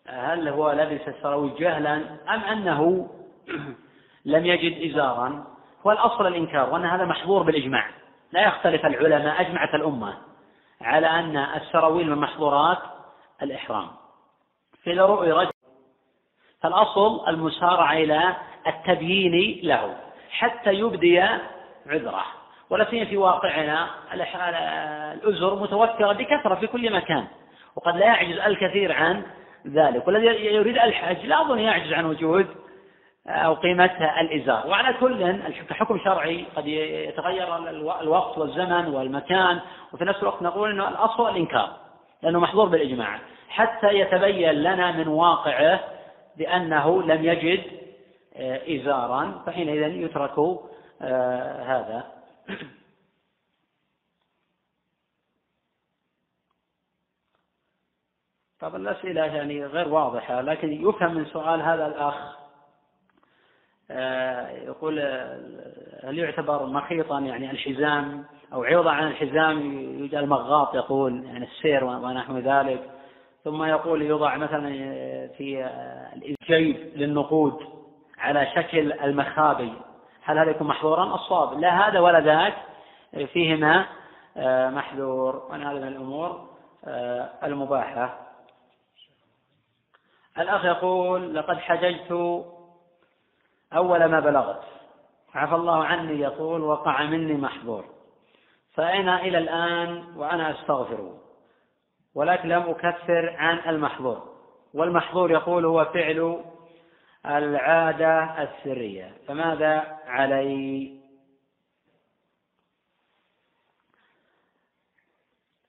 هل 0.06 0.48
هو 0.48 0.72
لبس 0.72 1.08
السراويل 1.08 1.54
جهلا 1.54 1.96
أم 2.28 2.40
أنه 2.40 3.10
لم 4.24 4.46
يجد 4.46 4.90
إزارا؟ 4.90 5.44
هو 5.86 5.92
الأصل 5.92 6.26
الإنكار 6.26 6.70
وأن 6.70 6.84
هذا 6.84 7.04
محظور 7.04 7.42
بالإجماع. 7.42 7.90
لا 8.32 8.42
يختلف 8.46 8.86
العلماء 8.86 9.40
أجمعت 9.40 9.74
الأمة 9.74 10.18
على 10.80 11.06
أن 11.06 11.36
السراويل 11.36 12.10
من 12.10 12.18
محظورات 12.18 12.78
الإحرام. 13.42 13.88
فإذا 14.84 15.02
رؤي 15.02 15.32
رجل 15.32 15.50
فالأصل 16.60 17.28
المسارعة 17.28 17.92
إلى 17.92 18.36
التبيين 18.66 19.60
له 19.62 19.96
حتى 20.30 20.72
يبدي 20.72 21.20
عذره. 21.86 22.24
ولا 22.74 22.90
سيما 22.90 23.04
في 23.04 23.16
واقعنا 23.16 23.86
الأزر 25.14 25.54
متوفرة 25.54 26.12
بكثرة 26.12 26.54
في 26.54 26.66
كل 26.66 26.92
مكان 26.92 27.24
وقد 27.76 27.96
لا 27.96 28.06
يعجز 28.06 28.38
الكثير 28.38 28.92
عن 28.92 29.22
ذلك 29.66 30.06
والذي 30.06 30.26
يريد 30.26 30.78
الحج 30.78 31.26
لا 31.26 31.40
أظن 31.40 31.58
يعجز 31.58 31.92
عن 31.92 32.04
وجود 32.04 32.46
أو 33.26 33.54
قيمة 33.54 33.90
الإزار. 34.20 34.66
وعلى 34.66 34.94
كل 35.00 35.42
كحكم 35.68 35.98
شرعي 36.04 36.44
قد 36.56 36.66
يتغير 36.66 37.56
الوقت 38.00 38.38
والزمن 38.38 38.86
والمكان 38.94 39.60
وفي 39.92 40.04
نفس 40.04 40.22
الوقت 40.22 40.42
نقول 40.42 40.70
أنه 40.70 40.88
الأصل 40.88 41.28
الإنكار 41.30 41.70
لأنه 42.22 42.40
محظور 42.40 42.68
بالإجماع 42.68 43.18
حتى 43.48 43.88
يتبين 43.88 44.52
لنا 44.52 44.92
من 44.92 45.08
واقعه 45.08 45.80
بأنه 46.38 47.02
لم 47.02 47.24
يجد 47.24 47.62
آه، 48.36 48.60
إزارا 48.68 49.42
فحينئذ 49.46 49.96
يترك 49.96 50.38
آه، 51.02 51.62
هذا. 51.62 52.14
طب 58.60 58.76
الأسئلة 58.76 59.24
يعني 59.24 59.66
غير 59.66 59.88
واضحة 59.88 60.40
لكن 60.40 60.88
يفهم 60.88 61.14
من 61.14 61.26
سؤال 61.26 61.62
هذا 61.62 61.86
الأخ 61.86 62.44
آه، 63.90 64.48
يقول 64.48 65.00
هل 66.04 66.18
يعتبر 66.18 66.66
مخيطا 66.66 67.20
يعني 67.20 67.50
الحزام 67.50 68.24
أو 68.52 68.64
عوضا 68.64 68.90
عن 68.90 69.06
الحزام؟ 69.06 69.72
يوجد 69.98 70.14
المغاط 70.14 70.74
يقول 70.74 71.24
يعني 71.24 71.44
السير 71.44 71.84
ونحو 71.84 72.38
ذلك. 72.38 72.90
ثم 73.44 73.64
يقول 73.64 74.02
يوضع 74.02 74.36
مثلا 74.36 74.68
في 75.28 75.70
الجيب 76.16 76.76
للنقود 76.96 77.58
على 78.18 78.46
شكل 78.56 78.92
المخابي 78.92 79.72
هل 80.24 80.38
هذا 80.38 80.50
يكون 80.50 80.66
محظورا؟ 80.66 81.14
الصواب. 81.14 81.60
لا 81.60 81.88
هذا 81.88 82.00
ولا 82.00 82.20
ذاك. 82.20 82.54
فيهما 83.32 83.86
آه، 84.36 84.70
محذور. 84.70 85.36
وأن 85.50 85.62
هذا 85.62 85.78
من 85.78 85.88
الأمور 85.88 86.48
آه، 86.84 87.30
المباحة. 87.44 88.20
الأخ 90.38 90.64
يقول 90.64 91.34
لقد 91.34 91.58
حججت 91.58 92.12
أول 93.72 94.04
ما 94.04 94.20
بلغت. 94.20 94.62
عفى 95.34 95.54
الله 95.54 95.84
عني. 95.84 96.20
يقول 96.20 96.60
وقع 96.60 97.02
مني 97.02 97.34
محظور. 97.34 97.84
فأنا 98.74 99.20
إلى 99.20 99.38
الآن 99.38 100.16
وأنا 100.16 100.50
أستغفر؟ 100.50 101.12
ولكن 102.14 102.48
لم 102.48 102.62
أكفر 102.62 103.34
عن 103.38 103.58
المحظور. 103.68 104.22
والمحظور 104.74 105.30
يقول 105.30 105.64
هو 105.64 105.84
فعل 105.84 106.44
العادة 107.26 108.42
السرية. 108.42 109.12
فماذا 109.28 109.98
علي؟ 110.06 110.94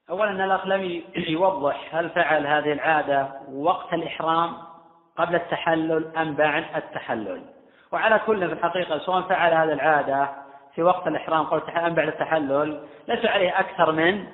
أولا 0.09 0.45
الأخ 0.45 0.67
لم 0.67 1.03
يوضح 1.15 1.95
هل 1.95 2.09
فعل 2.09 2.47
هذه 2.47 2.71
العادة 2.71 3.31
وقت 3.51 3.93
الإحرام 3.93 4.57
قبل 5.17 5.35
التحلل 5.35 6.17
أم 6.17 6.35
بعد 6.35 6.65
التحلل. 6.75 7.41
وعلى 7.91 8.19
كل 8.25 8.47
في 8.47 8.53
الحقيقة 8.53 8.97
سواء 8.97 9.21
فعل 9.21 9.53
هذه 9.53 9.73
العادة 9.73 10.29
في 10.75 10.83
وقت 10.83 11.07
الإحرام 11.07 11.43
قبل 11.45 11.71
أم 11.71 11.93
بعد 11.93 12.07
التحلل 12.07 12.87
ليس 13.07 13.25
عليه 13.25 13.59
أكثر 13.59 13.91
من 13.91 14.27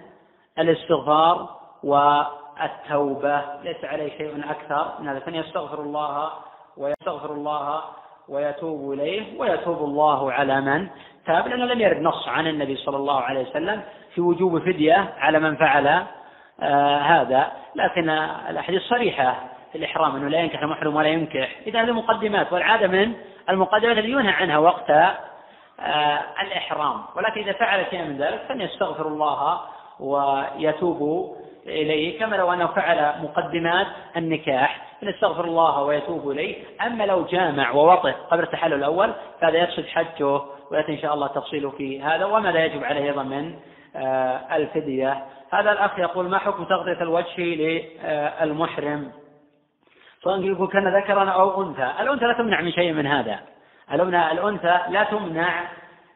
الاستغفار 0.60 1.60
والتوبة. 1.84 3.62
ليس 3.62 3.86
عليه 3.86 4.18
شيء 4.18 4.52
أكثر 4.52 4.94
من 5.00 5.08
هذا. 5.08 5.20
فليستغفر 5.20 5.82
الله 5.82 6.32
ويستغفر 6.78 7.34
الله 7.34 7.82
ويتوب 8.30 8.94
إليه 8.94 9.40
ويتوب 9.40 9.78
الله 9.78 10.32
على 10.32 10.62
من 10.62 10.88
تاب 11.26 11.48
لأنه 11.48 11.66
لم 11.66 11.82
يرد 11.82 12.02
نص 12.02 12.28
عن 12.28 12.48
النبي 12.48 12.76
صلى 12.76 12.98
الله 12.98 13.22
عليه 13.22 13.50
وسلم 13.50 13.82
في 14.16 14.22
وجوب 14.22 14.60
فدية 14.60 15.14
على 15.20 15.40
من 15.40 15.56
فعل 15.56 16.04
آه 16.62 16.98
هذا. 16.98 17.52
لكن 17.76 18.10
الأحاديث 18.50 18.82
صريحة 18.82 19.36
في 19.72 19.78
الإحرام 19.78 20.16
أنه 20.16 20.28
لا 20.28 20.40
ينكح 20.40 20.62
المحرم 20.62 20.96
ولا 20.96 21.08
ينكح. 21.08 21.50
إذا 21.68 21.84
هذه 21.84 21.92
مقدمات 21.92 22.54
والعادة 22.54 22.88
من 22.88 23.14
المقدمات 23.50 23.98
التي 23.98 24.12
ينهى 24.12 24.34
عنها 24.34 24.58
وقت 24.58 24.90
آه 24.90 26.22
الإحرام. 26.42 27.02
ولكن 27.16 27.42
إذا 27.42 27.52
فعل 27.52 27.86
شيئا 27.90 28.04
من 28.04 28.18
ذلك 28.18 28.42
فليستغفر 28.50 29.08
الله 29.08 29.62
ويتوب 30.00 31.32
إليه. 31.66 32.20
كما 32.20 32.36
لو 32.36 32.54
أنه 32.54 32.68
فعل 32.68 33.24
مقدمات 33.24 33.88
النكاح. 34.18 34.91
فنستغفر 35.02 35.46
الله 35.46 35.84
ويتوب 35.84 36.32
إليه. 36.32 36.56
أما 36.82 37.04
لو 37.04 37.26
جامع 37.26 37.72
ووطئ 37.72 38.12
قبل 38.12 38.44
التحلل 38.44 38.74
الأول 38.74 39.14
فهذا 39.42 39.58
يفسد 39.58 39.86
حجه 39.86 40.42
ويأتي 40.72 40.92
إن 40.92 40.98
شاء 40.98 41.14
الله 41.14 41.28
تفصيله 41.28 41.70
في 41.70 42.02
هذا 42.02 42.26
وما 42.26 42.50
لا 42.50 42.66
يجب 42.66 42.84
عليه 42.84 43.04
أيضا 43.04 43.24
من 43.24 43.56
آه، 43.96 44.56
الفدية. 44.56 45.26
هذا 45.54 45.72
الأخ 45.72 46.00
يقول 46.00 46.30
ما 46.30 46.38
حكم 46.38 46.64
تغطية 46.64 47.02
الوجه 47.02 47.42
للمحرم؟ 47.42 49.12
سواء 50.24 50.42
يقول 50.42 50.68
كان 50.68 50.98
ذكرا 50.98 51.30
أو 51.30 51.64
أنثى. 51.64 51.92
الأنثى 52.00 52.26
لا 52.26 52.34
تمنع 52.34 52.62
من 52.62 52.72
شيء 52.72 52.94
من 52.94 53.08
هذا. 53.08 53.40
الأنثى 53.94 54.80
لا 54.90 55.04
تمنع 55.04 55.64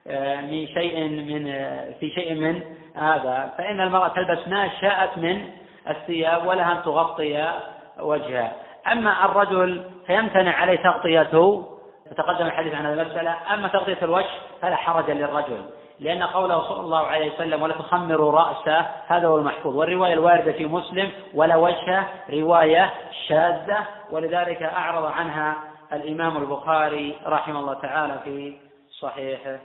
آه، 0.08 0.42
من 0.42 0.68
شيء 0.68 1.10
من 1.10 1.48
آه، 1.48 1.94
في 2.00 2.10
شيء 2.10 2.34
من 2.34 2.62
هذا. 2.96 3.54
فإن 3.58 3.82
المرأة 3.82 4.08
تلبس 4.08 4.48
ما 4.48 4.70
شاءت 4.82 5.18
من 5.18 5.50
الثياب 5.90 6.48
ولها 6.48 6.72
أن 6.72 6.84
تغطي 6.84 7.52
وجهها. 8.00 8.65
أما 8.92 9.26
الرجل 9.26 9.92
فيمتنع 10.08 10.52
عليه 10.52 10.78
تغطيته 10.78 11.72
تقدم 12.18 12.46
الحديث 12.46 12.74
عن 12.74 12.86
هذه 12.86 13.02
المسألة. 13.02 13.54
أما 13.54 13.68
تغطية 13.68 13.98
الوجه 14.02 14.30
فلا 14.62 14.76
حرج 14.76 15.12
للرجل 15.12 15.66
لأن 16.00 16.24
قوله 16.24 16.68
صلى 16.68 16.80
الله 16.80 17.08
عليه 17.08 17.34
وسلم 17.34 17.62
ولا 17.62 17.74
تخمروا 17.74 18.32
رأسه 18.32 18.80
هذا 19.08 19.28
هو 19.28 19.38
المحفوظ. 19.38 19.76
والرواية 19.76 20.14
الواردة 20.14 20.52
في 20.52 20.66
مسلم 20.66 21.12
ولا 21.34 21.56
وجه 21.56 22.08
رواية 22.30 22.94
شاذة 23.28 23.88
ولذلك 24.12 24.64
أعرض 24.64 25.06
عنها 25.06 25.56
الإمام 25.94 26.38
البخاري 26.38 27.18
رحمه 27.26 27.60
الله 27.60 27.74
تعالى 27.74 28.20
في 28.24 28.58
صحيحه. 29.00 29.60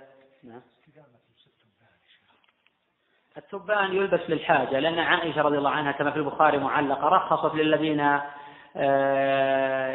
نعم. 0.45 0.61
التبان 3.37 3.93
يلبس 3.93 4.21
للحاجة 4.29 4.79
لأن 4.79 4.99
عائشة 4.99 5.43
رضي 5.43 5.59
الله 5.59 5.71
عنها 5.71 5.93
كما 5.93 6.11
في 6.11 6.17
البخاري 6.17 6.59
معلقة 6.59 7.09
رخصت 7.09 7.55
للذين 7.55 8.21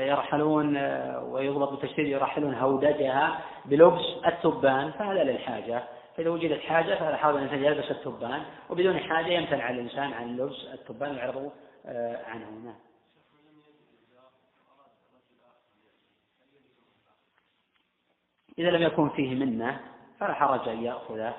يرحلون 0.08 0.78
آه، 0.78 1.24
ويضبط 1.24 1.70
بالتشديد 1.70 2.08
يرحلون 2.08 2.56
هودجها 2.56 3.40
بلبس 3.66 4.04
التبان 4.26 4.92
فهذا 4.92 5.24
للحاجة 5.24 5.84
فإذا 6.18 6.30
وجدت 6.30 6.62
حاجة 6.62 6.96
فهذا 6.96 7.16
حاول 7.16 7.38
الإنسان 7.38 7.64
يلبس 7.64 7.92
التبان 7.92 8.42
وبدون 8.70 9.00
حاجة 9.00 9.28
يمتنع 9.28 9.70
الإنسان 9.70 10.14
عن 10.14 10.38
لبس 10.38 10.66
التبان 10.74 11.12
ويعرض 11.12 11.52
آه، 11.86 12.26
عنه. 12.26 12.50
نعم. 12.66 12.76
إذا 18.60 18.70
لم 18.70 18.82
يكن 18.82 19.10
فيه 19.10 19.36
منة 19.36 19.80
فلا 20.20 20.34
حرج 20.34 20.70
أن 20.70 20.84
يأخذه 20.84 21.34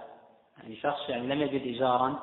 يعني 0.59 0.77
شخص 0.77 1.09
يعني 1.09 1.27
لم 1.27 1.43
يجد 1.43 1.77
إزارا 1.77 2.23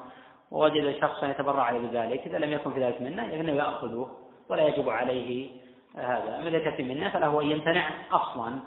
ووجد 0.51 0.99
شخصا 1.01 1.27
يتبرع 1.27 1.71
بذلك. 1.71 2.19
إذا 2.27 2.37
لم 2.37 2.51
يكن 2.51 2.73
في 2.73 2.83
ذلك 2.83 3.01
منة 3.01 3.27
فإنه 3.27 3.51
يأخذه. 3.51 4.22
ولا 4.53 4.67
يجب 4.67 4.89
عليه 4.89 5.49
هذا. 5.95 6.41
كان 6.59 6.75
في 6.75 6.83
منة 6.83 7.09
فله 7.09 7.41
أن 7.41 7.51
يمتنع 7.51 7.89
أصلا. 8.11 8.59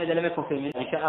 إذا 0.00 0.14
لم 0.14 0.26
يكن 0.26 0.42
في 0.42 0.54
منة 0.54 0.90
شاء 0.90 1.08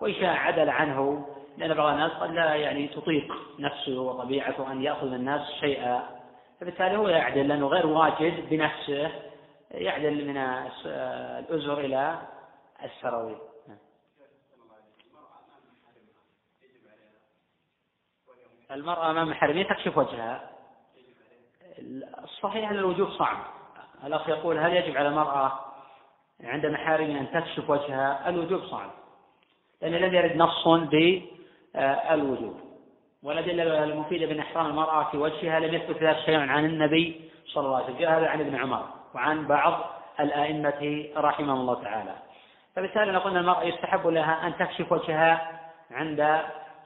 وإن 0.00 0.14
شاء 0.14 0.36
عدل 0.36 0.70
عنه. 0.70 1.26
لأن 1.58 1.74
بعض 1.74 1.92
الناس 1.92 2.12
قد 2.12 2.30
لا 2.30 2.54
يعني 2.54 2.88
تطيق 2.88 3.34
نفسه 3.58 4.00
وطبيعته 4.00 4.72
أن 4.72 4.82
يأخذ 4.82 5.06
من 5.06 5.14
الناس 5.14 5.40
شيئا. 5.60 6.02
فبالتالي 6.60 6.96
هو 6.96 7.08
يعدل 7.08 7.48
لأنه 7.48 7.66
غير 7.66 7.86
واجد 7.86 8.48
بنفسه. 8.50 9.10
يعدل 9.70 10.28
من 10.28 10.36
الأزر 10.36 11.80
إلى 11.80 12.18
السراويل 12.84 13.36
المرأة 18.70 19.10
أمام 19.10 19.30
محرمين 19.30 19.66
تكشف 19.66 19.98
وجهها. 19.98 20.51
الصحيح 22.24 22.70
أن 22.70 22.76
الوجوب 22.76 23.10
صعب 23.10 23.36
الأخ 24.04 24.28
يقول 24.28 24.58
هل 24.58 24.76
يجب 24.76 24.96
على 24.96 25.08
المرأة 25.08 25.52
عند 26.44 26.66
محارمها 26.66 27.20
أن 27.20 27.30
تكشف 27.32 27.70
وجهها؟ 27.70 28.28
الوجوب 28.28 28.62
صعب 28.62 28.90
لأن 29.82 29.92
لم 29.92 30.14
يرد 30.14 30.36
نص 30.36 30.68
بالوجوب 30.68 32.60
والأدلة 33.22 33.84
المفيدة 33.84 34.26
بأن 34.26 34.38
إحرام 34.38 34.66
المرأة 34.66 35.10
في 35.10 35.16
وجهها 35.16 35.60
لم 35.60 35.74
يثبت 35.74 36.02
ذلك 36.02 36.18
شيء 36.18 36.38
عن 36.38 36.64
النبي 36.64 37.30
صلى 37.46 37.66
الله 37.66 37.76
عليه 37.76 37.84
وسلم. 37.86 37.98
جاء 37.98 38.18
هذا 38.18 38.28
عن 38.28 38.40
ابن 38.40 38.56
عمر 38.56 38.86
وعن 39.14 39.46
بعض 39.46 39.80
الأئمة 40.20 41.08
رحمهم 41.16 41.60
الله 41.60 41.82
تعالى. 41.82 42.14
فبالتالي 42.76 43.12
نقول 43.12 43.36
المرأة 43.36 43.62
يستحب 43.62 44.06
لها 44.06 44.46
أن 44.46 44.56
تكشف 44.56 44.92
وجهها 44.92 45.60
عند 45.90 46.40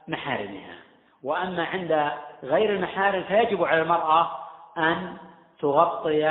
محارمها. 0.07 0.75
وأما 1.23 1.65
عند 1.65 2.11
غير 2.43 2.69
المحارم 2.69 3.23
فيجب 3.23 3.63
على 3.63 3.81
المرأة 3.81 4.46
أن 4.77 5.17
تغطي 5.61 6.27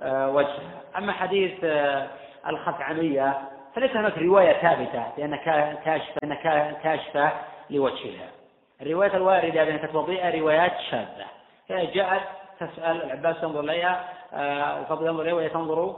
آه، 0.00 0.30
وجهها. 0.30 0.82
أما 0.98 1.12
حديث 1.12 1.52
آه، 1.64 2.06
الخثعمية 2.48 3.38
فليس 3.74 3.90
هناك 3.90 4.18
رواية 4.18 4.52
ثابتة 4.52 5.04
لأنها 5.18 5.74
كاشفة 5.74 6.20
أنها 6.24 6.72
كاشفة 6.72 7.32
لوجهها. 7.70 8.28
الروايات 8.82 9.14
الواردة 9.14 9.64
بأنها 9.64 9.86
تتوضئ 9.86 10.40
روايات 10.40 10.72
شاذة. 10.90 11.26
هي 11.68 11.86
جاءت 11.86 12.22
تسأل 12.60 13.02
العباس 13.02 13.42
ينظر 13.42 13.60
إليها 13.60 14.04
آه، 14.34 14.80
الفضل 14.80 15.06
ينظر 15.06 15.22
إليها 15.22 15.34
وهي 15.34 15.48
تنظر 15.48 15.96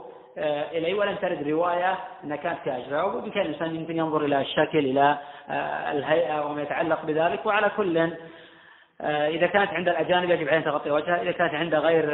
ولم 0.93 1.15
ترد 1.15 1.47
رواية 1.47 1.97
أنها 2.23 2.37
كانت 2.37 2.59
كاشفة. 2.65 3.05
وبإمكان 3.05 3.45
الإنسان 3.45 3.75
يمكن 3.75 3.97
ينظر 3.97 4.25
إلى 4.25 4.41
الشكل 4.41 4.77
إلى 4.77 5.17
الهيئة 5.91 6.45
وما 6.45 6.61
يتعلق 6.61 7.05
بذلك. 7.05 7.45
وعلى 7.45 7.71
كل 7.77 8.11
إذا 9.01 9.47
كانت 9.47 9.69
عند 9.69 9.89
الأجانب 9.89 10.29
يجب 10.29 10.47
عليها 10.47 10.61
تغطي 10.61 10.91
وجهها 10.91 11.21
إذا 11.21 11.31
كانت 11.31 11.53
عند 11.53 11.75
غير 11.75 12.05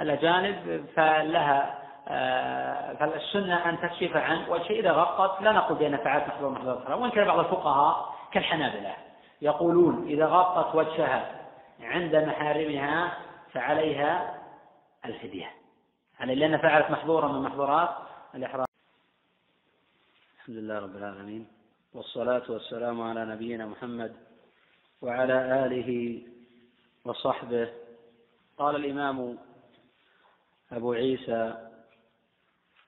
الأجانب 0.00 0.86
فلها 0.96 1.84
آه، 2.08 2.94
فالسنة 2.94 3.68
أن 3.68 3.80
تكشف 3.80 4.16
عن 4.16 4.48
وجه. 4.48 4.70
إذا 4.70 4.92
غطت 4.92 5.42
لا 5.42 5.52
نقول 5.52 5.78
بأن 5.78 5.96
فعلت 5.96 6.28
محظور 6.28 6.50
محظور 6.50 6.78
الحرام 6.78 7.00
وإن 7.00 7.10
كان 7.10 7.24
بعض 7.24 7.38
الفقهاء 7.38 8.14
كالحنابلة 8.32 8.94
يقولون 9.42 10.06
إذا 10.08 10.26
غطت 10.26 10.74
وجهها 10.74 11.30
عند 11.80 12.16
محارمها 12.16 13.12
فعليها 13.52 14.40
الفدية. 15.04 15.50
يعني 16.20 16.34
لأن 16.34 16.56
فعلت 16.56 16.90
محظورا 16.90 17.28
من 17.28 17.42
محظورات 17.42 17.90
الإحرام. 18.34 18.66
الحمد 20.38 20.56
لله 20.56 20.78
رب 20.78 20.96
العالمين 20.96 21.46
والصلاة 21.94 22.42
والسلام 22.48 23.02
على 23.02 23.24
نبينا 23.24 23.66
محمد 23.66 24.16
وعلى 25.02 25.66
آله 25.66 26.22
وصحبه. 27.04 27.72
قال 28.58 28.76
الإمام 28.76 29.38
أبو 30.72 30.92
عيسى 30.92 31.70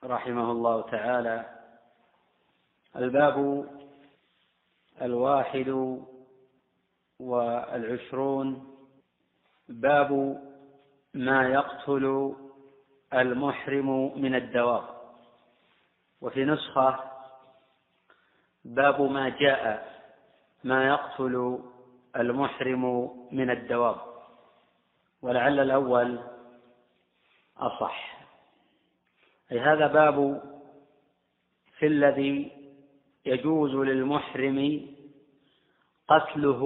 رحمه 0.03 0.51
الله 0.51 0.81
تعالى 0.81 1.45
الباب 2.95 3.67
الواحد 5.01 5.99
والعشرون. 7.19 8.77
باب 9.69 10.41
ما 11.13 11.49
يقتل 11.49 12.35
المحرم 13.13 14.21
من 14.21 14.35
الدواب 14.35 14.83
وفي 16.21 16.45
نسخة 16.45 16.99
باب 18.65 19.01
ما 19.01 19.29
جاء 19.29 19.97
ما 20.63 20.87
يقتل 20.87 21.59
المحرم 22.17 23.11
من 23.31 23.49
الدواب 23.49 23.97
ولعل 25.21 25.59
الأول 25.59 26.19
أصح. 27.57 28.17
أي 29.51 29.59
هذا 29.59 29.87
باب 29.87 30.41
في 31.79 31.87
الذي 31.87 32.51
يجوز 33.25 33.75
للمحرم 33.75 34.87
قتله 36.07 36.63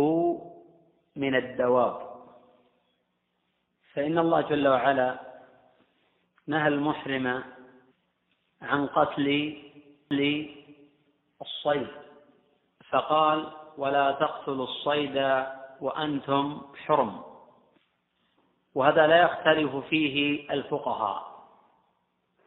من 1.15 1.35
الدواب. 1.35 2.11
فإن 3.93 4.17
الله 4.17 4.41
جل 4.41 4.67
وعلا 4.67 5.19
نهى 6.47 6.67
المحرم 6.67 7.43
عن 8.61 8.87
قتل 8.87 9.57
الصيد 11.41 11.87
فقال 12.89 13.60
ولا 13.77 14.11
تقتلوا 14.11 14.65
الصيد 14.65 15.45
وأنتم 15.81 16.61
حرم. 16.85 17.23
وهذا 18.75 19.07
لا 19.07 19.21
يختلف 19.21 19.75
فيه 19.75 20.49
الفقهاء. 20.51 21.31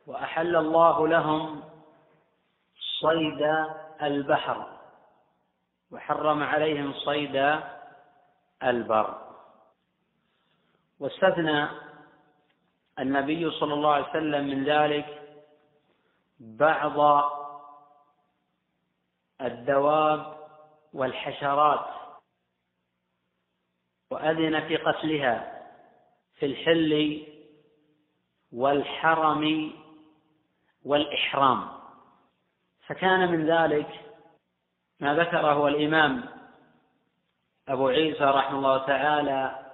وأحل 0.06 0.56
الله 0.56 1.08
لهم 1.08 1.62
صيد 3.00 3.42
البحر 4.02 4.66
وحرم 5.90 6.42
عليهم 6.42 6.92
صيد 6.92 7.60
البر. 8.62 9.18
واستثنى 11.00 11.68
النبي 12.98 13.50
صلى 13.50 13.74
الله 13.74 13.92
عليه 13.92 14.08
وسلم 14.08 14.44
من 14.44 14.64
ذلك 14.64 15.38
بعض 16.40 17.30
الدواب 19.40 20.43
والحشرات 20.95 21.86
وأذن 24.11 24.68
في 24.68 24.76
قتلها 24.76 25.62
في 26.34 26.47
الحل 26.47 27.22
والحرم 28.53 29.72
والإحرام. 30.84 31.68
فكان 32.86 33.32
من 33.32 33.47
ذلك 33.51 34.01
ما 35.01 35.14
ذكره 35.14 35.68
الإمام 35.68 36.24
أبو 37.68 37.88
عيسى 37.88 38.24
رحمه 38.24 38.59
الله 38.59 38.86
تعالى 38.86 39.70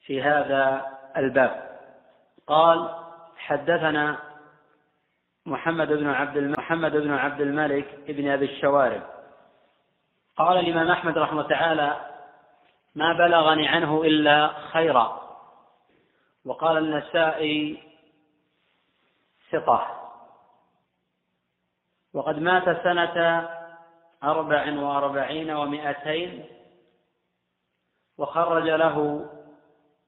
في 0.00 0.22
هذا 0.22 0.86
الباب. 1.16 1.80
قال 2.46 3.04
حدثنا 3.36 4.18
محمد 5.46 5.88
بن 5.88 6.06
عبد 6.06 6.38
محمد 6.38 6.92
بن 6.92 7.10
عبد 7.10 7.40
الملك 7.40 8.04
بن 8.08 8.28
أبي 8.28 8.44
الشوارب. 8.44 9.17
قال 10.38 10.58
الإمام 10.58 10.90
أحمد 10.90 11.18
رحمه 11.18 11.42
تعالى 11.42 12.00
ما 12.94 13.12
بلغني 13.12 13.68
عنه 13.68 14.02
إلا 14.02 14.48
خيرا. 14.48 15.28
وقال 16.44 16.78
النسائي 16.78 17.82
ثقة. 19.50 20.10
وقد 22.14 22.38
مات 22.38 22.82
سنة 22.82 23.48
أربع 24.24 24.72
وأربعين 24.72 25.50
ومائتين 25.50 26.44
وخرج 28.18 28.68
له 28.68 29.26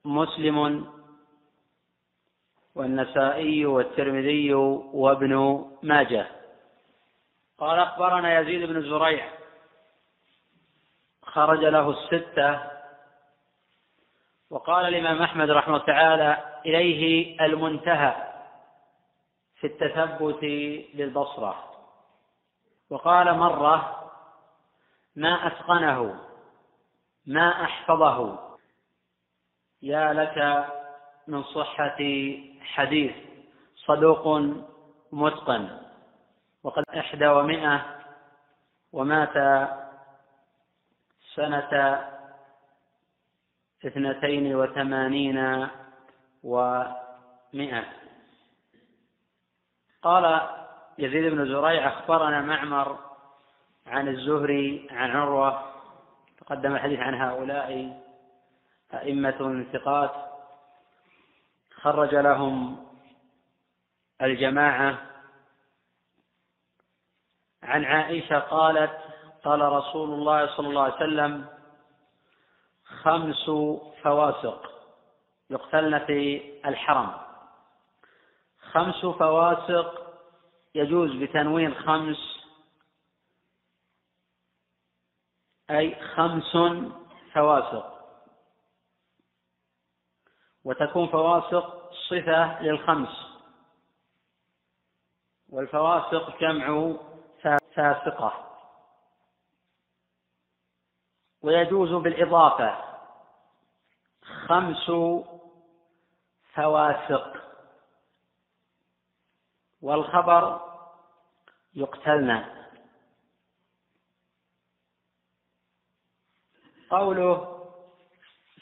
مسلم 0.05 0.87
والنسائي 2.75 3.67
والترمذي 3.67 4.55
وابن 4.55 5.65
ماجه. 5.83 6.27
قال 7.59 7.79
أخبرنا 7.79 8.41
يزيد 8.41 8.69
بن 8.69 8.83
زريع 8.83 9.40
خرج 11.31 11.65
له 11.65 11.91
الستة. 11.91 12.61
وقال 14.51 14.85
الإمام 14.85 15.23
أحمد 15.23 15.51
رحمه 15.51 15.75
الله 15.75 15.87
تعالى 15.87 16.61
إليه 16.67 17.37
المنتهى 17.41 18.15
في 19.61 19.67
التثبت 19.67 20.45
للبصرة. 20.95 21.65
وقال 22.91 23.39
مرة 23.39 24.11
ما 25.17 25.47
أتقنه 25.47 26.21
ما 27.27 27.65
أحفظه. 27.65 28.39
يا 29.83 30.13
لك 30.13 30.67
من 31.29 31.43
صحة 31.43 31.99
حديث 32.61 33.15
صدوق 33.77 34.43
متقن. 35.13 35.79
وقد 36.63 36.85
إحدى 36.99 37.27
ومائة 37.27 38.01
ومات 38.93 39.37
سنة 41.35 42.01
اثنتين 43.85 44.55
وثمانين 44.55 45.69
ومائة 46.43 47.85
قال 50.03 50.49
يزيد 50.99 51.33
بن 51.33 51.47
زريع 51.47 51.89
أخبرنا 51.89 52.41
معمر 52.41 52.99
عن 53.87 54.09
الزهري 54.09 54.89
عن 54.91 55.11
عروة 55.11 55.71
تقدم 56.39 56.75
الحديث 56.75 57.01
عن 57.01 57.15
هؤلاء 57.15 58.01
أئمة 58.95 59.67
ثقات. 59.73 60.13
خرج 61.75 62.15
لهم 62.15 62.87
الجماعة. 64.23 64.99
عن 67.63 67.85
عائشة 67.85 68.39
قالت 68.39 69.10
قال 69.45 69.61
رسول 69.61 70.11
الله 70.11 70.57
صلى 70.57 70.69
الله 70.69 70.83
عليه 70.83 70.95
وسلم 70.95 71.49
خمس 72.85 73.51
فواسق 74.03 74.71
يقتلن 75.51 75.99
في 75.99 76.53
الحرم. 76.69 77.11
خمس 78.73 79.07
فواسق 79.07 80.17
يجوز 80.75 81.11
بتنوين 81.11 81.75
خمس 81.75 82.41
أي 85.71 86.05
خمس 86.15 86.57
فواسق. 87.33 87.87
وتكون 90.65 91.09
فواسق 91.09 91.93
صفة 92.09 92.63
للخمس. 92.63 93.27
والفواسق 95.49 96.41
جمع 96.41 96.97
فاسقة. 97.75 98.50
ويجوز 101.43 102.03
بالإضافة 102.03 102.85
خمس 104.47 104.91
فواسق. 106.55 107.41
والخبر 109.83 110.61
يقتلن 111.75 112.45
قوله 116.91 117.57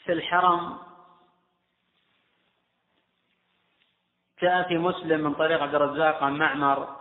في 0.03 0.11
الحرم 0.11 0.77
جاء 4.41 4.67
في 4.67 4.77
مسلم 4.77 5.23
من 5.23 5.33
طريق 5.35 5.61
عبد 5.61 5.75
الرزاق 5.75 6.23
عن 6.23 6.37
معمر 6.37 6.98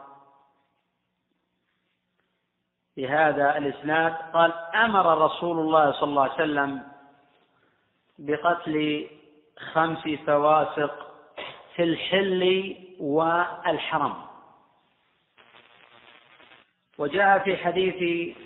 في 2.98 3.08
هذا 3.08 3.58
الإسناد 3.58 4.14
قال 4.32 4.52
أمر 4.74 5.24
رسول 5.24 5.58
الله 5.58 5.92
صلى 5.92 6.10
الله 6.10 6.22
عليه 6.22 6.32
وسلم 6.32 6.82
بقتل 8.18 9.06
خمس 9.72 10.08
فواسق 10.26 11.14
في 11.74 11.82
الحل 11.82 12.74
والحرم. 13.00 14.14
وجاء 16.98 17.38
في 17.38 17.56
حديث 17.56 18.36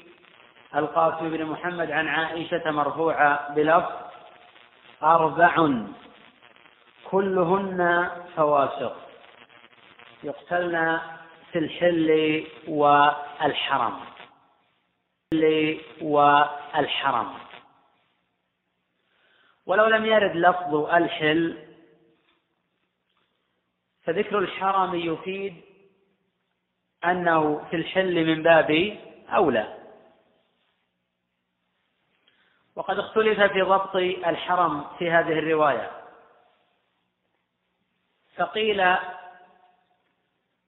القاسم 0.77 1.31
بن 1.31 1.45
محمد 1.45 1.91
عن 1.91 2.09
عائشة 2.09 2.71
مرفوعة 2.71 3.55
بلفظ 3.55 3.93
أربع 5.03 5.71
كلهن 7.11 8.11
فواسق 8.37 8.97
يقتلن 10.23 11.01
في 11.53 11.59
الحل 11.59 12.45
والحرم. 12.69 14.12
والحرم 16.01 17.39
ولو 19.67 19.87
لم 19.87 20.07
يرد 20.07 20.37
لفظ 20.37 20.75
الحل 20.75 21.69
فذكر 24.05 24.39
الحرم 24.39 24.95
يفيد 24.95 25.63
أنه 27.05 27.67
في 27.71 27.77
الحل 27.77 28.27
من 28.27 28.43
باب 28.43 28.99
أولى. 29.29 29.79
وقد 32.77 32.99
اختلف 32.99 33.41
في 33.41 33.63
ضبط 33.63 33.97
الحرم 33.97 34.85
في 34.99 35.11
هذه 35.11 35.33
الرواية. 35.33 35.91
فقيل 38.37 38.97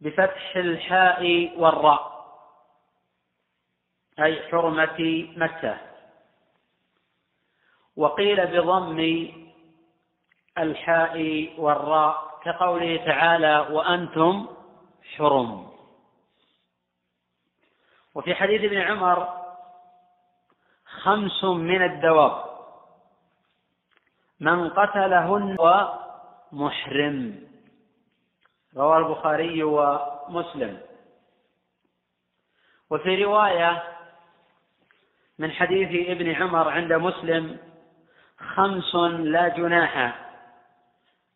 بفتح 0.01 0.57
الحاء 0.57 1.53
والراء. 1.57 2.14
أي 4.19 4.49
حرمة 4.49 5.29
مكة. 5.37 5.79
وقيل 7.97 8.47
بضم 8.47 9.29
الحاء 10.59 11.17
والراء 11.59 12.41
كقوله 12.45 12.97
تعالى 12.97 13.59
وأنتم 13.59 14.47
حرم. 15.17 15.73
وفي 18.15 18.35
حديث 18.35 18.63
ابن 18.63 18.79
عمر 18.79 19.45
خمس 20.85 21.45
من 21.45 21.83
الدواب. 21.83 22.45
من 24.41 24.71
قتلهن 24.71 25.57
ومحرم 25.61 27.49
رواه 28.77 28.99
البخاري 28.99 29.63
ومسلم. 29.63 30.81
وفي 32.91 33.25
رواية 33.25 33.94
من 35.39 35.53
حديث 35.53 36.09
ابن 36.09 36.35
عمر 36.35 36.69
عند 36.69 36.93
مسلم 36.93 37.59
خمس 38.39 38.95
لا 38.95 39.49
جناح 39.49 40.15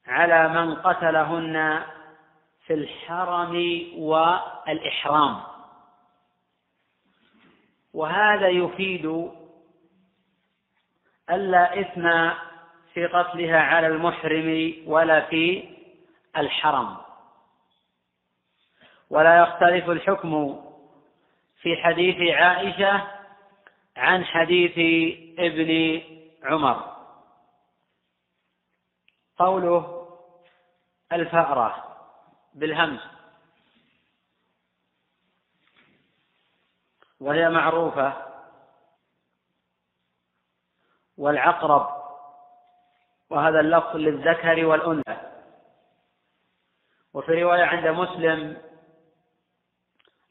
على 0.06 0.48
من 0.48 0.74
قتلهن 0.74 1.82
في 2.66 2.74
الحرم 2.74 3.82
والإحرام. 3.96 5.40
وهذا 7.94 8.48
يفيد 8.48 9.30
ألا 11.30 11.80
إثم 11.80 12.30
في 12.94 13.06
قتلها 13.06 13.60
على 13.60 13.86
المحرم 13.86 14.74
ولا 14.86 15.20
في 15.20 15.68
الحرم. 16.36 16.96
ولا 19.10 19.42
يختلف 19.42 19.90
الحكم 19.90 20.60
في 21.62 21.76
حديث 21.76 22.34
عائشة 22.34 23.17
عن 23.98 24.24
حديث 24.24 24.78
ابن 25.38 26.02
عمر. 26.42 26.96
قوله 29.38 30.08
الفأرة 31.12 31.96
بالهمز. 32.54 33.00
وهي 37.20 37.48
معروفة. 37.48 38.26
والعقرب. 41.16 41.98
وهذا 43.30 43.60
اللفظ 43.60 43.96
للذكر 43.96 44.64
والأنثى. 44.64 45.16
وفي 47.14 47.42
رواية 47.42 47.62
عند 47.62 47.86
مسلم 47.86 48.62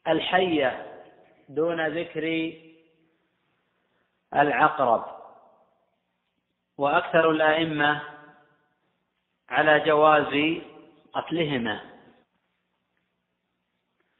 الحية 0.08 1.02
دون 1.48 1.86
ذكر 1.86 2.52
العقرب. 4.34 5.04
وأكثر 6.78 7.30
الأئمة 7.30 8.02
على 9.48 9.80
جواز 9.80 10.60
قتلهما. 11.12 11.80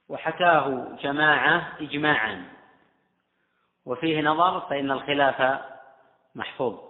وحكاه 0.09 0.97
جماعة 1.01 1.77
إجماعا. 1.81 2.49
وفيه 3.87 4.21
نظر 4.21 4.61
فإن 4.61 4.91
الخلاف 4.91 5.61
محفوظ. 6.35 6.81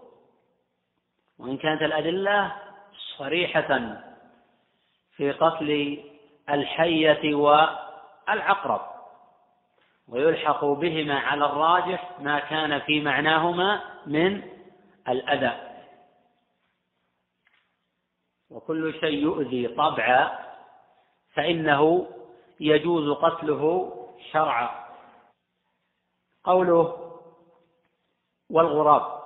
وإن 1.39 1.59
كانت 1.59 1.82
الأدلة 1.82 2.57
صريحة 3.19 3.97
في 5.16 5.32
قتل 5.32 6.05
الحية 6.51 7.35
والعقرب. 7.35 8.98
ويلحق 10.09 10.64
بهما 10.64 11.18
على 11.18 11.47
الراجح 11.47 12.20
ما 12.20 12.39
كان 12.39 12.78
في 12.80 13.01
معناهما 13.01 13.80
من 14.06 14.43
الأذى. 15.09 15.68
وكل 18.51 18.94
شيء 19.01 19.22
يؤذي 19.22 19.68
طبعا 19.68 20.39
فإنه 21.35 22.06
يجوز 22.60 23.16
قتله 23.16 23.94
شرعا. 24.32 24.89
قوله 26.44 27.14
والغراب. 28.51 29.18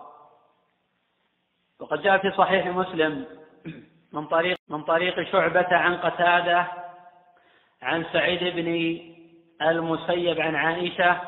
وقد 1.80 2.02
جاء 2.02 2.18
في 2.18 2.30
صحيح 2.36 2.66
مسلم 2.66 3.26
من 4.12 4.26
طريق 4.26 4.58
من 4.68 4.82
طريق 4.84 5.22
شعبة 5.22 5.76
عن 5.76 5.96
قتادة 5.96 6.68
عن 7.82 8.04
سعيد 8.12 8.56
بن 8.56 8.68
المسيب 9.70 10.40
عن 10.40 10.56
عائشة 10.56 11.20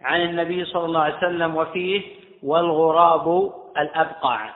عن 0.00 0.20
النبي 0.20 0.64
صلى 0.64 0.84
الله 0.84 1.00
عليه 1.00 1.16
وسلم 1.16 1.56
وفيه 1.56 2.16
والغراب 2.42 3.52
الأبقع. 3.76 4.50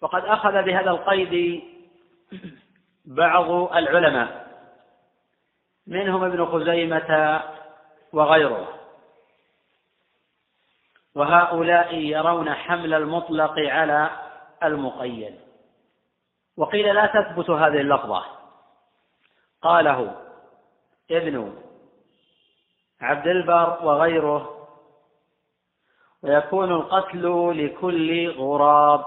وقد 0.00 0.24
أخذ 0.24 0.62
بهذا 0.62 0.90
القيد 0.90 1.64
بعض 3.04 3.50
العلماء 3.76 4.46
منهم 5.86 6.24
ابن 6.24 6.46
خزيمة 6.46 7.42
وغيره. 8.12 8.68
وهؤلاء 11.14 11.94
يرون 11.94 12.54
حمل 12.54 12.94
المطلق 12.94 13.58
على 13.58 14.10
المقيد. 14.62 15.34
وقيل 16.56 16.94
لا 16.94 17.06
تثبت 17.06 17.50
هذه 17.50 17.80
اللفظة. 17.80 18.24
قاله 19.62 20.25
ابن 21.10 21.54
عبد 23.00 23.26
البر 23.26 23.84
وغيره 23.84 24.68
ويكون 26.22 26.72
القتل 26.72 27.52
لكل 27.64 28.30
غراب 28.30 29.04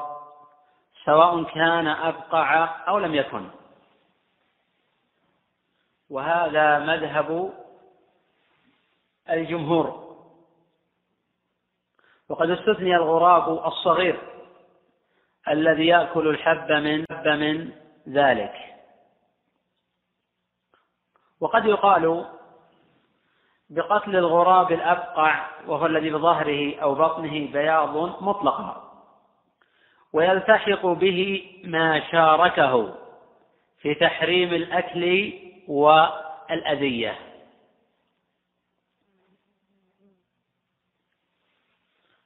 سواء 1.06 1.44
كان 1.44 1.88
أبقع 1.88 2.66
أو 2.88 3.00
لم 3.00 3.16
يكن. 3.16 3.50
وهذا 6.10 6.80
مذهب 6.80 7.54
الجمهور. 9.30 10.10
وقد 12.30 12.50
استثني 12.50 12.96
الغراب 12.96 13.68
الصغير 13.68 14.20
الذي 15.48 15.88
يأكل 15.88 16.28
الحب 16.28 16.72
من 16.72 17.06
من 17.26 17.72
ذلك. 18.10 18.69
وقد 21.40 21.66
يقال 21.66 22.26
بقتل 23.70 24.16
الغراب 24.16 24.72
الأبقع 24.72 25.50
وهو 25.68 25.86
الذي 25.86 26.10
بظهره 26.10 26.80
أو 26.82 26.96
بطنه 26.96 27.52
بياض 27.52 27.98
مطلقا 28.24 28.90
ويلتحق 30.14 30.86
به 30.86 31.52
ما 31.64 32.12
شاركه 32.12 32.96
في 33.82 33.96
تحريم 33.96 34.54
الأكل 34.54 35.34
والأذية. 35.68 37.20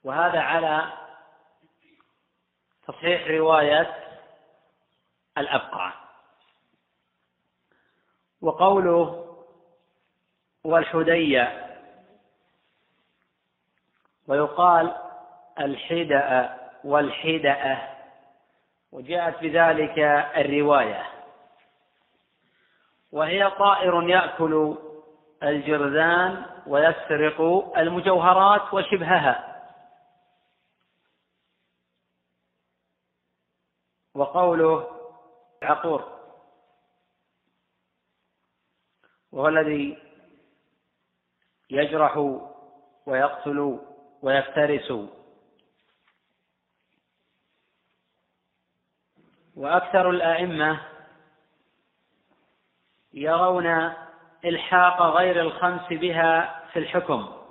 وهذا 0.03 0.40
على 0.40 0.91
تصحيح 2.88 3.27
رواية 3.27 3.95
الأبقع. 5.38 6.02
وقوله 8.43 9.35
والحدية. 10.63 11.69
ويقال 14.27 14.95
الحدأ 15.59 16.57
والحدأة 16.83 17.89
وجاءت 18.91 19.39
بذلك 19.41 19.99
الرواية. 20.37 21.05
وهي 23.11 23.49
طائر 23.49 24.09
يأكل 24.09 24.77
الجرذان 25.43 26.45
ويسرق 26.67 27.41
المجوهرات 27.77 28.73
وشبهها. 28.73 29.63
وقوله 34.15 34.87
عقور. 35.63 36.22
وهو 39.34 39.47
الذي 39.47 39.97
يجرح 41.69 42.18
ويقتل 43.05 43.80
ويفترس. 44.22 44.93
وأكثر 49.55 50.10
الأئمة 50.10 50.88
يرون 53.14 53.93
إلحاق 54.45 55.01
غير 55.01 55.41
الخمس 55.41 55.88
بها 55.89 56.65
في 56.73 56.80
الحكم 56.80 57.43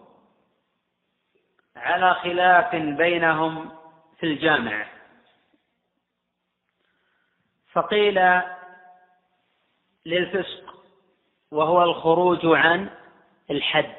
على 1.77 2.15
خلاف 2.15 2.77
بينهم 2.77 3.79
في 4.19 4.27
الجامع. 4.27 4.87
فقيل 7.73 8.43
للفسق 10.07 10.62
وهو 11.53 11.83
الخروج 11.83 12.41
عن 12.45 12.91
الحد. 13.51 13.95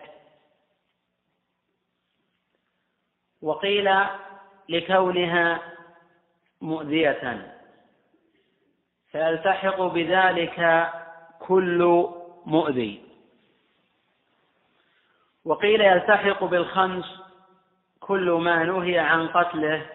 وقيل 3.41 3.89
لكونها 4.69 5.59
مؤذية. 6.61 7.53
فيلتحق 9.11 9.81
بذلك 9.81 10.91
كل 11.39 12.09
مؤذي. 12.45 13.03
وقيل 15.45 15.81
يلتحق 15.81 16.43
بالخمس 16.43 17.05
كل 17.99 18.31
ما 18.31 18.63
نهي 18.63 18.99
عن 18.99 19.27
قتله. 19.27 19.89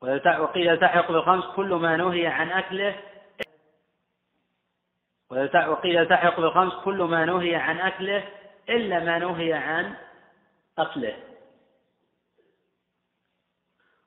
وقيل 0.00 0.66
يلتحق 0.66 1.12
بالخمس 1.12 1.44
كل 1.44 1.74
ما 1.74 1.96
نهي 1.96 2.26
عن 2.26 2.50
أكله. 2.50 3.07
وقيل 5.30 5.96
يلتحق 5.96 6.40
بالخمس 6.40 6.74
كل 6.84 7.02
ما 7.02 7.24
نهي 7.24 7.56
عن 7.56 7.80
أكله 7.80 8.28
إلا 8.68 8.98
ما 8.98 9.18
نهي 9.18 9.52
عن 9.52 9.96
قتله 10.76 11.16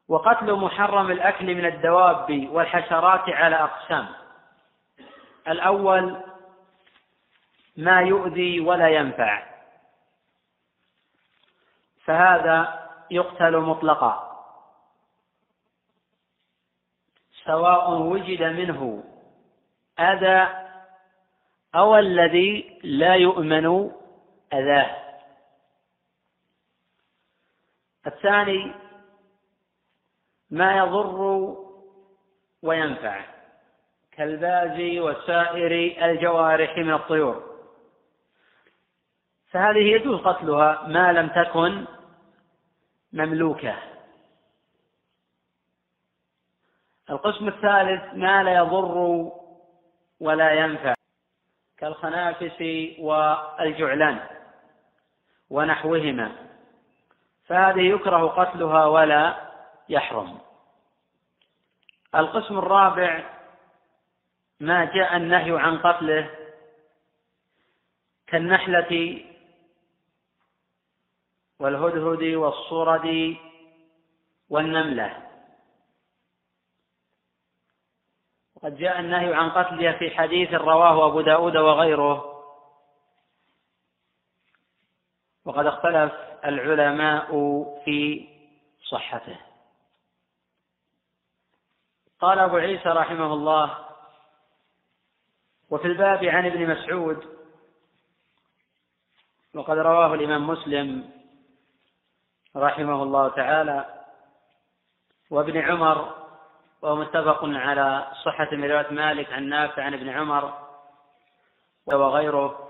وقتل 0.08 0.54
محرم 0.54 1.12
الأكل 1.12 1.56
من 1.56 1.66
الدواب 1.66 2.48
والحشرات 2.52 3.30
على 3.30 3.56
أقسام. 3.56 4.08
الأول 5.48 6.22
ما 7.78 8.02
يؤذي 8.02 8.60
ولا 8.60 8.88
ينفع. 8.88 9.44
فهذا 12.04 12.90
يقتل 13.12 13.58
مطلقا. 13.58 14.32
سواء 17.46 17.92
وجد 17.92 18.44
منه 18.44 19.04
أذى 20.00 20.71
أو 21.76 21.96
الذي 21.96 22.80
لا 22.84 23.16
يؤمن 23.16 23.92
أذاه. 24.54 24.98
الثاني 28.08 28.72
ما 30.50 30.78
يضر 30.78 31.56
وينفع. 32.64 33.26
كالباز 34.12 35.00
وسائر 35.02 36.06
الجوارح 36.06 36.78
من 36.78 36.94
الطيور. 36.94 37.52
فهذه 39.52 39.78
يجوز 39.78 40.20
قتلها 40.20 40.88
ما 40.88 41.12
لم 41.12 41.28
تكن 41.28 41.86
مملوكة. 43.14 43.76
القسم 47.10 47.48
الثالث 47.48 48.14
ما 48.14 48.44
لا 48.44 48.56
يضر 48.56 49.32
ولا 50.20 50.52
ينفع. 50.52 50.94
كالخنافس 51.82 52.62
والجعلان 53.00 54.20
ونحوهما 55.50 56.32
فهذه 57.46 57.82
يكره 57.82 58.28
قتلها 58.28 58.86
ولا 58.86 59.52
يحرم. 59.90 60.40
القسم 62.16 62.58
الرابع 62.58 63.24
ما 64.60 64.86
جاء 64.86 65.18
النهي 65.18 65.60
عن 65.60 65.78
قتله 65.78 66.30
كالنحلة 68.28 69.24
والهدهد 71.60 72.24
والصرد 72.24 73.38
والنملة. 74.50 75.31
قد 78.64 78.78
جاء 78.78 79.00
النهي 79.00 79.34
عن 79.34 79.50
قتلها 79.50 79.92
في 79.92 80.10
حديث 80.10 80.54
رواه 80.54 81.08
أبو 81.08 81.22
داود 81.22 81.58
وغيره. 81.58 82.44
وقد 85.46 85.66
اختلف 85.66 86.14
العلماء 86.46 87.26
في 87.86 88.28
صحته. 88.90 89.40
قال 92.20 92.40
أبو 92.40 92.58
عيسى 92.58 92.90
رحمه 92.90 93.34
الله 93.34 93.78
وفي 95.70 95.88
الباب 95.88 96.24
عن 96.26 96.46
ابن 96.46 96.70
مسعود 96.70 97.42
وقد 99.54 99.78
رواه 99.78 100.14
الإمام 100.14 100.48
مسلم 100.48 101.12
رحمه 102.56 103.04
الله 103.04 103.30
تعالى 103.30 104.06
وابن 105.30 105.58
عمر 105.58 106.21
وهو 106.82 106.96
متفق 106.96 107.40
على 107.44 108.08
صحة 108.26 108.48
من 108.52 108.72
رواية 108.72 108.92
مالك 108.92 109.34
عن 109.34 109.50
نافع 109.50 109.84
عن 109.84 109.94
ابن 109.94 110.10
عمر 110.10 110.54
وغيره 111.86 112.70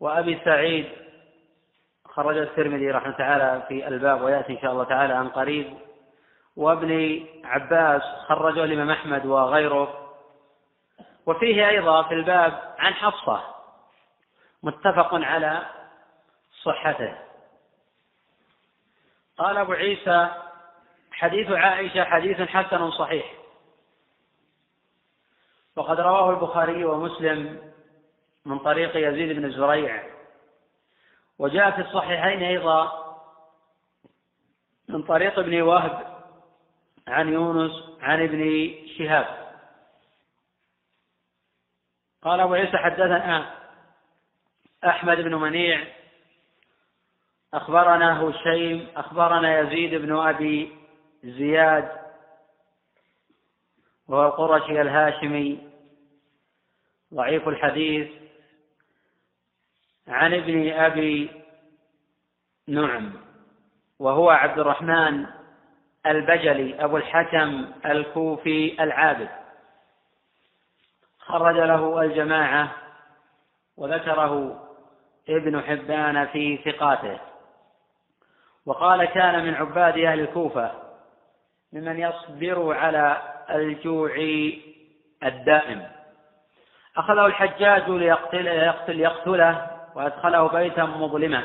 وأبي 0.00 0.40
سعيد 0.44 0.88
خرج 2.04 2.36
الترمذي 2.36 2.90
رحمه 2.90 3.12
تعالى 3.12 3.62
في 3.68 3.88
الباب 3.88 4.22
ويأتي 4.22 4.52
إن 4.52 4.60
شاء 4.60 4.72
الله 4.72 4.84
تعالى 4.84 5.14
عن 5.14 5.28
قريب. 5.28 5.78
وابن 6.56 7.26
عباس 7.44 8.02
خرجه 8.02 8.64
الإمام 8.64 8.90
أحمد 8.90 9.26
وغيره. 9.26 10.12
وفيه 11.26 11.68
أيضا 11.68 12.02
في 12.02 12.14
الباب 12.14 12.74
عن 12.78 12.94
حفصة 12.94 13.42
متفق 14.62 15.14
على 15.14 15.62
صحته. 16.62 17.18
قال 19.38 19.56
أبو 19.56 19.72
عيسى 19.72 20.28
حديث 21.20 21.50
عائشة 21.50 22.04
حديث 22.04 22.40
حسن 22.40 22.90
صحيح. 22.90 23.32
وقد 25.76 26.00
رواه 26.00 26.30
البخاري 26.30 26.84
ومسلم 26.84 27.72
من 28.44 28.58
طريق 28.58 29.08
يزيد 29.08 29.36
بن 29.36 29.50
زريع. 29.50 30.02
وجاء 31.38 31.70
في 31.70 31.80
الصحيحين 31.80 32.42
أيضا 32.42 32.92
من 34.88 35.02
طريق 35.02 35.38
ابن 35.38 35.62
وهب 35.62 36.24
عن 37.08 37.32
يونس 37.32 37.72
عن 38.00 38.22
ابن 38.22 38.74
شهاب. 38.98 39.56
قال 42.22 42.40
أبو 42.40 42.54
عيسى 42.54 42.76
حدثنا 42.76 43.54
أحمد 44.84 45.20
بن 45.20 45.34
منيع 45.34 45.84
أخبرنا 47.54 48.22
هشيم 48.22 48.88
أخبرنا 48.96 49.60
يزيد 49.60 49.94
بن 49.94 50.18
أبي 50.18 50.79
زياد 51.24 51.88
وهو 54.08 54.26
القرشي 54.26 54.80
الهاشمي 54.80 55.58
ضعيف 57.14 57.48
الحديث 57.48 58.08
عن 60.08 60.34
ابن 60.34 60.72
أبي 60.72 61.30
نعم 62.68 63.12
وهو 63.98 64.30
عبد 64.30 64.58
الرحمن 64.58 65.26
البجلي 66.06 66.84
أبو 66.84 66.96
الحكم 66.96 67.72
الكوفي 67.86 68.82
العابد. 68.82 69.28
خرج 71.18 71.56
له 71.56 72.02
الجماعة 72.02 72.76
وذكره 73.76 74.64
ابن 75.28 75.60
حبان 75.60 76.26
في 76.26 76.56
ثقاته. 76.56 77.20
وقال 78.66 79.04
كان 79.04 79.44
من 79.44 79.54
عباد 79.54 79.98
أهل 79.98 80.20
الكوفة 80.20 80.89
ممن 81.72 81.98
يصبر 82.00 82.74
على 82.76 83.22
الجوع 83.50 84.14
الدائم. 85.24 85.88
أخذه 86.96 87.26
الحجاج 87.26 87.90
ليقتل 87.90 88.46
يقتل 88.46 89.00
يقتله 89.00 89.66
وأدخله 89.94 90.48
بيتا 90.48 90.84
مظلما. 90.84 91.44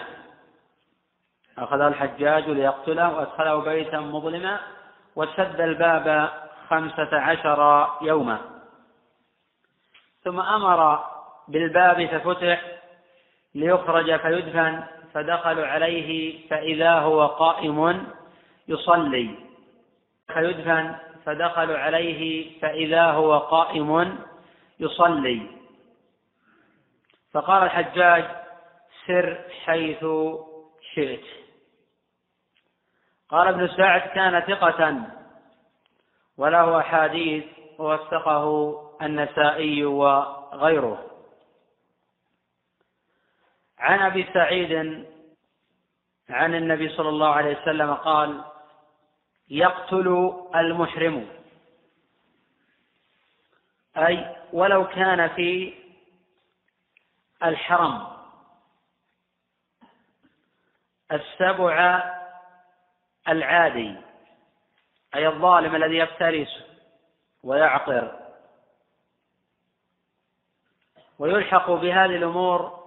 أخذه 1.57 1.87
الحجاج 1.87 2.49
ليقتله 2.49 3.13
وأدخله 3.15 3.55
بيتا 3.55 3.99
مظلما 3.99 4.59
وسد 5.15 5.61
الباب 5.61 6.29
خمسة 6.69 7.19
عشر 7.19 7.89
يوما. 8.01 8.39
ثم 10.23 10.39
أمر 10.39 11.03
بالباب 11.47 12.05
ففتح 12.05 12.61
ليخرج 13.55 14.19
فيدفن 14.19 14.83
فدخلوا 15.13 15.67
عليه 15.67 16.39
فإذا 16.49 16.91
هو 16.91 17.25
قائم 17.25 18.07
يصلي. 18.67 19.44
فيدفن 20.33 20.95
فدخلوا 21.25 21.77
عليه 21.77 22.51
فإذا 22.59 23.11
هو 23.11 23.37
قائم 23.37 24.19
يصلي. 24.79 25.41
فقال 27.33 27.63
الحجاج 27.63 28.25
سر 29.07 29.39
حيث 29.65 30.05
شئت. 30.93 31.25
قال 33.29 33.47
ابن 33.47 33.67
سعد 33.67 34.01
كان 34.01 34.39
ثقة 34.39 35.01
وله 36.37 36.79
أحاديث 36.79 37.45
ووثقه 37.79 38.45
النسائي 39.01 39.85
وغيره. 39.85 41.11
عن 43.79 43.99
أبي 43.99 44.27
سعيد 44.33 44.73
عن 46.29 46.55
النبي 46.55 46.89
صلى 46.89 47.09
الله 47.09 47.29
عليه 47.29 47.61
وسلم 47.61 47.93
قال 47.93 48.41
يقتل 49.49 50.33
المحرم. 50.55 51.29
أي 53.97 54.35
ولو 54.53 54.87
كان 54.87 55.29
في 55.29 55.73
الحرم. 57.43 58.07
السبع 61.11 62.03
العادي 63.27 63.95
أي 65.15 65.27
الظالم 65.27 65.75
الذي 65.75 65.97
يفترس 65.97 66.63
ويعقر. 67.43 68.19
ويلحق 71.19 71.71
بهذه 71.71 72.15
الأمور 72.15 72.85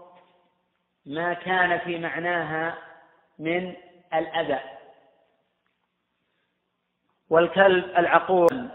ما 1.06 1.34
كان 1.34 1.78
في 1.78 1.98
معناها 1.98 2.78
من 3.38 3.76
الأذى. 4.14 4.77
والكلب 7.30 7.84
العقول. 7.84 8.68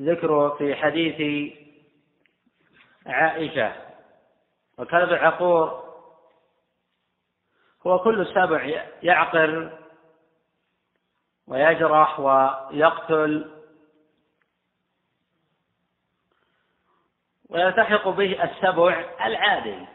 ذكره 0.00 0.56
في 0.58 0.74
حديث 0.74 1.52
عائشة. 3.06 3.72
وكلب 4.78 5.12
العقور 5.12 5.90
هو 7.86 7.98
كل 7.98 8.26
سبع 8.26 8.84
يعقر 9.02 9.78
ويجرح 11.46 12.20
ويقتل 12.20 13.60
ويلتحق 17.48 18.08
به 18.08 18.44
السبع 18.44 19.04
العادي 19.20 19.86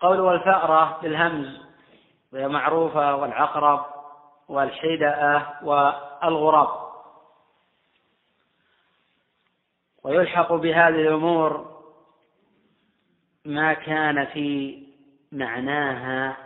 قول 0.00 0.20
والفأرة 0.20 1.00
بالهمز 1.02 1.67
وهي 2.32 2.48
معروفة 2.48 3.14
والعقرب 3.14 3.86
والحدأة 4.48 5.64
والغراب. 5.64 6.88
ويلحق 10.04 10.52
بهذه 10.52 11.00
الأمور 11.00 11.78
ما 13.44 13.72
كان 13.74 14.26
في 14.26 14.78
معناها 15.32 16.36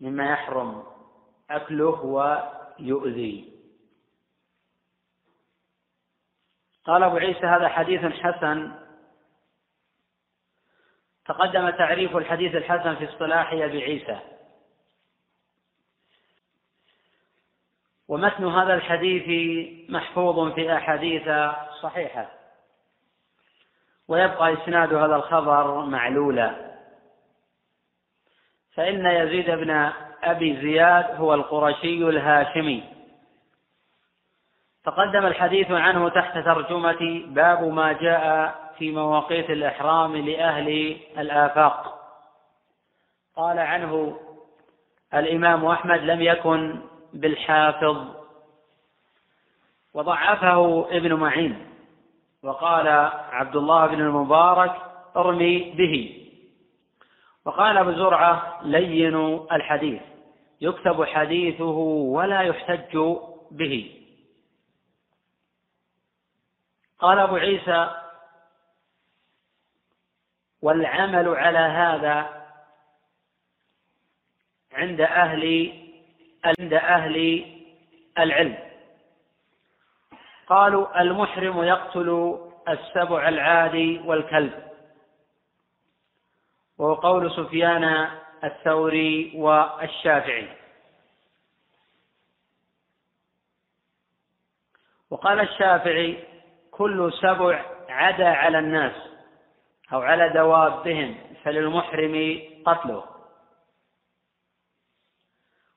مما 0.00 0.30
يحرم 0.30 0.84
أكله 1.50 2.04
ويؤذي. 2.04 3.54
قال 6.84 7.02
أبو 7.02 7.16
عيسى 7.16 7.46
هذا 7.46 7.68
حديث 7.68 8.00
حسن 8.00 8.83
تقدم 11.26 11.70
تعريف 11.70 12.16
الحديث 12.16 12.54
الحسن 12.54 12.94
في 12.94 13.08
اصطلاح 13.08 13.52
أبي 13.52 13.82
عيسى. 13.82 14.18
ومتن 18.08 18.44
هذا 18.48 18.74
الحديث 18.74 19.28
محفوظ 19.90 20.52
في 20.52 20.76
أحاديث 20.76 21.28
صحيحة. 21.82 22.30
ويبقى 24.08 24.52
إسناد 24.52 24.94
هذا 24.94 25.16
الخبر 25.16 25.84
معلولا. 25.84 26.74
فإن 28.74 29.06
يزيد 29.06 29.50
بن 29.50 29.92
أبي 30.22 30.60
زياد 30.60 31.16
هو 31.16 31.34
القرشي 31.34 32.08
الهاشمي. 32.08 32.84
تقدم 34.84 35.26
الحديث 35.26 35.70
عنه 35.70 36.08
تحت 36.08 36.38
ترجمة 36.38 37.22
باب 37.26 37.62
ما 37.62 37.92
جاء 37.92 38.63
في 38.78 38.90
مواقيت 38.90 39.50
الإحرام 39.50 40.16
لأهل 40.16 40.96
الآفاق. 41.18 42.00
قال 43.36 43.58
عنه 43.58 44.20
الإمام 45.14 45.66
أحمد 45.66 46.00
لم 46.00 46.22
يكن 46.22 46.80
بالحافظ. 47.12 48.06
وضعفه 49.94 50.88
ابن 50.90 51.14
معين. 51.14 51.66
وقال 52.42 52.88
عبد 53.32 53.56
الله 53.56 53.86
بن 53.86 54.00
المبارك 54.00 54.76
ارمي 55.16 55.58
به. 55.58 56.26
وقال 57.44 57.78
أبو 57.78 57.92
زرعة 57.92 58.60
لين 58.62 59.46
الحديث. 59.52 60.02
يكتب 60.60 61.04
حديثه 61.04 61.76
ولا 62.14 62.40
يحتج 62.40 62.98
به. 63.50 64.00
قال 66.98 67.18
أبو 67.18 67.36
عيسى 67.36 68.03
والعمل 70.64 71.28
على 71.28 71.58
هذا 71.58 72.46
عند 74.72 75.00
أهل 75.00 75.72
عند 76.44 76.72
أهل 76.74 77.44
العلم. 78.18 78.58
قالوا 80.46 81.00
المحرم 81.00 81.62
يقتل 81.62 82.38
السبع 82.68 83.28
العادي 83.28 83.98
والكلب. 83.98 84.64
وهو 86.78 86.94
قول 86.94 87.30
سفيان 87.30 88.08
الثوري 88.44 89.32
والشافعي. 89.36 90.48
وقال 95.10 95.40
الشافعي 95.40 96.24
كل 96.70 97.12
سبع 97.20 97.64
عدا 97.88 98.28
على 98.28 98.58
الناس. 98.58 99.13
أو 99.92 100.02
على 100.02 100.28
دوابهم 100.28 101.14
فللمحرم 101.44 102.40
قتله. 102.66 103.04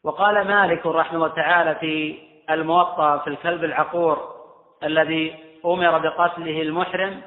وقال 0.04 0.48
مالك 0.48 0.86
رحمه 0.86 1.16
الله 1.16 1.36
تعالى 1.36 1.76
في 1.76 2.20
الموطأ 2.50 3.18
في 3.18 3.28
الكلب 3.28 3.64
العقور 3.64 4.36
الذي 4.84 5.36
أمر 5.66 5.98
بقتله 5.98 6.62
المحرم 6.62 7.22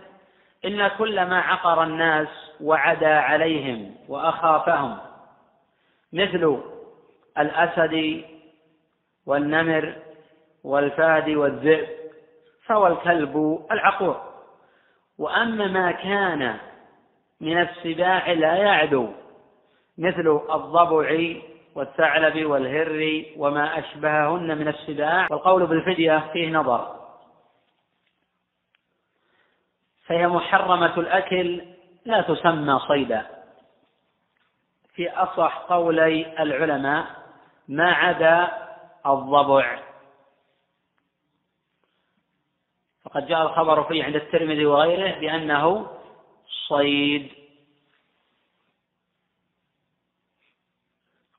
إن 0.64 0.88
كل 0.88 1.22
ما 1.26 1.40
عقر 1.40 1.82
الناس 1.82 2.28
وعدا 2.60 3.18
عليهم 3.18 3.94
وأخافهم 4.08 4.98
مثل 6.12 6.62
الأسد 7.38 8.24
والنمر 9.26 9.94
والفاد 10.64 11.30
والذئب 11.30 11.88
فهو 12.66 12.86
الكلب 12.86 13.66
العقور. 13.70 14.30
وأما 15.18 15.66
ما 15.66 15.92
كان 15.92 16.58
من 17.40 17.60
السباع 17.60 18.32
لا 18.32 18.54
يعدو 18.54 19.08
مثل 19.98 20.40
الضبع 20.50 21.34
والثعلب 21.74 22.46
والهر 22.46 23.24
وما 23.36 23.78
أشبههن 23.78 24.58
من 24.58 24.68
السباع 24.68 25.26
والقول 25.30 25.66
بالفدية 25.66 26.30
فيه 26.32 26.50
نظر. 26.50 27.00
فهي 30.06 30.28
محرمة 30.28 30.96
الأكل 30.96 31.62
لا 32.04 32.20
تسمى 32.20 32.80
صيدا. 32.88 33.26
في 34.94 35.10
أصح 35.10 35.58
قولي 35.58 36.42
العلماء 36.42 37.06
ما 37.68 37.92
عدا 37.92 38.50
الضبع. 39.06 39.78
فقد 43.04 43.26
جاء 43.26 43.42
الخبر 43.42 43.84
فيه 43.84 44.04
عند 44.04 44.16
الترمذي 44.16 44.66
وغيره 44.66 45.20
بأنه 45.20 45.86
صيد 46.70 47.32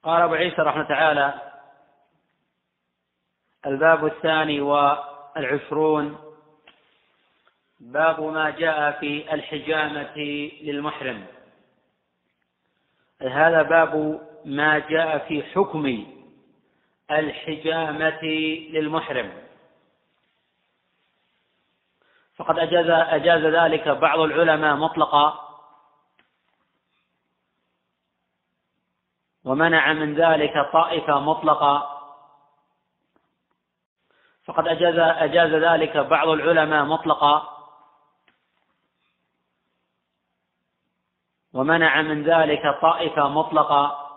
قال 0.03 0.21
أبو 0.21 0.33
عيسى 0.33 0.61
رحمه 0.61 0.83
تعالى 0.83 1.51
الباب 3.65 4.05
الثاني 4.05 4.61
والعشرون. 4.61 6.17
باب 7.79 8.21
ما 8.21 8.49
جاء 8.49 8.99
في 8.99 9.33
الحجامة 9.33 10.17
للمحرم. 10.61 11.25
هذا 13.21 13.61
باب 13.61 14.21
ما 14.45 14.79
جاء 14.79 15.27
في 15.27 15.43
حكم 15.43 16.05
الحجامة 17.11 18.23
للمحرم. 18.73 19.50
فقد 22.41 22.59
أجاز 22.59 22.89
أجاز 22.89 23.41
ذلك 23.41 23.87
بعض 23.87 24.19
العلماء 24.19 24.75
مطلقا. 24.75 25.47
ومنع 29.45 29.93
من 29.93 30.15
ذلك 30.15 30.69
طائفة 30.73 31.19
مطلقة. 31.19 32.01
فقد 34.45 34.67
أجاز 34.67 34.97
أجاز 34.97 35.51
ذلك 35.51 35.97
بعض 35.97 36.27
العلماء 36.27 36.85
مطلقا. 36.85 37.57
ومنع 41.53 42.01
من 42.01 42.23
ذلك 42.23 42.79
طائفة 42.81 43.27
مطلقة 43.27 44.09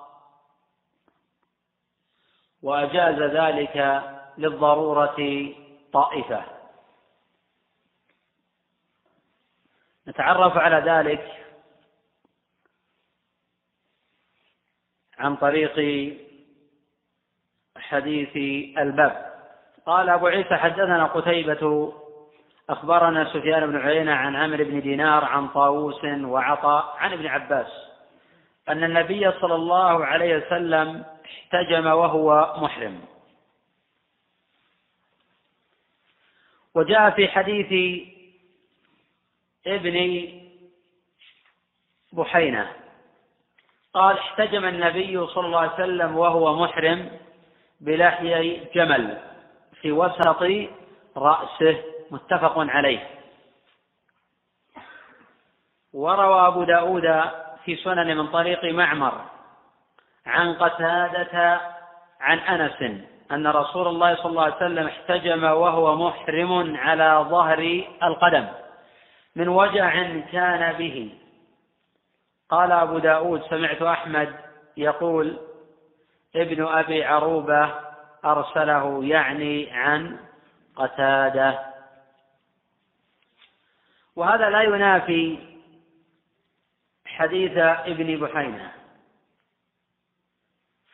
وأجاز 2.62 3.18
ذلك 3.22 3.76
للضرورة 4.38 5.52
طائفة. 5.92 6.53
نتعرف 10.08 10.56
على 10.56 10.90
ذلك 10.90 11.44
عن 15.18 15.36
طريق 15.36 15.78
حديث 17.76 18.36
الباب. 18.78 19.34
قال 19.86 20.10
أبو 20.10 20.26
عيسى 20.26 20.56
حدثنا 20.56 21.04
قتيبة 21.04 21.94
أخبرنا 22.70 23.32
سفيان 23.32 23.66
بن 23.66 23.76
عيينة 23.76 24.12
عن 24.12 24.36
عمرو 24.36 24.64
بن 24.64 24.80
دينار 24.80 25.24
عن 25.24 25.48
طاووس 25.48 26.04
وعطاء 26.04 26.96
عن 26.98 27.12
ابن 27.12 27.26
عباس 27.26 27.72
أن 28.68 28.84
النبي 28.84 29.32
صلى 29.32 29.54
الله 29.54 30.06
عليه 30.06 30.36
وسلم 30.36 31.04
احتجم 31.24 31.86
وهو 31.86 32.54
محرم. 32.58 33.00
وجاء 36.74 37.10
في 37.10 37.28
حديث 37.28 37.72
ابن 39.66 40.28
بحينة. 42.12 42.72
قال 43.94 44.18
احتجم 44.18 44.64
النبي 44.64 45.26
صلى 45.26 45.46
الله 45.46 45.60
عليه 45.60 45.74
وسلم 45.74 46.16
وهو 46.16 46.56
محرم 46.62 47.10
بلحيي 47.80 48.64
جمل 48.74 49.18
في 49.80 49.92
وسط 49.92 50.42
رأسه 51.16 51.82
متفق 52.10 52.54
عليه. 52.58 53.10
وروى 55.92 56.46
أبو 56.46 56.64
داود 56.64 57.22
في 57.64 57.76
سنن 57.76 58.16
من 58.16 58.26
طريق 58.26 58.64
معمر 58.64 59.24
عن 60.26 60.54
قتادة 60.54 61.60
عن 62.20 62.38
أنس 62.38 63.04
أن 63.32 63.46
رسول 63.46 63.88
الله 63.88 64.16
صلى 64.16 64.26
الله 64.26 64.42
عليه 64.42 64.56
وسلم 64.56 64.86
احتجم 64.86 65.44
وهو 65.44 65.96
محرم 66.08 66.76
على 66.76 67.26
ظهر 67.30 67.84
القدم. 68.02 68.46
من 69.36 69.48
وجع 69.48 69.90
كان 70.32 70.72
به. 70.72 71.18
قال 72.48 72.72
أبو 72.72 72.98
داود 72.98 73.42
سمعت 73.42 73.82
أحمد 73.82 74.34
يقول 74.76 75.40
ابن 76.36 76.66
أبي 76.66 77.04
عروبة 77.04 77.74
أرسله 78.24 79.04
يعني 79.04 79.70
عن 79.70 80.18
قتادة. 80.76 81.74
وهذا 84.16 84.50
لا 84.50 84.62
ينافي 84.62 85.38
حديث 87.06 87.52
ابن 87.58 88.20
بحينة 88.20 88.72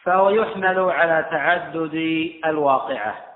فهو 0.03 0.31
يحمل 0.31 0.79
على 0.79 1.29
تعدد 1.31 1.95
الواقعة. 2.45 3.27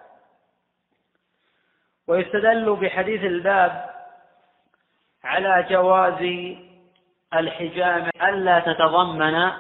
ويستدل 2.07 2.77
بحديث 2.77 3.25
الباب 3.25 3.94
على 5.25 5.67
جواز 5.71 6.21
الحجامة 7.35 8.11
ألا 8.23 8.61
تتضمن 8.61 9.53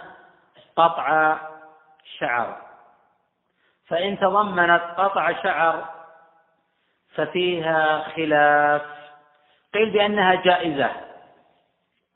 قطع 0.77 1.36
شعر. 2.19 2.57
فإن 3.86 4.19
تضمنت 4.19 4.82
قطع 4.97 5.43
شعر 5.43 5.89
ففيها 7.15 8.09
خلاف. 8.16 8.82
قيل 9.74 9.91
بأنها 9.91 10.35
جائزة. 10.35 10.91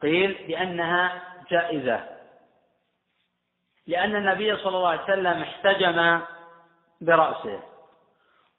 قيل 0.02 0.44
بأنها 0.48 1.22
جائزة. 1.50 2.04
لأن 3.86 4.16
النبي 4.16 4.56
صلى 4.56 4.76
الله 4.76 4.88
عليه 4.88 5.02
وسلم 5.02 5.42
احتجم 5.42 6.20
برأسه. 7.00 7.60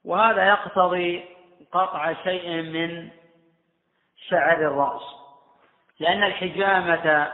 وهذا 0.06 0.48
يقتضي 0.48 1.26
قطع 1.72 2.14
شيء 2.24 2.62
من 2.62 3.19
شعر 4.28 4.58
الرأس. 4.58 5.02
لأن 6.00 6.24
الحجامة 6.24 7.32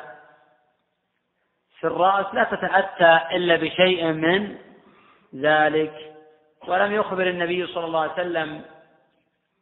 في 1.80 1.88
الرأس 1.88 2.34
لا 2.34 2.44
تتأتى 2.44 3.36
إلا 3.36 3.56
بشيء 3.56 4.06
من 4.12 4.57
ذلك. 5.36 6.16
ولم 6.68 6.94
يخبر 6.94 7.28
النبي 7.28 7.68
صلى 7.68 7.86
الله 7.86 8.02
عليه 8.02 8.14
وسلم 8.14 8.66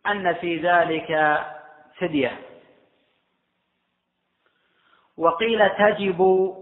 أن 0.08 0.34
في 0.34 0.58
ذلك 0.58 1.42
فدية. 1.98 2.40
وقيل 5.18 5.70
تجب 5.70 6.54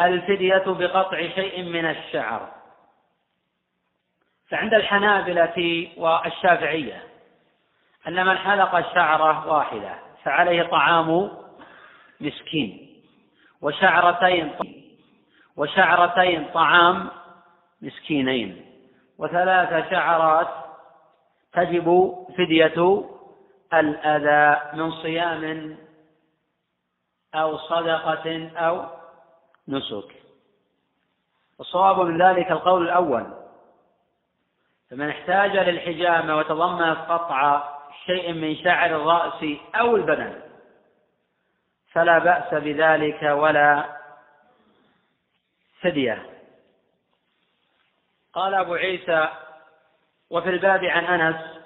الفدية 0.00 0.64
بقطع 0.66 1.28
شيء 1.28 1.62
من 1.62 1.90
الشعر. 1.90 2.52
فعند 4.48 4.74
الحنابلة 4.74 5.88
والشافعية 5.96 7.11
أن 8.08 8.26
من 8.26 8.38
حلق 8.38 8.94
شعرة 8.94 9.52
واحدة 9.52 9.94
فعليه 10.24 10.62
طعام 10.62 11.30
مسكين. 12.20 13.02
وشعرتين 13.60 14.52
وشعرتين 15.56 16.48
طعام 16.54 17.08
مسكينين. 17.82 18.66
وثلاث 19.18 19.90
شعرات 19.90 20.48
تجب 21.52 22.16
فدية 22.38 23.04
الأذى 23.74 24.76
من 24.76 24.90
صيام 24.90 25.76
أو 27.34 27.58
صدقة 27.58 28.50
أو 28.56 28.84
نسك. 29.68 30.22
الصواب 31.60 32.00
من 32.00 32.22
ذلك 32.22 32.50
القول 32.50 32.82
الأول. 32.82 33.26
فمن 34.90 35.08
احتاج 35.08 35.56
للحجامة 35.56 36.36
وتضمنت 36.36 36.98
قطع 36.98 37.72
شيء 38.06 38.32
من 38.32 38.56
شعر 38.56 38.96
الرأس 38.96 39.44
أو 39.74 39.96
البدن. 39.96 40.42
فلا 41.92 42.18
بأس 42.18 42.54
بذلك 42.54 43.22
ولا 43.22 43.96
فدية. 45.80 46.30
قال 48.32 48.54
أبو 48.54 48.74
عيسى 48.74 49.28
وفي 50.30 50.48
الباب 50.48 50.84
عن 50.84 51.04
أنس 51.04 51.60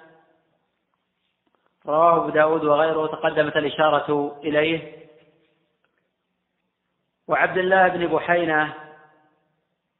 رواه 1.85 2.17
أبو 2.17 2.29
داود 2.29 2.63
وغيره 2.63 3.07
تقدمت 3.07 3.55
الإشارة 3.55 4.39
إليه. 4.43 5.07
وعبد 7.27 7.57
الله 7.57 7.87
بن 7.87 8.07
بحينة 8.07 8.73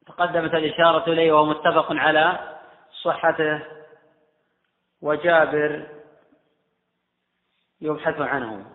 تقدمت 0.06 0.54
الإشارة 0.54 1.10
إليه 1.10 1.32
وهو 1.32 1.46
متفق 1.46 1.92
على 1.92 2.58
صحته. 3.04 3.62
وجابر 5.02 5.97
يبحث 7.82 8.22
عنه. 8.22 8.66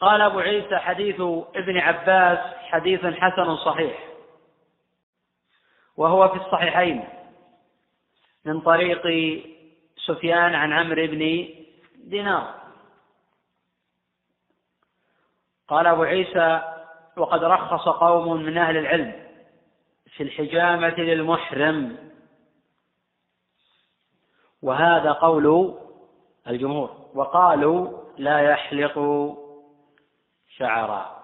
قال 0.00 0.20
أبو 0.20 0.38
عيسى 0.38 0.76
حديث 0.76 1.20
ابن 1.54 1.78
عباس 1.78 2.54
حديث 2.54 3.06
حسن 3.06 3.56
صحيح. 3.56 4.08
وهو 5.96 6.28
في 6.28 6.36
الصحيحين. 6.36 7.08
من 8.44 8.60
طريق 8.60 9.02
سفيان 10.06 10.54
عن 10.54 10.72
عمرو 10.72 11.06
بن 11.06 11.48
دينار. 11.96 12.54
قال 15.68 15.86
أبو 15.86 16.02
عيسى 16.02 16.74
وقد 17.16 17.44
رخص 17.44 17.88
قوم 17.88 18.42
من 18.42 18.58
أهل 18.58 18.76
العلم 18.76 19.28
في 20.06 20.22
الحجامة 20.22 20.94
للمحرم. 20.98 22.10
وهذا 24.62 25.12
قول 25.12 25.78
الجمهور. 26.48 27.07
وقالوا 27.18 27.98
لا 28.18 28.40
يحلق 28.40 28.94
شعرا. 30.56 31.22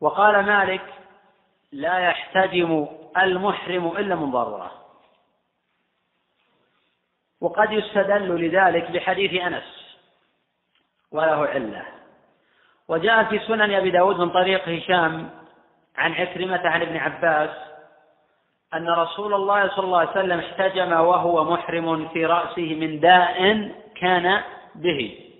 وقال 0.00 0.42
مالك 0.46 0.94
لا 1.72 1.98
يحتجم 1.98 2.86
المحرم 3.16 3.86
إلا 3.86 4.14
من 4.14 4.30
ضرورة. 4.30 4.72
وقد 7.40 7.72
يستدل 7.72 8.46
لذلك 8.46 8.90
بحديث 8.90 9.42
أنس 9.42 9.98
وله 11.12 11.46
علة. 11.46 11.84
وجاء 12.88 13.24
في 13.24 13.38
سنن 13.38 13.74
أبي 13.74 13.90
داود 13.90 14.18
من 14.18 14.30
طريق 14.30 14.68
هشام 14.68 15.30
عن 15.96 16.12
عكرمة 16.12 16.68
عن 16.68 16.82
ابن 16.82 16.96
عباس 16.96 17.50
أن 18.74 18.88
رسول 18.90 19.34
الله 19.34 19.68
صلى 19.68 19.84
الله 19.84 19.98
عليه 19.98 20.10
وسلم 20.10 20.38
احتجم 20.38 20.92
وهو 20.92 21.44
محرم 21.44 22.08
في 22.08 22.26
رأسه 22.26 22.74
من 22.74 23.00
داء 23.00 23.70
كان 24.00 24.42
به. 24.74 25.30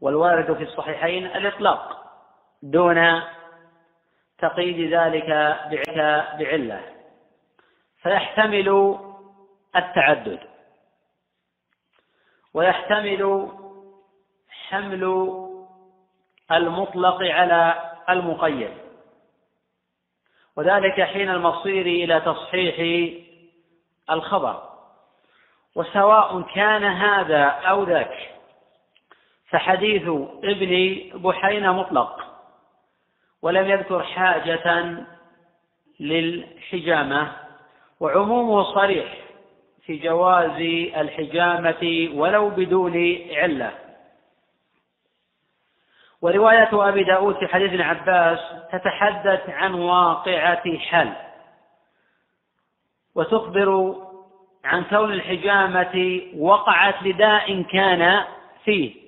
والوارد 0.00 0.56
في 0.56 0.62
الصحيحين 0.62 1.26
الإطلاق 1.26 2.12
دون 2.62 3.22
تقييد 4.38 4.94
ذلك 4.94 5.26
بعلة. 6.38 6.80
فيحتمل 8.02 8.98
التعدد. 9.76 10.40
ويحتمل 12.54 13.48
حمل 14.48 15.04
المطلق 16.52 17.22
على 17.22 17.92
المقيد. 18.10 18.72
وذلك 20.56 21.00
حين 21.02 21.30
المصير 21.30 21.86
إلى 21.86 22.20
تصحيح 22.20 22.76
الخبر. 24.10 24.71
وسواء 25.74 26.42
كان 26.42 26.84
هذا 26.84 27.44
أو 27.44 27.84
ذاك 27.84 28.32
فحديث 29.50 30.02
ابن 30.44 31.00
بحينة 31.14 31.72
مطلق 31.72 32.20
ولم 33.42 33.70
يذكر 33.70 34.02
حاجة 34.02 34.96
للحجامة 36.00 37.32
وعمومه 38.00 38.74
صريح 38.74 39.14
في 39.86 39.96
جواز 39.96 40.60
الحجامة 40.96 42.08
ولو 42.14 42.48
بدون 42.48 43.18
علة. 43.30 43.72
ورواية 46.22 46.88
أبي 46.88 47.04
داود 47.04 47.36
في 47.36 47.46
حديث 47.46 47.70
ابن 47.70 47.80
عباس 47.80 48.38
تتحدث 48.72 49.48
عن 49.48 49.74
واقعة 49.74 50.78
حل 50.78 51.12
وتخبر 53.14 53.96
عن 54.64 54.84
كون 54.84 55.12
الحجامة 55.12 56.22
وقعت 56.38 57.02
لداء 57.02 57.62
كان 57.62 58.24
فيه. 58.64 59.02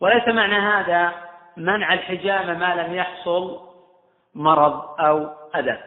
وليس 0.00 0.28
معنى 0.28 0.54
هذا 0.54 1.28
منع 1.56 1.94
الحجامة 1.94 2.58
ما 2.58 2.74
لم 2.74 2.94
يحصل 2.94 3.68
مرض 4.34 5.00
أو 5.00 5.34
أذى. 5.54 5.78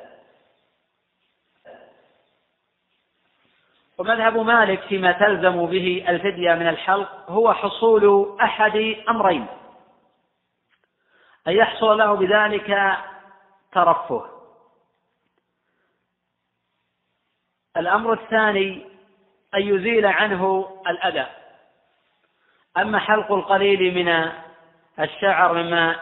ومذهب 3.97 4.37
مالك 4.37 4.81
فيما 4.81 5.11
تلزم 5.11 5.65
به 5.65 6.05
الفدية 6.07 6.53
من 6.53 6.67
الحلق 6.67 7.29
هو 7.29 7.53
حصول 7.53 8.35
أحد 8.41 8.95
أمرين. 9.09 9.47
أن 11.47 11.53
يحصل 11.53 11.97
له 11.97 12.13
بذلك 12.13 12.97
ترفه. 13.71 14.25
الأمر 17.77 18.13
الثاني 18.13 18.90
أن 19.55 19.61
يزيل 19.61 20.05
عنه 20.05 20.67
الأذى. 20.87 21.25
أما 22.77 22.99
حلق 22.99 23.31
القليل 23.31 23.95
من 23.95 24.31
الشعر 24.99 25.53
مما 25.53 25.95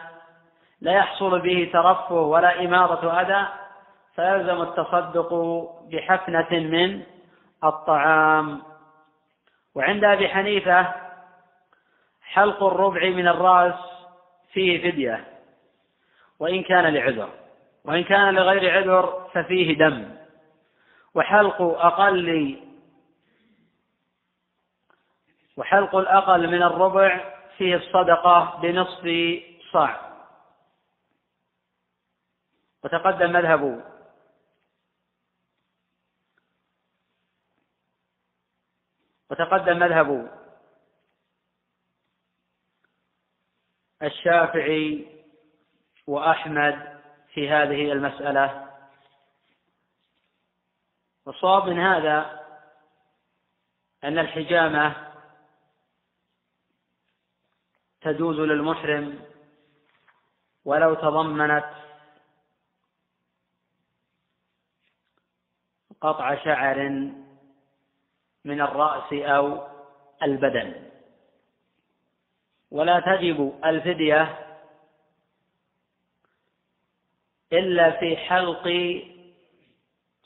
لا 0.81 0.91
يحصل 0.91 1.39
به 1.39 1.69
ترفه 1.73 2.15
ولا 2.15 2.65
إمارة 2.65 3.21
أذى 3.21 3.47
فيلزم 4.15 4.61
التصدق 4.61 5.33
بحفنة 5.91 6.47
من 6.51 7.03
الطعام. 7.63 8.61
وعند 9.75 10.03
أبي 10.03 10.29
حنيفة 10.29 10.93
حلق 12.21 12.63
الربع 12.63 13.09
من 13.09 13.27
الرأس 13.27 13.79
فيه 14.53 14.91
فدية 14.91 15.25
وإن 16.39 16.63
كان 16.63 16.93
لعذر 16.93 17.29
وإن 17.85 18.03
كان 18.03 18.33
لغير 18.33 18.77
عذر 18.77 19.27
ففيه 19.33 19.77
دم. 19.77 20.15
وحلق 21.15 21.61
أقل 21.61 22.59
وحلق 25.59 25.95
الأقل 25.95 26.47
من 26.47 26.63
الربع 26.63 27.35
فيه 27.57 27.75
الصدقة 27.75 28.59
بنصف 28.61 29.03
صاع. 29.71 30.09
وتقدم 32.83 33.31
مذهب 33.31 33.85
وتقدم 39.29 39.79
مذهب 39.79 40.39
الشافعي 44.03 45.07
وأحمد 46.07 46.99
في 47.33 47.49
هذه 47.49 47.91
المسألة. 47.91 48.69
والصواب 51.25 51.67
من 51.67 51.79
هذا 51.79 52.45
أن 54.03 54.19
الحجامة 54.19 55.08
تجوز 58.01 58.39
للمحرم 58.39 59.19
ولو 60.65 60.93
تضمنت 60.93 61.69
قطع 66.01 66.43
شعر 66.43 66.89
من 68.45 68.61
الرأس 68.61 69.13
أو 69.13 69.67
البدن. 70.23 70.89
ولا 72.71 72.99
تجب 72.99 73.59
الفدية 73.65 74.45
إلا 77.53 77.99
في 77.99 78.17
حلق 78.17 78.67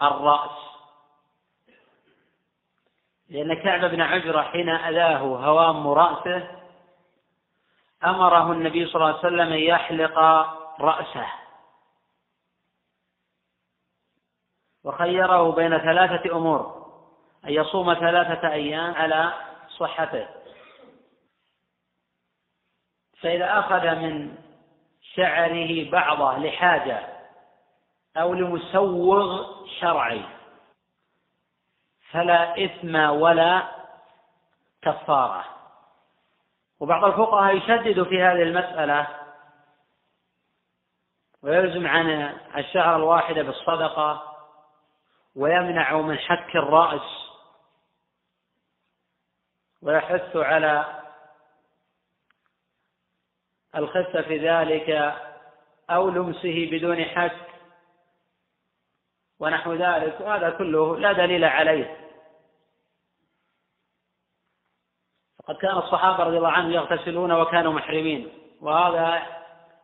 الرأس. 0.01 0.63
لأن 3.29 3.53
كعب 3.53 3.91
بن 3.91 4.01
عجرة 4.01 4.41
حين 4.41 4.69
أذاه 4.69 5.17
هوام 5.17 5.87
رأسه 5.87 6.62
أمره 8.05 8.51
النبي 8.51 8.85
صلى 8.85 8.95
الله 8.95 9.07
عليه 9.07 9.19
وسلم 9.19 9.53
أن 9.53 9.59
يحلق 9.59 10.19
رأسه. 10.79 11.27
وخيره 14.83 15.51
بين 15.51 15.77
ثلاثة 15.77 16.37
أمور. 16.37 16.83
أن 17.45 17.49
يصوم 17.49 17.93
ثلاثة 17.93 18.51
أيام 18.51 18.93
على 18.93 19.33
صحته. 19.69 20.27
فإذا 23.21 23.59
أخذ 23.59 23.95
من 23.95 24.37
شعره 25.15 25.91
بعضة 25.91 26.37
لحاجة 26.37 27.07
أو 28.17 28.33
لمسوغ 28.33 29.53
شرعي 29.79 30.25
فلا 32.11 32.65
إثم 32.65 32.95
ولا 32.95 33.63
كفارة. 34.81 35.62
وبعض 36.83 37.05
الفقهاء 37.05 37.57
يشدد 37.57 38.03
في 38.03 38.21
هذه 38.21 38.41
المسألة 38.41 39.07
ويلزم 41.41 41.87
عن 41.87 42.09
الشعر 42.57 42.95
الواحدة 42.95 43.41
بالصدقة 43.41 44.35
ويمنع 45.35 45.97
من 45.97 46.17
حك 46.17 46.55
الرأس 46.55 47.29
ويحث 49.81 50.35
على 50.35 51.01
الخفة 53.75 54.21
في 54.21 54.49
ذلك 54.49 55.15
أو 55.89 56.09
لمسه 56.09 56.69
بدون 56.71 57.05
حك 57.05 57.47
ونحو 59.39 59.73
ذلك 59.73 60.21
وهذا 60.21 60.49
كله 60.49 60.99
لا 60.99 61.11
دليل 61.11 61.43
عليه. 61.43 62.02
قد 65.47 65.55
كان 65.55 65.77
الصحابة 65.77 66.23
رضي 66.23 66.37
الله 66.37 66.51
عنهم 66.51 66.71
يغتسلون 66.71 67.31
وكانوا 67.31 67.73
محرمين. 67.73 68.29
وهذا 68.61 69.23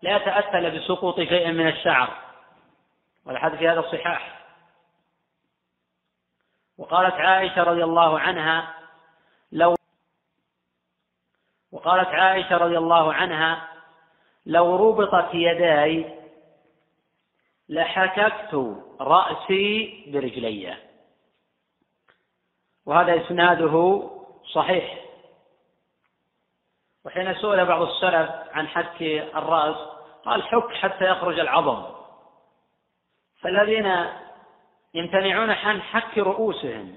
لا 0.02 0.16
يتأثل 0.16 0.80
بسقوط 0.80 1.16
شيء 1.16 1.52
من 1.52 1.68
الشعر. 1.68 2.18
والحديث 3.26 3.60
في 3.60 3.68
هذا 3.68 3.80
الصحاح 3.80 4.40
وقالت 6.78 7.14
عائشة 7.14 7.64
رضي 7.64 7.84
الله 7.84 8.20
عنها 8.20 8.74
لو 9.52 9.76
وقالت 11.72 12.08
عائشة 12.08 12.58
رضي 12.58 12.78
الله 12.78 13.14
عنها 13.14 13.68
لو 14.46 14.90
ربطت 14.90 15.30
يداي 15.34 16.20
لحككت 17.70 18.76
رأسي 19.02 20.04
برجلي. 20.08 20.78
وهذا 22.86 23.26
إسناده 23.26 24.10
صحيح. 24.54 25.09
وحين 27.10 27.34
سئل 27.34 27.66
بعض 27.66 27.82
السلف 27.82 28.30
عن 28.54 28.68
حك 28.68 29.02
الرأس 29.36 29.76
قال 30.26 30.44
حك 30.44 30.74
حتى 30.74 31.06
يخرج 31.06 31.40
العظم. 31.40 31.86
فالذين 33.42 34.06
يمتنعون 34.94 35.50
عن 35.50 35.82
حك 35.82 36.18
رؤوسهم 36.18 36.96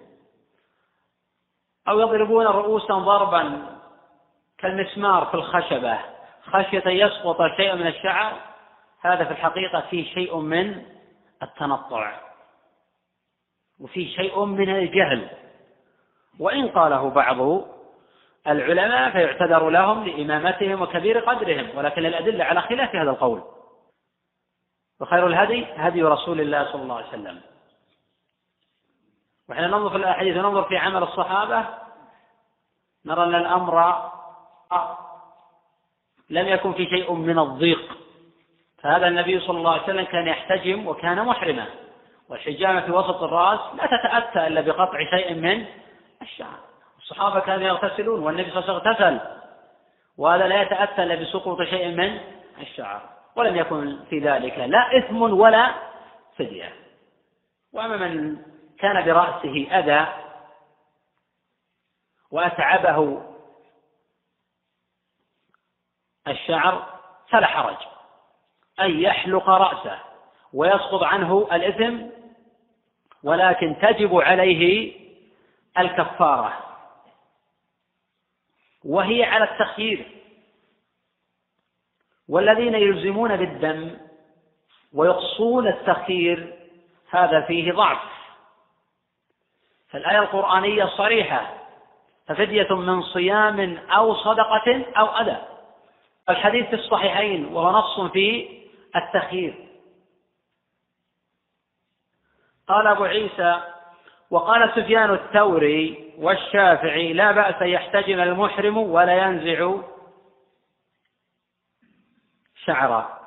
أو 1.89 2.01
يضربون 2.01 2.47
رؤوسهم 2.47 3.05
ضربا 3.05 3.77
كالمسمار 4.59 5.27
في 5.27 5.35
الخشبة 5.35 5.99
خشية 6.43 6.89
يسقط 6.89 7.37
شيء 7.57 7.75
من 7.75 7.87
الشعر 7.87 8.33
هذا 9.01 9.25
في 9.25 9.31
الحقيقة 9.31 9.81
فيه 9.81 10.15
شيء 10.15 10.37
من 10.37 10.87
التنطع 11.43 12.21
وفيه 13.81 14.17
شيء 14.17 14.45
من 14.45 14.77
الجهل. 14.77 15.31
وإن 16.41 16.69
قاله 16.69 17.11
بعض 17.11 17.39
العلماء 18.47 19.11
فيعتذر 19.11 19.71
لهم 19.71 20.05
لإمامتهم 20.05 20.83
وكبير 20.83 21.19
قدرهم 21.19 21.79
ولكن 21.79 22.07
الأدلة 22.07 22.45
على 22.45 22.61
خلاف 22.63 22.97
هذا 22.97 23.11
القول. 23.11 23.43
وخير 25.01 25.27
الهدي 25.27 25.67
هدي 25.77 26.03
رسول 26.03 26.41
الله 26.41 26.73
صلى 26.73 26.83
الله 26.83 26.97
عليه 26.97 27.09
وسلم. 27.09 27.41
وحين 29.49 29.65
ننظر 29.65 29.91
في 29.91 29.97
الأحاديث 29.97 30.37
وننظر 30.37 30.63
في 30.63 30.77
عمل 30.77 31.03
الصحابة 31.03 31.65
نرى 33.07 33.25
أن 33.25 33.35
الأمر 33.35 34.03
لم 36.31 36.49
يكن 36.49 36.73
في 36.73 36.87
شيء 36.87 37.13
من 37.13 37.39
الضيق. 37.39 37.99
فهذا 38.83 39.09
النبي 39.09 39.41
صلى 39.41 39.59
الله 39.59 39.73
عليه 39.73 39.83
وسلم 39.83 40.05
كان 40.05 40.27
يحتجم 40.27 40.87
وكان 40.87 41.25
محرما. 41.25 41.67
والحجامة 42.29 42.81
في 42.81 42.93
وسط 42.93 43.23
الرأس 43.23 43.61
لا 43.75 43.87
تتأتى 43.87 44.47
إلا 44.47 44.61
بقطع 44.61 44.99
شيء 45.11 45.35
من 45.35 45.67
الشعر. 46.23 46.72
الصحابة 47.03 47.41
كانوا 47.41 47.67
يغتسلون 47.69 48.23
والنبي 48.23 48.51
صلى 48.51 48.59
الله 48.59 48.71
عليه 48.71 48.81
وسلم 48.81 48.93
اغتسل. 48.93 49.43
وهذا 50.19 50.47
لا 50.47 50.63
يتأتى 50.63 51.03
إلا 51.03 51.15
بسقوط 51.15 51.63
شيء 51.63 51.89
من 51.89 52.21
الشعر 52.61 53.09
ولم 53.37 53.57
يكن 53.57 53.99
في 54.11 54.19
ذلك 54.19 54.59
لا 54.59 54.99
إثم 54.99 55.23
ولا 55.23 55.75
فدية. 56.39 56.73
وأما 57.73 57.97
من 57.97 58.43
كان 58.79 59.05
برأسه 59.05 59.67
أذى 59.79 60.07
وأتعبه 62.31 63.23
الشعر 66.29 66.87
فلا 67.29 67.47
حرج. 67.47 67.77
أن 68.81 69.01
يحلق 69.01 69.49
رأسه 69.49 69.99
ويسقط 70.53 71.03
عنه 71.03 71.49
الإثم 71.53 72.07
ولكن 73.23 73.77
تجب 73.83 74.21
عليه 74.21 74.93
الكفارة. 75.79 76.72
وهي 78.85 79.25
على 79.25 79.45
التخيير. 79.45 80.11
والذين 82.29 82.75
يلزمون 82.75 83.37
بالدم 83.37 83.97
ويقصون 84.93 85.69
التخيير 85.69 86.59
هذا 87.11 87.41
فيه 87.41 87.73
ضعف. 87.73 88.03
فالآية 89.91 90.19
القرآنية 90.19 90.85
صريحة. 90.85 91.59
ففدية 92.27 92.75
من 92.75 93.03
صيام 93.03 93.79
أو 93.79 94.15
صدقة 94.15 94.85
أو 94.97 95.07
أذى. 95.07 95.43
الحديث 96.29 96.67
في 96.67 96.75
الصحيحين 96.75 97.45
وهو 97.45 97.71
نص 97.71 98.13
في 98.13 98.59
التخيير. 98.97 99.69
قال 102.69 102.87
أبو 102.87 103.05
عيسى 103.05 103.72
وقال 104.33 104.71
سفيان 104.71 105.15
الثوري 105.15 106.15
والشافعي 106.19 107.13
لا 107.13 107.33
بأس 107.33 107.63
يحتجم 107.63 108.21
المحرم 108.21 108.77
ولا 108.77 109.13
ينزع 109.13 109.75
شعره 112.65 113.19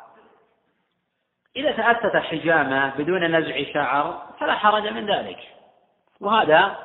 إذا 1.56 1.72
تأتت 1.72 2.16
الحجامة 2.16 2.96
بدون 2.98 3.36
نزع 3.36 3.74
شعر 3.74 4.28
فلا 4.40 4.54
حرج 4.56 4.88
من 4.88 5.12
ذلك. 5.12 5.40
وهذا 6.22 6.78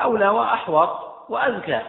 أولى 0.00 0.28
وأحوط 0.28 1.30
وأزكى. 1.30 1.82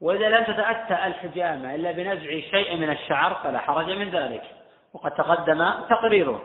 وإذا 0.00 0.28
لم 0.28 0.44
تتأتى 0.44 1.06
الحجامة 1.06 1.74
إلا 1.74 1.92
بنزع 1.92 2.50
شيء 2.50 2.76
من 2.76 2.90
الشعر 2.90 3.34
فلا 3.34 3.58
حرج 3.58 3.90
من 3.90 4.10
ذلك. 4.10 4.42
وقد 4.92 5.10
تقدم 5.10 5.70
تقريره. 5.90 6.42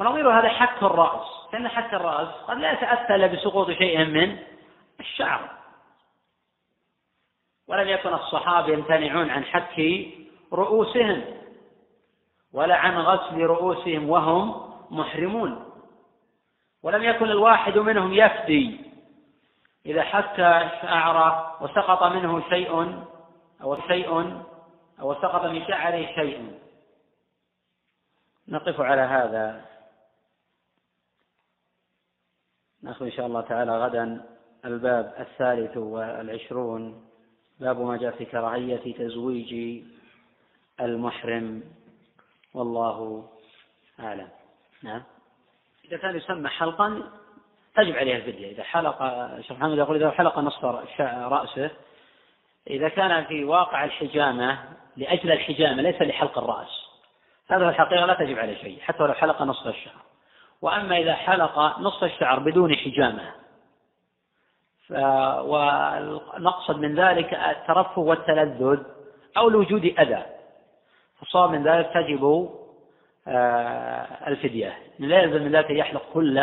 ونظير 0.00 0.30
هذا 0.40 0.48
حك 0.48 0.82
الرأس. 0.82 1.35
فإن 1.52 1.68
حك 1.68 1.94
الرأس 1.94 2.28
قد 2.28 2.58
لا 2.58 3.14
إلا 3.14 3.26
بسقوط 3.26 3.70
شيء 3.70 4.04
من 4.04 4.38
الشعر. 5.00 5.50
ولم 7.68 7.88
يكن 7.88 8.14
الصحابة 8.14 8.72
يمتنعون 8.72 9.30
عن 9.30 9.44
حك 9.44 10.06
رؤوسهم 10.52 11.24
ولا 12.52 12.76
عن 12.76 12.98
غسل 12.98 13.40
رؤوسهم 13.40 14.10
وهم 14.10 14.72
محرمون. 14.90 15.72
ولم 16.82 17.02
يكن 17.02 17.30
الواحد 17.30 17.78
منهم 17.78 18.12
يفدي 18.14 18.80
إذا 19.86 20.02
حك 20.02 20.36
شعره 20.82 21.62
وسقط 21.62 22.02
منه 22.02 22.48
شيء 22.48 23.02
أو 23.62 23.76
شيء 23.88 24.42
أو 25.00 25.14
سقط 25.14 25.44
من 25.44 25.66
شعره 25.66 26.06
شيء. 26.14 26.58
نقف 28.48 28.80
على 28.80 29.00
هذا. 29.00 29.75
نأخذ 32.86 33.04
إن 33.04 33.12
شاء 33.12 33.26
الله 33.26 33.40
تعالى 33.40 33.78
غدا 33.78 34.24
الباب 34.64 35.14
الثالث 35.18 35.76
والعشرون. 35.76 37.04
باب 37.60 37.80
ما 37.80 37.96
جاء 37.96 38.10
في 38.10 38.24
كراهية 38.24 38.94
تزويج 38.94 39.82
المحرم. 40.80 41.62
والله 42.54 43.28
أعلم. 44.00 44.28
نعم. 44.82 45.02
إذا 45.84 45.96
كان 45.96 46.16
يسمى 46.16 46.48
حلقا 46.48 47.02
تجب 47.76 47.96
عليه 47.96 48.16
الفدية. 48.16 48.50
إذا 48.50 48.62
حلق 48.62 49.02
الشيخ 49.02 49.52
محمد 49.56 49.78
يقول 49.78 49.96
إذا 49.96 50.10
حلق 50.10 50.38
نصف 50.38 50.64
رأسه 51.00 51.70
إذا 52.70 52.88
كان 52.88 53.24
في 53.24 53.44
واقع 53.44 53.84
الحجامة 53.84 54.58
لأجل 54.96 55.32
الحجامة 55.32 55.82
ليس 55.82 56.02
لحلق 56.02 56.38
الرأس. 56.38 56.86
هذا 57.48 57.68
الحقيقة 57.68 58.06
لا 58.06 58.14
تجب 58.14 58.38
عليه 58.38 58.56
شيء 58.56 58.80
حتى 58.80 59.02
لو 59.02 59.12
حلق 59.12 59.42
نصف 59.42 59.66
الشعر 59.66 60.05
وأما 60.62 60.98
إذا 60.98 61.14
حلق 61.14 61.78
نصف 61.78 62.04
الشعر 62.04 62.38
بدون 62.38 62.74
حجامة. 62.74 63.32
ونقصد 65.40 66.78
من 66.78 66.94
ذلك 66.94 67.34
الترفه 67.34 67.98
والتلذذ 67.98 68.82
أو 69.36 69.48
لوجود 69.48 69.84
أذى. 69.84 70.22
فصار 71.20 71.48
من 71.48 71.62
ذلك 71.68 71.90
تجب 71.94 72.50
آه، 73.28 74.06
الفدية. 74.26 74.78
لا 74.98 75.22
يلزم 75.22 75.42
من 75.42 75.56
ذلك 75.56 75.70
يحلق 75.70 76.02
كل 76.14 76.38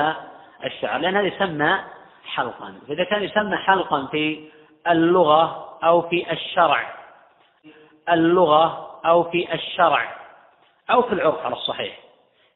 الشعر 0.66 1.00
لأن 1.00 1.16
هذا 1.16 1.28
يسمى 1.28 1.80
حلقا. 2.26 2.74
فإذا 2.88 3.04
كان 3.04 3.24
يسمى 3.24 3.58
حلقا 3.58 4.06
في 4.06 4.50
اللغة 4.88 5.74
أو 5.84 6.02
في 6.02 6.32
الشرع 6.32 6.94
اللغة 8.10 9.00
أو 9.06 9.24
في 9.24 9.54
الشرع 9.54 10.16
أو 10.90 11.02
في 11.02 11.14
العرف 11.14 11.46
على 11.46 11.54
الصحيح. 11.54 12.03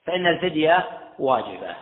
فإن 0.08 0.28
الفدية 0.28 0.88
واجبة. 1.20 1.76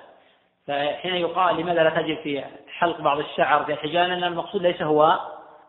فحين 0.67 1.15
يقال 1.15 1.57
لماذا 1.57 1.83
لا 1.83 1.89
تجب 1.89 2.17
في 2.17 2.43
حلق 2.79 3.01
بعض 3.01 3.19
الشعر 3.19 3.63
في 3.63 3.73
الحجامة 3.73 4.07
لأن 4.07 4.23
المقصود 4.23 4.61
ليس 4.61 4.81
هو 4.81 5.19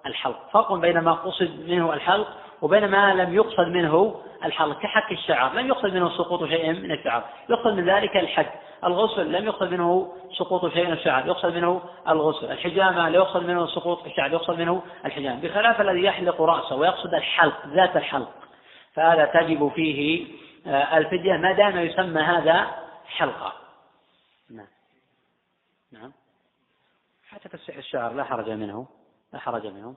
الحلق. 0.07 0.39
فرق 0.53 0.73
بين 0.73 0.99
ما 0.99 1.13
قصد 1.13 1.69
منه 1.69 1.93
الحلق 1.93 2.29
وبين 2.63 2.89
ما 2.89 3.15
لم 3.15 3.35
يقصد 3.35 3.69
منه 3.69 4.21
الحلق 4.45 4.79
كحك 4.79 5.13
الشعر. 5.13 5.55
لم 5.55 5.67
يقصد 5.67 5.95
منه 5.95 6.09
سقوط 6.09 6.45
شيء 6.45 6.73
من 6.73 6.93
الشعر. 6.93 7.25
يقصد 7.51 7.73
من 7.73 7.91
ذلك 7.91 8.17
الحك 8.17 8.53
الغسل 8.85 9.33
لم 9.33 9.45
يقصد 9.45 9.71
منه 9.71 10.13
سقوط 10.33 10.73
شيء 10.73 10.87
من 10.87 10.93
الشعر. 10.93 11.27
يقصد 11.27 11.55
منه 11.55 11.81
الغسل. 12.09 12.53
الحجامة 12.53 13.09
لا 13.09 13.19
يقصد 13.19 13.47
منه 13.47 13.67
سقوط 13.67 14.07
الشعر 14.07 14.33
يقصد 14.33 14.59
منه 14.59 14.83
الحجامة 15.05 15.41
بخلاف 15.41 15.81
الذي 15.81 16.05
يحلق 16.05 16.43
رأسه 16.43 16.77
ويقصد 16.77 17.15
الحلق 17.15 17.67
ذات 17.67 17.97
الحلق. 17.97 18.29
فهذا 18.95 19.25
تجب 19.25 19.73
فيه 19.75 20.27
آه، 20.67 20.99
الفدية 20.99 21.33
ما 21.33 21.53
دام 21.53 21.79
يسمى 21.79 22.21
هذا 22.21 22.89
حلقة. 23.05 23.53
نعم. 24.51 24.69
نعم. 25.91 26.13
حتى 27.29 27.49
تفسيح 27.49 27.77
الشعر 27.77 28.13
لا 28.13 28.25
حرج 28.25 28.51
منه. 28.51 28.89
لا 29.33 29.39
حرج 29.39 29.67
منه. 29.67 29.97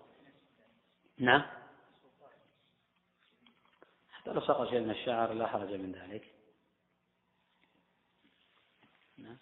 نعم. 1.17 1.45
حتى 4.11 4.29
لو 4.29 4.41
سقط 4.41 4.69
شيء 4.69 4.79
من 4.79 4.89
الشعر 4.89 5.33
لا 5.33 5.47
حرج 5.47 5.73
من 5.73 5.91
ذلك. 5.91 6.33
نعم. 9.17 9.37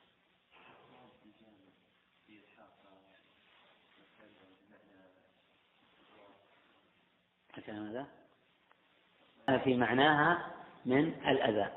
ماذا؟ 7.68 8.08
في 9.64 9.78
معناها 9.78 10.57
من 10.88 11.28
الأذى. 11.28 11.68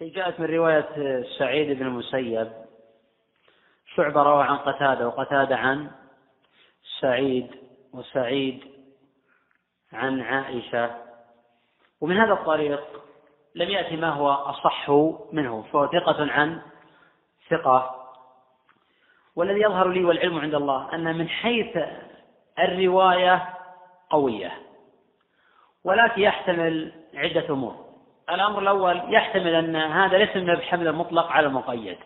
جاءت 0.00 0.40
من 0.40 0.46
رواية 0.46 1.22
سعيد 1.38 1.78
بن 1.78 1.86
المسيب. 1.86 2.52
شعبة 3.94 4.22
روى 4.22 4.42
عن 4.44 4.56
قتادة 4.56 5.08
وقتادة 5.08 5.56
عن 5.56 5.90
سعيد 7.00 7.50
وسعيد 7.92 8.64
عن 9.92 10.20
عائشة. 10.20 11.02
ومن 12.00 12.16
هذا 12.16 12.32
الطريق 12.32 13.02
لم 13.54 13.70
يأتي 13.70 13.96
ما 13.96 14.10
هو 14.10 14.30
أصح 14.30 14.90
منه 15.32 15.62
فهو 15.62 15.86
ثقة 15.86 16.32
عن 16.32 16.62
ثقة. 17.50 18.06
والذي 19.36 19.60
يظهر 19.60 19.88
لي 19.88 20.04
والعلم 20.04 20.38
عند 20.38 20.54
الله 20.54 20.94
أن 20.94 21.18
من 21.18 21.28
حيث 21.28 21.78
الرواية 22.58 23.54
قوية 24.10 24.52
ولكن 25.84 26.22
يحتمل 26.22 26.92
عدة 27.14 27.50
أمور. 27.50 27.86
الأمر 28.30 28.58
الأول 28.58 29.14
يحتمل 29.14 29.54
أن 29.54 29.76
هذا 29.76 30.18
ليس 30.18 30.36
من 30.36 30.44
باب 30.44 30.60
حمل 30.60 30.88
المطلق 30.88 31.26
على 31.26 31.46
المقيد. 31.46 31.98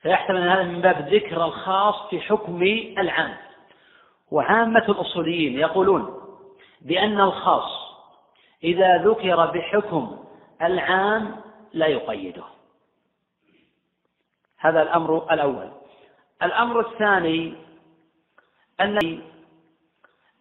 فيحتمل 0.00 0.36
أن 0.36 0.48
هذا 0.48 0.62
من 0.62 0.80
باب 0.80 1.08
ذكر 1.14 1.44
الخاص 1.44 2.10
في 2.10 2.20
حكم 2.20 2.62
العام. 2.98 3.36
وعامة 4.30 4.84
الأصوليين 4.88 5.58
يقولون 5.58 6.20
بأن 6.80 7.20
الخاص 7.20 7.88
إذا 8.64 8.96
ذكر 8.96 9.46
بحكم 9.46 10.24
العام 10.62 11.36
لا 11.72 11.86
يقيده. 11.86 12.44
هذا 14.58 14.82
الأمر 14.82 15.32
الأول. 15.32 15.70
الأمر 16.42 16.80
الثاني 16.80 17.67
أن 18.80 19.22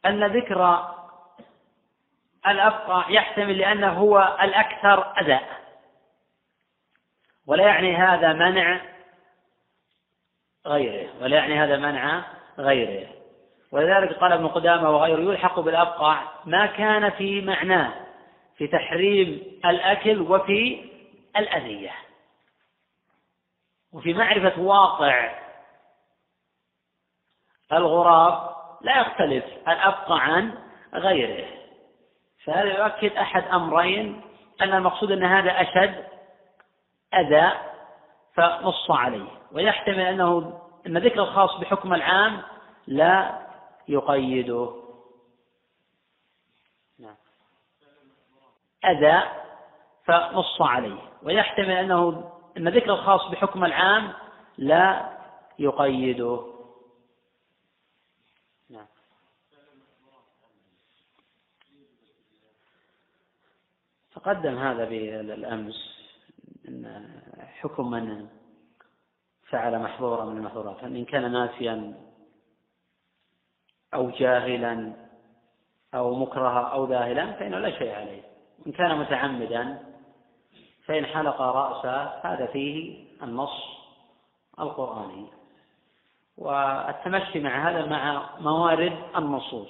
أن 0.06 0.24
ذكر 0.24 0.88
الأبقى 2.48 3.14
يحتمل 3.14 3.58
لأنه 3.58 3.94
هو 3.94 4.38
الأكثر 4.42 5.14
أداء 5.18 5.58
ولا 7.48 7.64
يعني 7.64 7.96
هذا 7.96 8.34
منع 8.34 8.82
غيره 10.66 11.10
ولا 11.22 11.38
يعني 11.38 11.60
هذا 11.60 11.78
منع 11.78 12.24
غيره. 12.58 13.08
ولذلك 13.72 14.14
قال 14.14 14.32
ابن 14.32 14.48
قدامة 14.48 14.90
وغيره 14.90 15.20
يلحق 15.20 15.60
بالأبقع 15.60 16.24
ما 16.46 16.66
كان 16.66 17.10
في 17.10 17.42
معناه 17.42 17.94
في 18.58 18.68
تحريم 18.68 19.60
الأكل 19.66 20.22
وفي 20.22 20.90
الأذية. 21.38 21.92
وفي 23.94 24.14
معرفة 24.14 24.62
واقع 24.62 25.47
الغراب 27.74 28.56
لا 28.82 29.02
يختلف 29.02 29.46
الأبقى 29.68 30.20
عن 30.20 30.54
غيره. 30.94 31.48
فهذا 32.44 32.78
يؤكد 32.78 33.18
أحد 33.18 33.44
أمرين؟ 33.44 34.22
أن 34.62 34.74
المقصود 34.74 35.12
أن 35.12 35.24
هذا 35.24 35.52
أشد 35.62 36.06
أذى 37.14 37.52
فنص 38.34 38.92
عليه. 38.92 39.28
ويحتمل 39.52 40.00
أنه 40.00 40.62
أن 40.88 40.98
ذكر 40.98 41.20
الخاص 41.20 41.58
بحكم 41.58 41.94
العام 41.94 42.42
لا 42.88 43.42
يقيده. 43.88 44.84
أذى 48.86 49.22
فنص 50.06 50.62
عليه. 50.62 51.02
ويحتمل 51.24 51.72
أنه 51.72 52.32
أن 52.58 52.68
ذكر 52.68 52.94
الخاص 52.94 53.28
بحكم 53.28 53.66
العام 53.66 54.14
لا 54.58 55.18
يقيده 55.60 56.54
نعم 58.70 58.86
تقدم 64.28 64.58
هذا 64.58 64.86
بالأمس 64.86 65.98
أن 66.68 67.10
حكم 67.60 67.92
من 67.92 68.28
فعل 69.50 69.80
محظورا 69.80 70.26
من 70.26 70.38
المحظورات. 70.38 70.84
إن 70.84 71.06
كان 71.06 71.32
ناسيا 71.32 71.94
أو 73.94 74.10
جاهلا 74.10 74.94
أو 75.94 76.16
مكرها 76.16 76.60
أو 76.60 76.86
ذاهلا 76.86 77.32
فإنه 77.32 77.60
لا 77.60 77.80
شيء 77.80 77.96
عليه. 77.96 78.22
إن 78.68 78.72
كان 78.72 79.00
متعمدا 79.00 79.84
فإن 80.86 81.06
حلق 81.06 81.42
رأسه 81.42 82.04
هذا 82.24 82.46
فيه 82.46 83.06
النص 83.24 83.64
القرآني. 84.60 85.28
والتمشي 86.38 87.40
مع 87.40 87.70
هذا 87.70 87.86
مع 87.86 88.30
موارد 88.40 88.98
النصوص. 89.16 89.70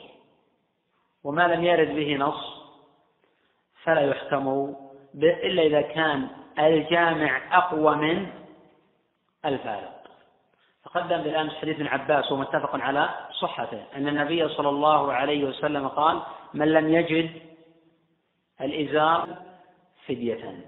وما 1.23 1.47
لم 1.47 1.63
يرد 1.63 1.95
به 1.95 2.15
نص 2.15 2.56
فلا 3.87 4.01
يحكم 4.01 4.75
إلا 5.23 5.61
إذا 5.61 5.81
كان 5.81 6.27
الجامع 6.59 7.57
أقوى 7.57 7.95
من 7.95 8.27
الفارق. 9.45 10.03
تقدم 10.85 11.21
بالأمس 11.21 11.55
حديث 11.55 11.75
ابن 11.75 11.87
عباس 11.87 12.31
ومتفق 12.31 12.75
على 12.75 13.09
صحته 13.31 13.83
أن 13.95 14.07
النبي 14.07 14.49
صلى 14.49 14.69
الله 14.69 15.13
عليه 15.13 15.45
وسلم 15.45 15.87
قال 15.87 16.21
من 16.53 16.73
لم 16.73 16.93
يجد 16.93 17.41
الإزار 18.61 19.27
فدية 20.07 20.65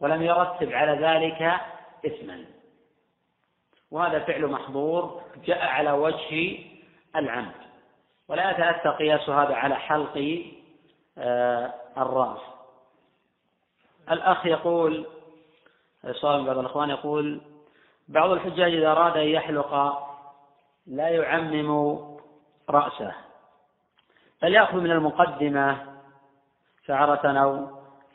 ولم 0.00 0.22
يرتب 0.22 0.72
على 0.72 1.06
ذلك 1.06 1.60
إثما. 2.06 2.44
وهذا 3.90 4.18
فعل 4.18 4.46
محظور 4.46 5.22
جاء 5.44 5.66
على 5.66 5.92
وجه 5.92 6.58
العمد. 7.16 7.54
ولا 8.28 8.50
يتأتى 8.50 8.88
قياس 8.88 9.28
هذا 9.28 9.54
على 9.54 9.76
حلق 9.76 10.44
آه، 11.18 11.74
الرأس. 11.98 12.51
الأخ 14.10 14.46
يقول 14.46 15.06
سؤال 16.12 16.44
بعض 16.44 16.58
الإخوان 16.58 16.90
يقول 16.90 17.40
بعض 18.08 18.30
الحجاج 18.30 18.74
إذا 18.74 18.92
أراد 18.92 19.16
أن 19.16 19.28
يحلق 19.28 19.98
لا 20.86 21.08
يعمم 21.08 21.98
رأسه 22.70 23.14
بل 24.42 24.54
يأخذ 24.54 24.76
من 24.76 24.90
المقدمة 24.90 25.92
شعرة 26.86 27.38
أو 27.38 27.66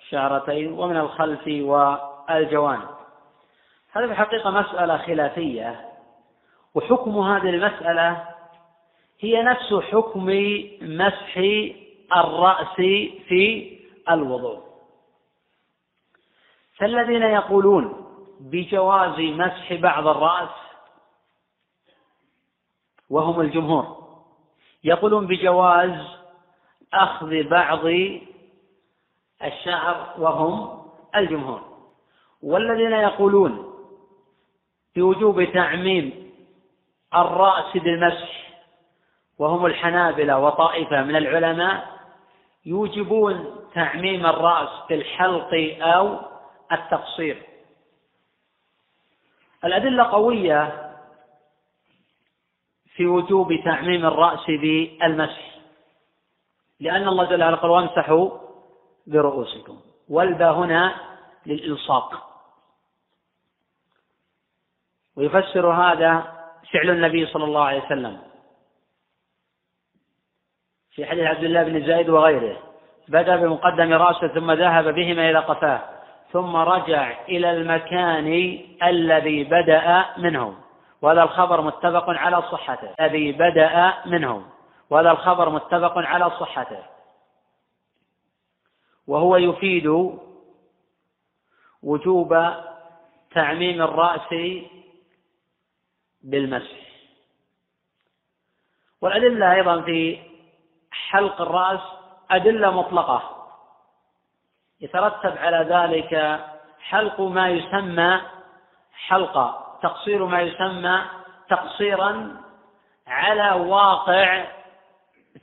شعرتين 0.10 0.72
ومن 0.72 0.98
الخلف 0.98 1.48
والجوانب. 1.48 2.90
هذا 3.92 4.06
في 4.06 4.12
الحقيقة 4.12 4.50
مسألة 4.50 4.98
خلافية 4.98 5.86
وحكم 6.76 7.20
هذه 7.20 7.50
المسألة 7.50 8.28
هي 9.20 9.44
نفس 9.44 9.74
حكم 9.74 10.26
مسح 10.82 11.38
الرأس 12.16 12.76
في 13.28 13.78
الوضوء. 14.12 14.67
فالذين 16.78 17.24
يقولون 17.24 17.94
بجواز 18.40 19.20
مسح 19.20 19.74
بعض 19.74 20.08
الرأس 20.08 20.50
وهم 23.10 23.42
الجمهور. 23.42 23.98
يقولون 24.84 25.28
بجواز 25.28 26.08
أخذ 26.94 27.44
بعض 27.44 27.86
الشعر 29.44 30.14
وهم 30.18 30.82
الجمهور. 31.16 31.62
والذين 32.44 32.92
يقولون 32.92 33.74
بوجوب 34.96 35.44
تعميم 35.44 36.32
الرأس 37.16 37.78
بالمسح 37.78 38.48
وهم 39.40 39.66
الحنابلة 39.66 40.40
وطائفة 40.40 41.04
من 41.04 41.16
العلماء 41.16 41.98
يوجبون 42.66 43.56
تعميم 43.74 44.26
الرأس 44.26 44.70
بالحلق 44.90 45.78
أو 45.82 46.18
التقصير. 46.72 47.44
الأدلة 49.66 50.04
قوية 50.04 50.94
في 52.96 53.06
وجوب 53.06 53.54
تعميم 53.66 54.06
الرأس 54.06 54.46
بالمسح 54.48 55.58
لأن 56.80 57.08
الله 57.08 57.26
جل 57.26 57.44
وعلا 57.44 57.56
قال 57.56 57.72
وامسحوا 57.72 58.30
برؤوسكم. 59.08 59.82
والباء 60.10 60.54
هنا 60.54 60.96
للإلصاق. 61.46 62.28
ويفسر 65.16 65.72
هذا 65.72 66.38
فعل 66.74 66.90
النبي 66.90 67.26
صلى 67.26 67.44
الله 67.44 67.64
عليه 67.64 67.86
وسلم. 67.86 68.22
في 70.92 71.06
حديث 71.06 71.24
عبد 71.24 71.44
الله 71.44 71.64
بن 71.64 71.86
زايد 71.86 72.10
وغيره 72.10 72.64
بدأ 73.08 73.36
بمقدم 73.36 73.94
رأسه 73.94 74.28
ثم 74.28 74.52
ذهب 74.52 74.94
بهما 74.94 75.30
إلى 75.30 75.40
قفاه. 75.40 75.97
ثم 76.32 76.56
رجع 76.56 77.22
إلى 77.30 77.52
المكان 77.52 78.28
الذي 78.84 79.44
بدأ 79.44 80.06
منه 80.18 80.58
وهذا 81.02 81.24
الخبر 81.24 81.62
متفق 81.62 82.10
على 82.10 82.42
صحته. 82.42 82.94
الذي 83.00 83.32
بدأ 83.32 83.94
منه 84.06 84.46
وهذا 84.90 85.12
الخبر 85.12 85.50
متفق 85.50 85.98
على 85.98 86.30
صحته. 86.30 86.84
وهو 89.08 89.36
يفيد 89.36 90.18
وجوب 91.84 92.54
تعميم 93.32 93.82
الرأس 93.82 94.36
بالمسح. 96.22 96.88
والأدلة 99.02 99.54
أيضا 99.54 99.82
في 99.82 100.20
حلق 100.92 101.42
الرأس 101.42 101.82
أدلة 102.32 102.72
مطلقة. 102.72 103.37
يترتب 104.82 105.38
على 105.38 105.58
ذلك 105.58 106.42
حلق 106.80 107.22
ما 107.22 107.50
يسمى 107.50 108.22
حلقة 109.08 109.78
تقصير 109.82 110.26
ما 110.26 110.42
يسمى 110.42 111.06
تقصيرا 111.50 112.42
على 113.08 113.52
واقع 113.52 114.46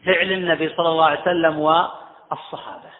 فعل 0.06 0.32
النبي 0.32 0.74
صلى 0.76 0.88
الله 0.88 1.04
عليه 1.04 1.20
وسلم 1.20 1.58
والصحابة. 1.58 2.90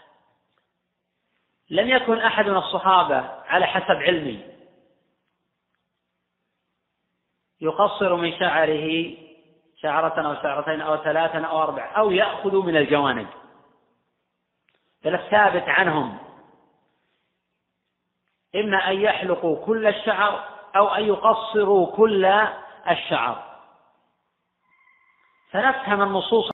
لم 1.70 1.88
يكن 1.88 2.18
أحد 2.18 2.48
من 2.48 2.56
الصحابة 2.56 3.24
على 3.46 3.66
حسب 3.66 3.96
علمي 4.02 4.54
يقصر 7.60 8.16
من 8.16 8.38
شعره 8.38 9.14
شعرة 9.82 10.26
أو 10.26 10.42
شعرتين 10.42 10.80
أو 10.80 10.96
ثلاثا 10.96 11.38
أو 11.38 11.62
أربع 11.62 11.96
أو 11.96 12.10
يأخذ 12.10 12.56
من 12.56 12.76
الجوانب. 12.76 13.26
بل 15.04 15.14
الثابت 15.14 15.68
عنهم. 15.68 16.18
إما 18.54 18.90
أن 18.90 19.00
يحلقوا 19.00 19.66
كل 19.66 19.86
الشعر 19.86 20.44
أو 20.76 20.88
أن 20.88 21.04
يقصروا 21.04 21.96
كل 21.96 22.24
الشعر. 22.90 23.44
فنفهم 25.50 26.02
النصوص 26.02 26.50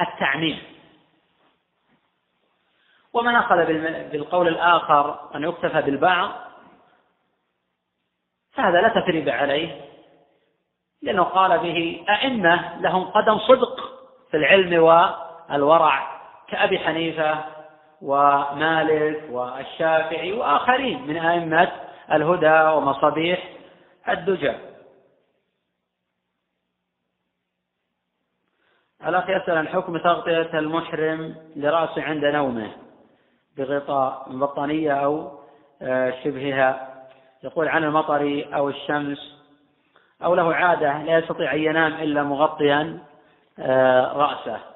التعميم. 0.00 0.74
ومن 3.12 3.34
أخذ 3.34 3.56
بالقول 4.12 4.48
الآخر 4.48 5.30
أن 5.34 5.44
يكتفى 5.44 5.82
بالبعض 5.82 6.30
فهذا 8.52 8.80
لا 8.80 8.88
تثريب 8.88 9.28
عليه 9.28 9.80
لأنه 11.02 11.22
قال 11.22 11.58
به 11.58 12.04
أئمة 12.08 12.80
لهم 12.80 13.04
قدم 13.04 13.38
صدق 13.38 13.80
في 14.30 14.36
العلم 14.36 14.82
والورع 14.82 16.20
كأبي 16.48 16.78
حنيفة 16.78 17.44
ومالك 18.04 19.22
والشافعي 19.30 20.32
وآخرين 20.32 21.06
من 21.06 21.16
أئمة 21.16 21.72
الهدى 22.12 22.76
ومصابيح 22.76 23.50
الدجى 24.08 24.52
الأخ 29.06 29.24
يسأل 29.28 29.58
عن 29.58 29.68
حكم 29.68 29.96
تغطية 29.96 30.58
المحرم 30.58 31.34
لرأسه 31.56 32.02
عند 32.02 32.24
نومه 32.24 32.70
بغطاء 33.56 34.26
من 34.30 34.40
بطانية 34.40 34.92
أو 34.92 35.38
آه، 35.82 36.14
شبهها. 36.24 36.94
يقول 37.44 37.68
عن 37.68 37.84
المطر 37.84 38.44
أو 38.54 38.68
الشمس 38.68 39.18
أو 40.24 40.34
له 40.34 40.54
عادة 40.54 41.02
لا 41.02 41.18
يستطيع 41.18 41.54
أن 41.54 41.58
ينام 41.58 41.92
إلا 41.92 42.22
مغطيا 42.22 42.98
آه، 43.58 44.12
رأسه. 44.12 44.73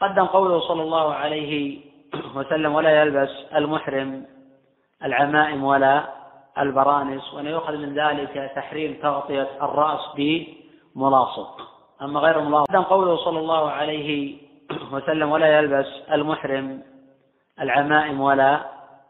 تقدم 0.00 0.24
قوله 0.24 0.60
صلى 0.60 0.82
الله 0.82 1.14
عليه 1.14 1.80
وسلم 2.34 2.74
ولا 2.74 3.02
يلبس 3.02 3.30
المحرم 3.54 4.26
العمائم 5.04 5.64
ولا 5.64 6.04
البرانس 6.58 7.34
وأن 7.34 7.46
يؤخذ 7.46 7.76
من 7.76 7.94
ذلك 7.94 8.52
تحريم 8.56 8.98
تغطية 9.02 9.48
الرأس 9.62 10.00
بملاصق. 10.16 11.60
أما 12.02 12.20
غير 12.20 12.40
ملاصق 12.40 12.66
تقدم 12.66 12.82
قوله 12.82 13.16
صلى 13.16 13.38
الله 13.38 13.70
عليه 13.70 14.36
وسلم 14.92 15.30
ولا 15.32 15.58
يلبس 15.58 15.86
المحرم 16.12 16.82
العمائم 17.60 18.20
ولا 18.20 18.60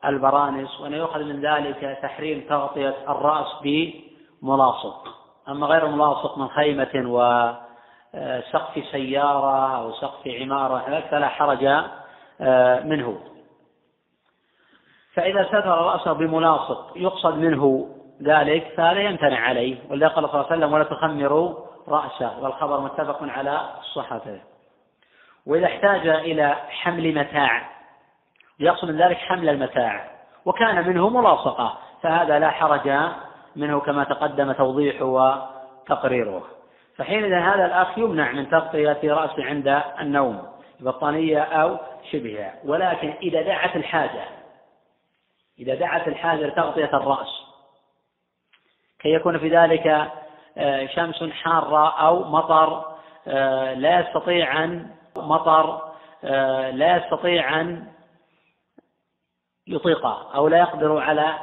البرانس 0.04 0.80
وأن 0.80 0.92
يؤخذ 0.92 1.22
من 1.24 1.40
ذلك 1.40 1.98
تحريم 2.02 2.46
تغطية 2.48 2.94
الرأس 3.08 3.46
بملاصق. 3.62 5.08
أما 5.48 5.66
غير 5.66 5.86
ملاصق 5.86 6.38
من 6.38 6.48
خيمة 6.48 6.90
وسقف 8.16 8.84
سيارة 8.90 9.76
أو 9.76 9.92
سقف 9.92 10.28
عمارة 10.28 11.00
فلا 11.10 11.28
حرج 11.28 11.64
آه، 12.40 12.80
منه. 12.80 13.20
فإذا 15.14 15.44
ستر 15.44 15.68
رأسه 15.68 16.12
بملاصق 16.12 16.92
يقصد 16.96 17.38
منه 17.38 17.88
ذلك 18.22 18.72
فهذا 18.76 19.00
يمتنع 19.00 19.40
عليه 19.40 19.76
ولذلك 19.90 20.12
قال 20.12 20.24
صلى 20.24 20.34
الله 20.34 20.46
عليه 20.46 20.56
وسلم 20.56 20.72
ولا 20.72 20.84
تخمروا 20.84 21.54
رأسه. 21.88 22.38
والخبر 22.38 22.80
متفق 22.80 23.18
على 23.22 23.60
صحته 23.94 24.40
وإذا 25.46 25.66
احتاج 25.66 26.08
إلى 26.08 26.56
حمل 26.68 27.14
متاع 27.14 27.70
يقصد 28.60 28.90
من 28.90 29.02
ذلك 29.02 29.16
حمل 29.16 29.48
المتاع 29.48 30.10
وكان 30.44 30.88
منه 30.88 31.08
ملاصقة 31.08 31.78
فهذا 32.02 32.38
لا 32.38 32.50
حرج 32.50 32.90
منه 33.56 33.80
كما 33.80 34.04
تقدم 34.04 34.52
توضيحه 34.52 35.04
وتقريره. 35.04 36.55
فحينئذ 36.96 37.32
هذا 37.32 37.66
الأخ 37.66 37.98
يمنع 37.98 38.32
من 38.32 38.50
تغطية 38.50 39.00
رأسه 39.04 39.44
عند 39.44 39.82
النوم 40.00 40.42
بطانية 40.80 41.40
أو 41.40 41.78
شبهها. 42.12 42.54
ولكن 42.64 43.14
إذا 43.22 43.42
دعت 43.42 43.76
الحاجة 43.76 44.24
إذا 45.58 45.74
دعت 45.74 46.08
الحاجة 46.08 46.46
لتغطية 46.46 46.96
الرأس 46.96 47.46
كي 48.98 49.12
يكون 49.12 49.38
في 49.38 49.48
ذلك 49.48 50.10
آه، 50.58 50.86
شمس 50.86 51.30
حارة 51.30 51.88
أو 51.88 52.24
مطر 52.24 52.96
آه، 53.28 53.74
لا 53.74 54.00
يستطيع 54.00 54.64
أن 54.64 54.90
مطر 55.16 55.82
آه، 56.24 56.70
لا 56.70 56.96
يستطيع 56.96 57.60
أن 57.60 57.86
يطيقه 59.66 60.34
أو 60.34 60.48
لا 60.48 60.58
يقدر 60.58 60.98
على 60.98 61.38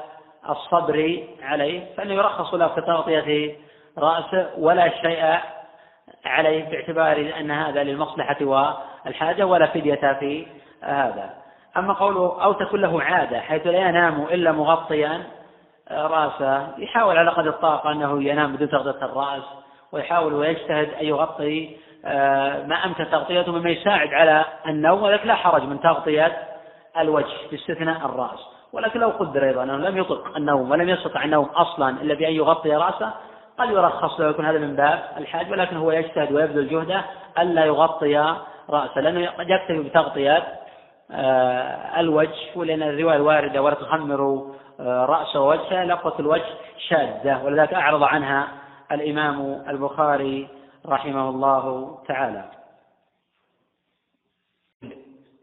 الصبر 0.49 1.27
عليه 1.41 1.95
فإنه 1.95 2.13
يرخص 2.13 2.53
له 2.53 2.67
في 2.67 2.81
تغطية 2.81 3.57
رأسه 3.97 4.49
ولا 4.57 4.89
شيء 4.89 5.39
عليه 6.25 6.69
باعتبار 6.69 7.33
أن 7.39 7.51
هذا 7.51 7.83
للمصلحة 7.83 8.37
والحاجة 8.41 9.43
ولا 9.43 9.67
فدية 9.67 10.17
في 10.19 10.47
هذا. 10.83 11.29
أما 11.77 11.93
قوله 11.93 12.43
أو 12.43 12.53
تكون 12.53 12.81
له 12.81 13.01
عادة 13.01 13.39
حيث 13.39 13.67
لا 13.67 13.89
ينام 13.89 14.21
إلا 14.21 14.51
مغطيا 14.51 15.23
رأسه 15.91 16.67
يحاول 16.77 17.17
على 17.17 17.31
قدر 17.31 17.49
الطاقة 17.49 17.91
أنه 17.91 18.23
ينام 18.23 18.55
بدون 18.55 18.69
تغطية 18.69 19.05
الرأس 19.05 19.43
ويحاول 19.91 20.33
ويجتهد 20.33 20.89
أن 21.01 21.05
يغطي 21.05 21.77
آه، 22.05 22.65
ما 22.65 22.75
أمكن 22.75 23.09
تغطيته 23.11 23.51
مما 23.51 23.69
يساعد 23.69 24.13
على 24.13 24.45
النوم 24.67 25.03
ولكن 25.03 25.27
لا 25.27 25.35
حرج 25.35 25.63
من 25.63 25.79
تغطية 25.79 26.37
الوجه 26.97 27.33
باستثناء 27.51 28.05
الرأس. 28.05 28.39
ولكن 28.73 28.99
لو 28.99 29.09
قدر 29.09 29.43
أيضا 29.43 29.63
أنه 29.63 29.77
لم 29.77 29.97
يطق 29.97 30.37
النوم 30.37 30.71
ولم 30.71 30.89
يستطع 30.89 31.23
النوم 31.23 31.45
أصلا 31.45 31.89
إلا 31.89 32.13
بأن 32.13 32.33
يغطي 32.33 32.75
رأسه 32.75 33.13
قد 33.57 33.69
يرخص 33.69 34.19
له 34.19 34.29
يكون 34.29 34.45
هذا 34.45 34.59
من 34.59 34.75
باب 34.75 35.03
الحاج 35.17 35.51
ولكن 35.51 35.77
هو 35.77 35.91
يجتهد 35.91 36.31
ويبذل 36.31 36.69
جهده 36.69 37.05
ألا 37.39 37.65
يغطي 37.65 38.35
رأسه 38.69 39.01
لأنه 39.01 39.29
قد 39.29 39.49
يكتفي 39.49 39.83
بتغطية 39.83 40.63
آه، 41.11 41.99
الوجه 41.99 42.55
ولأن 42.55 42.83
الرواية 42.83 43.15
الواردة 43.15 43.61
ولا 43.61 43.75
تخمروا 43.75 44.53
آه، 44.79 45.05
رأسه 45.05 45.41
ووجهه 45.41 45.83
لفظة 45.83 46.19
الوجه 46.19 46.45
شاذة 46.87 47.43
ولذلك 47.43 47.73
أعرض 47.73 48.03
عنها 48.03 48.47
الإمام 48.91 49.63
البخاري 49.69 50.47
رحمه 50.85 51.29
الله 51.29 51.97
تعالى. 52.07 52.45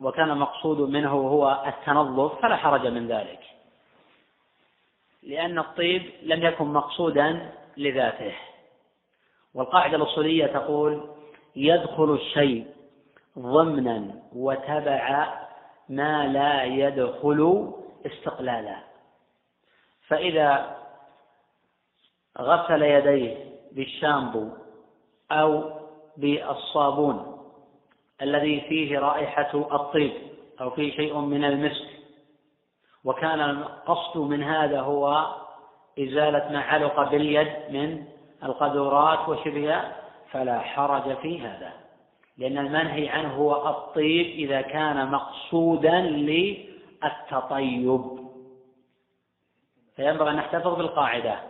وكان 0.01 0.31
المقصود 0.31 0.81
منه 0.81 1.11
هو 1.11 1.65
التنظف 1.67 2.41
فلا 2.41 2.57
حرج 2.57 2.87
من 2.87 3.09
ذلك 3.09 3.41
لأن 5.23 5.59
الطيب 5.59 6.11
لم 6.23 6.43
يكن 6.43 6.65
مقصودا 6.65 7.51
لذاته. 7.77 8.35
والقاعدة 9.55 9.97
الأصولية 9.97 10.47
تقول 10.47 11.09
يدخل 11.57 12.15
الشيء 12.15 12.67
ضمنا 13.39 14.23
وتبع 14.33 15.35
ما 15.89 16.27
لا 16.27 16.65
يدخل 16.65 17.73
استقلالا. 18.07 18.77
فإذا 20.07 20.77
غسل 22.39 22.83
يديه 22.83 23.37
بالشامبو 23.73 24.49
أو 25.33 25.81
بالصابون 26.17 27.41
الذي 28.23 28.61
فيه 28.61 28.99
رائحة 28.99 29.51
الطيب 29.55 30.13
أو 30.61 30.71
فيه 30.71 30.97
شيء 30.97 31.19
من 31.19 31.45
المسك 31.45 31.89
وكان 33.05 33.41
القصد 33.41 34.19
من 34.21 34.43
هذا 34.43 34.81
هو 34.81 35.27
إزالة 35.99 36.49
ما 36.53 36.61
علق 36.61 37.11
باليد 37.11 37.49
من 37.71 38.05
القذورات 38.43 39.29
وشبهها 39.29 39.97
فلا 40.31 40.61
حرج 40.61 41.17
في 41.17 41.41
هذا. 41.41 41.73
لأن 42.39 42.59
المنهي 42.59 43.09
عنه 43.09 43.35
هو 43.35 43.69
الطيب 43.69 44.27
إذا 44.27 44.61
كان 44.61 45.11
مقصودا 45.11 46.01
للتطيب. 46.01 47.71
فينبغي 49.97 50.31
أن 50.31 50.37
نحتفظ 50.37 50.75
بالقاعدة. 50.75 51.41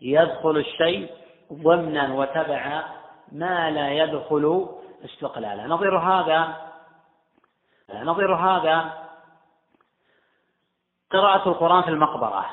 يدخل 0.00 0.56
الشيء 0.56 1.10
ضمنا 1.52 2.14
وتبع 2.14 2.84
ما 3.32 3.70
لا 3.70 3.92
يدخل 3.92 4.68
استقلالا. 5.04 5.66
نظير 5.66 5.98
هذا 5.98 6.70
نظير 7.94 8.34
هذا 8.34 8.92
قراءة 11.10 11.48
القرآن 11.48 11.82
في 11.82 11.88
المقبرة. 11.88 12.46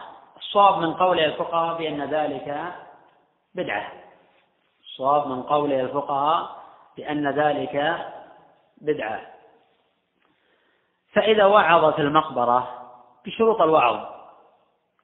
الصواب 0.48 0.78
من 0.78 0.94
قول 0.94 1.20
الفقهاء 1.20 1.78
بأن 1.78 2.04
ذلك 2.04 2.74
بدعة. 3.56 3.92
الصواب 4.82 5.28
من 5.28 5.44
قول 5.44 5.74
الفقهاء 5.74 6.64
بأن 6.98 7.30
ذلك 7.30 8.06
بدعة. 8.78 9.22
فإذا 11.14 11.46
وعظ 11.46 11.94
في 11.94 12.02
المقبرة 12.02 12.90
بشروط 13.26 13.62
الوعظ. 13.62 14.06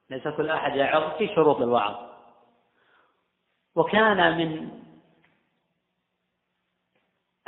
ليس 0.10 0.28
كل 0.28 0.49
أحد 0.49 0.76
يعظ 0.76 1.03
في 1.18 1.36
شروط 1.36 1.61
الوعظ. 1.61 1.95
وكان 3.76 4.38
من 4.38 4.80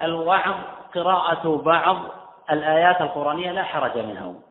الوعظ 0.01 0.55
قراءة 0.95 1.57
بعض 1.57 1.97
الآيات 2.51 3.01
القرآنية 3.01 3.51
لا 3.51 3.63
حرج 3.63 3.97
منه 3.97 4.41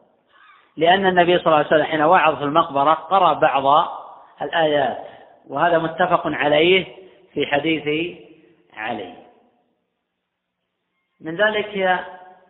لأن 0.76 1.06
النبي 1.06 1.38
صلى 1.38 1.46
الله 1.46 1.56
عليه 1.56 1.66
وسلم 1.66 1.84
حين 1.84 2.02
وعظ 2.02 2.38
في 2.38 2.44
المقبرة 2.44 2.92
قرأ 2.92 3.32
بعض 3.32 3.88
الآيات 4.42 5.06
وهذا 5.48 5.78
متفق 5.78 6.22
عليه 6.26 6.84
في 7.32 7.46
حديث 7.46 8.16
علي. 8.76 9.14
من 11.20 11.36
ذلك 11.36 12.04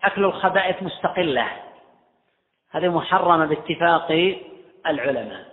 أكل 0.05 0.25
الخبائث 0.25 0.83
مستقلة. 0.83 1.49
هذه 2.71 2.89
محرمة 2.89 3.47
باتفاق 3.47 4.37
العلماء. 4.87 5.47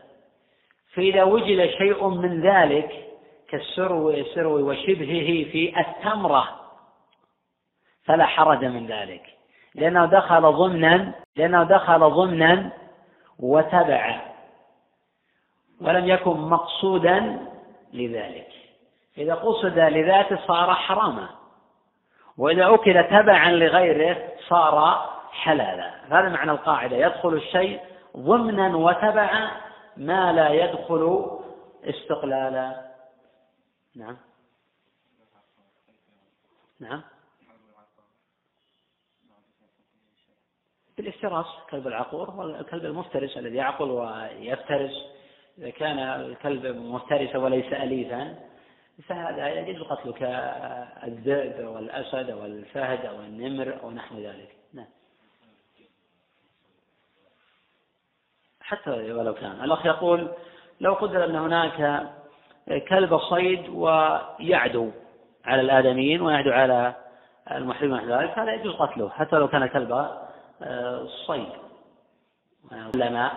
فإذا 0.93 1.23
وجد 1.23 1.69
شيء 1.69 2.07
من 2.07 2.41
ذلك 2.41 3.07
كالسرو 3.49 4.09
السرو 4.09 4.69
وشبهه 4.69 5.51
في 5.51 5.79
التمرة 5.79 6.59
فلا 8.03 8.25
حرج 8.25 8.65
من 8.65 8.87
ذلك. 8.87 9.40
لأنه 9.75 10.05
دخل 10.05 10.41
ضمنا 10.41 11.13
لأنه 11.35 11.63
دخل 11.63 11.99
ضمنا 11.99 12.71
وتبع 13.39 14.21
ولم 15.81 16.07
يكن 16.07 16.37
مقصودا 16.37 17.39
لذلك. 17.93 18.47
إذا 19.17 19.33
قصد 19.33 19.79
لذاته 19.79 20.47
صار 20.47 20.73
حراما. 20.73 21.29
وإذا 22.37 22.73
أكل 22.73 23.03
تبعا 23.03 23.51
لغيره 23.51 24.17
صار 24.47 25.09
حلالا. 25.31 25.91
هذا 26.05 26.29
معنى 26.29 26.51
القاعدة. 26.51 26.97
يدخل 26.97 27.33
الشيء 27.33 27.79
ضمنا 28.17 28.75
وتبعا 28.75 29.51
ما 29.97 30.33
لا 30.33 30.49
يدخل 30.49 31.29
استقلالا. 31.83 32.91
نعم. 33.95 34.17
نعم. 36.79 37.01
بالافتراس 41.01 41.45
كلب 41.69 41.87
العقور 41.87 42.29
هو 42.29 42.43
الكلب 42.43 42.85
المفترس 42.85 43.37
الذي 43.37 43.55
يعقل 43.55 43.91
ويفترس 43.91 45.05
إذا 45.57 45.69
كان 45.69 45.99
الكلب 45.99 46.65
مفترسا 46.65 47.37
وليس 47.37 47.73
أليفا 47.73 48.35
فهذا 49.07 49.49
يجوز 49.49 49.87
قتله 49.87 50.13
كالذئب 50.13 51.65
والأسد 51.65 52.29
أو 52.29 52.45
الفهد 52.45 53.05
أو 53.05 53.19
النمر 53.19 53.79
أو 53.83 53.91
نحو 53.91 54.15
ذلك. 54.17 54.55
نعم. 54.73 54.85
حتى 58.61 58.89
ولو 58.89 59.33
كان. 59.33 59.63
الأخ 59.63 59.85
يقول 59.85 60.31
لو 60.81 60.93
قدر 60.93 61.25
أن 61.25 61.35
هناك 61.35 62.09
كلب 62.89 63.17
صيد 63.17 63.69
ويعدو 63.69 64.91
على 65.45 65.61
الآدميين 65.61 66.21
ويعدو 66.21 66.51
على 66.51 66.95
المحرمين 67.51 67.93
ونحو 67.93 68.05
ذلك 68.05 68.31
فهذا 68.31 68.53
يجوز 68.53 68.75
قتله. 68.75 69.09
حتى 69.09 69.35
لو 69.35 69.47
كان 69.47 69.65
كلب 69.65 70.21
صيد 71.27 71.49
لما 72.95 73.31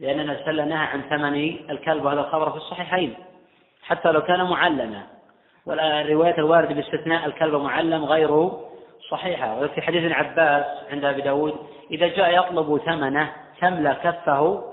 لأن 0.00 0.20
النبي 0.20 0.38
صلى 0.38 0.50
الله 0.50 0.62
عليه 0.62 0.62
وسلم 0.62 0.68
نهى 0.68 0.86
عن 0.86 1.02
ثمن 1.02 1.70
الكلب 1.70 2.04
وهذا 2.04 2.20
الخبر 2.20 2.50
في 2.50 2.56
الصحيحين. 2.56 3.14
حتى 3.82 4.12
لو 4.12 4.20
كان 4.20 4.44
معلما. 4.44 5.02
والرواية 5.66 6.38
الواردة 6.38 6.74
باستثناء 6.74 7.26
الكلب 7.26 7.54
معلم 7.54 8.04
غير 8.04 8.50
صحيحة. 9.10 9.60
وفي 9.60 9.82
حديث 9.82 10.12
عباس 10.12 10.66
عند 10.90 11.04
أبي 11.04 11.22
داود 11.22 11.54
إذا 11.90 12.06
جاء 12.06 12.38
يطلب 12.38 12.80
ثمنه 12.86 13.32
تملى 13.60 13.96
كفه 14.02 14.64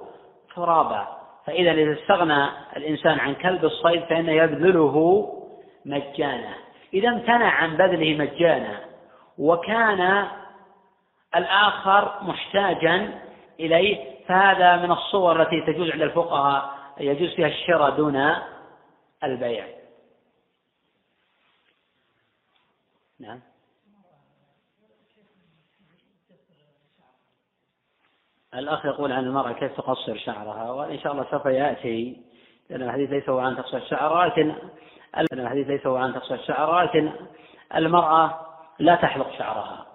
ترابا. 0.56 1.08
فإذا 1.46 1.72
إذا 1.72 1.94
استغنى 1.94 2.48
الإنسان 2.78 3.20
عن 3.20 3.34
كلب 3.34 3.66
الصيد 3.66 4.04
فإنه 4.04 4.32
يبذله 4.32 5.28
مجانا. 5.86 6.54
إذا 6.94 7.10
امتنع 7.10 7.50
عن 7.50 7.78
بذله 7.78 8.18
مجانا 8.18 8.80
وكان 9.40 10.28
الآخر 11.36 12.24
محتاجا 12.24 13.22
إليه 13.60 14.14
فهذا 14.28 14.76
من 14.76 14.92
الصور 14.92 15.42
التي 15.42 15.62
تجوز 15.62 15.92
عند 15.92 16.02
الفقهاء 16.02 16.78
يجوز 17.00 17.34
فيها 17.36 17.48
الشراء 17.48 17.90
دون 17.90 18.36
البيع. 19.24 19.68
نعم. 23.20 23.40
الأخ 28.54 28.86
يقول 28.86 29.12
عن 29.12 29.24
المرأة 29.24 29.52
كيف 29.52 29.78
تقصر 29.78 30.18
شعرها 30.18 30.72
وإن 30.72 31.00
شاء 31.00 31.12
الله 31.12 31.26
سوف 31.32 31.46
يأتي 31.46 32.22
لأن 32.70 32.82
الحديث 32.82 33.10
ليس 33.10 33.30
هو 33.30 33.40
عن 33.40 33.58
تقصير 33.58 33.80
الشعر 33.80 34.26
لكن 34.26 34.56
الحديث 35.34 35.68
ليس 35.68 35.88
هو 35.88 35.96
عن 35.96 36.14
تقصير 36.14 36.40
الشعر 36.40 36.82
لكن 36.84 37.12
المرأة 37.76 38.40
لا 38.80 38.96
تحلق 38.96 39.38
شعرها. 39.38 39.93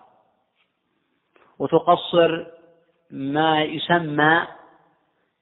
وتقصر 1.59 2.45
ما 3.11 3.63
يسمى 3.63 4.43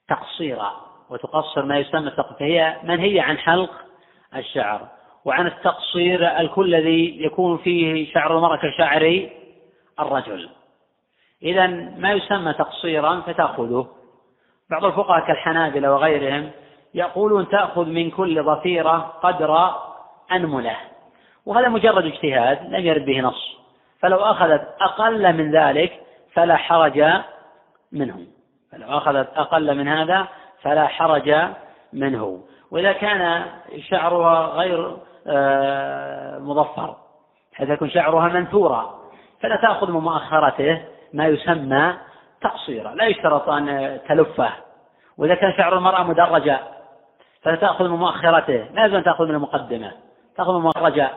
تقصيرا 0.09 0.73
وتقصر 1.11 1.63
ما 1.63 1.79
يسمى 1.79 2.11
فهي 2.39 2.77
منهية 2.83 3.23
عن 3.23 3.39
حلق 3.39 3.71
الشعر 4.37 4.89
وعن 5.25 5.47
التقصير 5.47 6.41
الكل 6.41 6.75
الذي 6.75 7.25
يكون 7.25 7.59
فيه 7.59 8.13
شعر 8.13 8.37
المرأة 8.37 8.57
كشعر 8.57 9.29
الرجل. 10.01 10.49
إذا 11.43 11.67
ما 11.99 12.13
يسمى 12.13 12.53
تقصيرا 12.53 13.21
فتأخذه. 13.21 13.87
بعض 14.71 14.85
الفقهاء 14.85 15.27
كالحنابلة 15.27 15.93
وغيرهم 15.93 16.51
يقولون 16.95 17.49
تأخذ 17.49 17.85
من 17.85 18.11
كل 18.11 18.43
ضفيرة 18.43 18.97
قدر 19.23 19.75
أنملة. 20.33 20.77
وهذا 21.47 21.69
مجرد 21.69 22.05
اجتهاد 22.05 22.75
لم 22.75 22.87
يرد 22.87 23.05
به 23.05 23.21
نص. 23.21 23.57
فلو 24.01 24.17
أخذت 24.17 24.75
أقل 24.81 25.33
من 25.33 25.57
ذلك 25.57 26.06
فلا 26.37 26.57
حرج 26.57 27.05
منه. 27.93 28.27
فلو 28.73 28.99
أخذت 28.99 29.29
أقل 29.37 29.75
من 29.75 29.89
هذا 29.89 30.29
فلا 30.63 30.87
حرج 30.87 31.35
منه. 31.93 32.41
وإذا 32.71 32.93
كان 32.93 33.45
شعرها 33.79 34.47
غير 34.47 34.97
آه، 35.29 36.39
مظفر 36.39 36.97
حيث 37.55 37.69
يكون 37.69 37.91
شعرها 37.91 38.29
منثورا 38.29 38.95
فلا 39.43 39.57
تأخذ 39.57 39.91
من 39.91 40.01
مؤخرته 40.01 40.83
ما 41.13 41.27
يسمى 41.27 41.95
تقصيرا. 42.43 42.95
لا 42.95 43.05
يشترط 43.05 43.49
أن 43.49 43.99
تلفه. 44.09 44.53
وإذا 45.19 45.35
كان 45.35 45.53
شعر 45.57 45.79
المرأة 45.79 46.03
مدرجا 46.03 46.61
فلا 47.43 47.57
تأخذ 47.57 47.89
من 47.89 47.97
مؤخرته. 47.97 48.69
لا 48.75 48.85
يجوز 48.85 48.97
أن 48.97 49.05
تأخذ 49.05 49.25
من 49.25 49.35
المقدمة. 49.35 49.93
تأخذ 50.37 50.53
من 50.53 50.65
مدرجا 50.65 51.11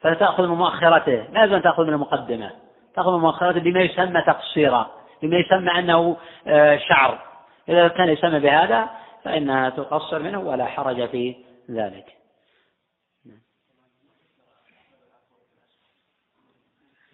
فلا 0.00 0.14
تأخذ 0.14 0.46
من 0.46 0.54
مؤخرته. 0.54 1.26
لا 1.32 1.44
يجوز 1.44 1.54
أن 1.54 1.62
تأخذ 1.62 1.82
من 1.82 1.92
المقدمة. 1.92 2.50
تأخذ 2.94 3.12
من 3.12 3.20
مؤخرته 3.20 3.60
بما 3.60 3.80
يسمى 3.80 4.22
تقصيرا 4.22 4.90
بما 5.22 5.36
يسمى 5.36 5.78
أنه 5.78 6.16
آه، 6.46 6.76
شعر. 6.76 7.18
إذا 7.68 7.88
كان 7.88 8.08
يسمى 8.08 8.40
بهذا 8.40 8.90
فإنها 9.24 9.70
تقصر 9.70 10.18
منه 10.18 10.40
ولا 10.40 10.66
حرج 10.66 11.08
في 11.08 11.36
ذلك. 11.70 12.04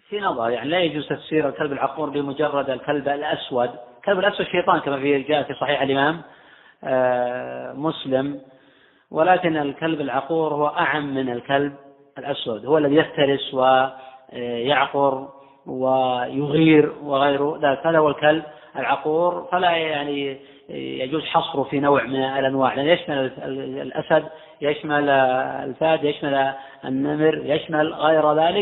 في 0.09 0.19
نظر 0.19 0.49
يعني 0.49 0.69
لا 0.69 0.79
يجوز 0.79 1.07
تفسير 1.07 1.49
الكلب 1.49 1.71
العقور 1.71 2.09
بمجرد 2.09 2.69
الكلب 2.69 3.09
الأسود. 3.09 3.69
الكلب 3.97 4.19
الأسود 4.19 4.45
شيطان 4.45 4.79
كما 4.79 4.99
في 4.99 5.21
جاء 5.21 5.43
في 5.43 5.53
صحيح 5.53 5.81
الإمام 5.81 6.21
آه، 6.83 7.73
مسلم. 7.73 8.41
ولكن 9.11 9.57
الكلب 9.57 10.01
العقور 10.01 10.53
هو 10.53 10.67
أعم 10.67 11.15
من 11.15 11.29
الكلب 11.29 11.75
الأسود 12.17 12.65
هو 12.65 12.77
الذي 12.77 12.95
يفترس 12.95 13.53
ويعقر. 13.53 15.40
ويغير 15.65 16.91
وغيره. 17.03 17.59
ذلك 17.61 17.87
هذا 17.87 17.97
هو 17.97 18.09
الكلب 18.09 18.43
العقور. 18.75 19.47
فلا 19.51 19.71
يعني 19.71 20.37
يجوز 20.69 21.23
حصره 21.23 21.63
في 21.63 21.79
نوع 21.79 22.03
من 22.03 22.23
الأنواع. 22.23 22.73
لأن 22.73 22.85
يشمل 22.85 23.31
الأسد 23.81 24.23
يشمل 24.61 25.09
الفهد 25.09 26.03
يشمل 26.03 26.53
النمر 26.85 27.41
يشمل 27.45 27.93
غير 27.93 28.33
ذلك. 28.33 28.57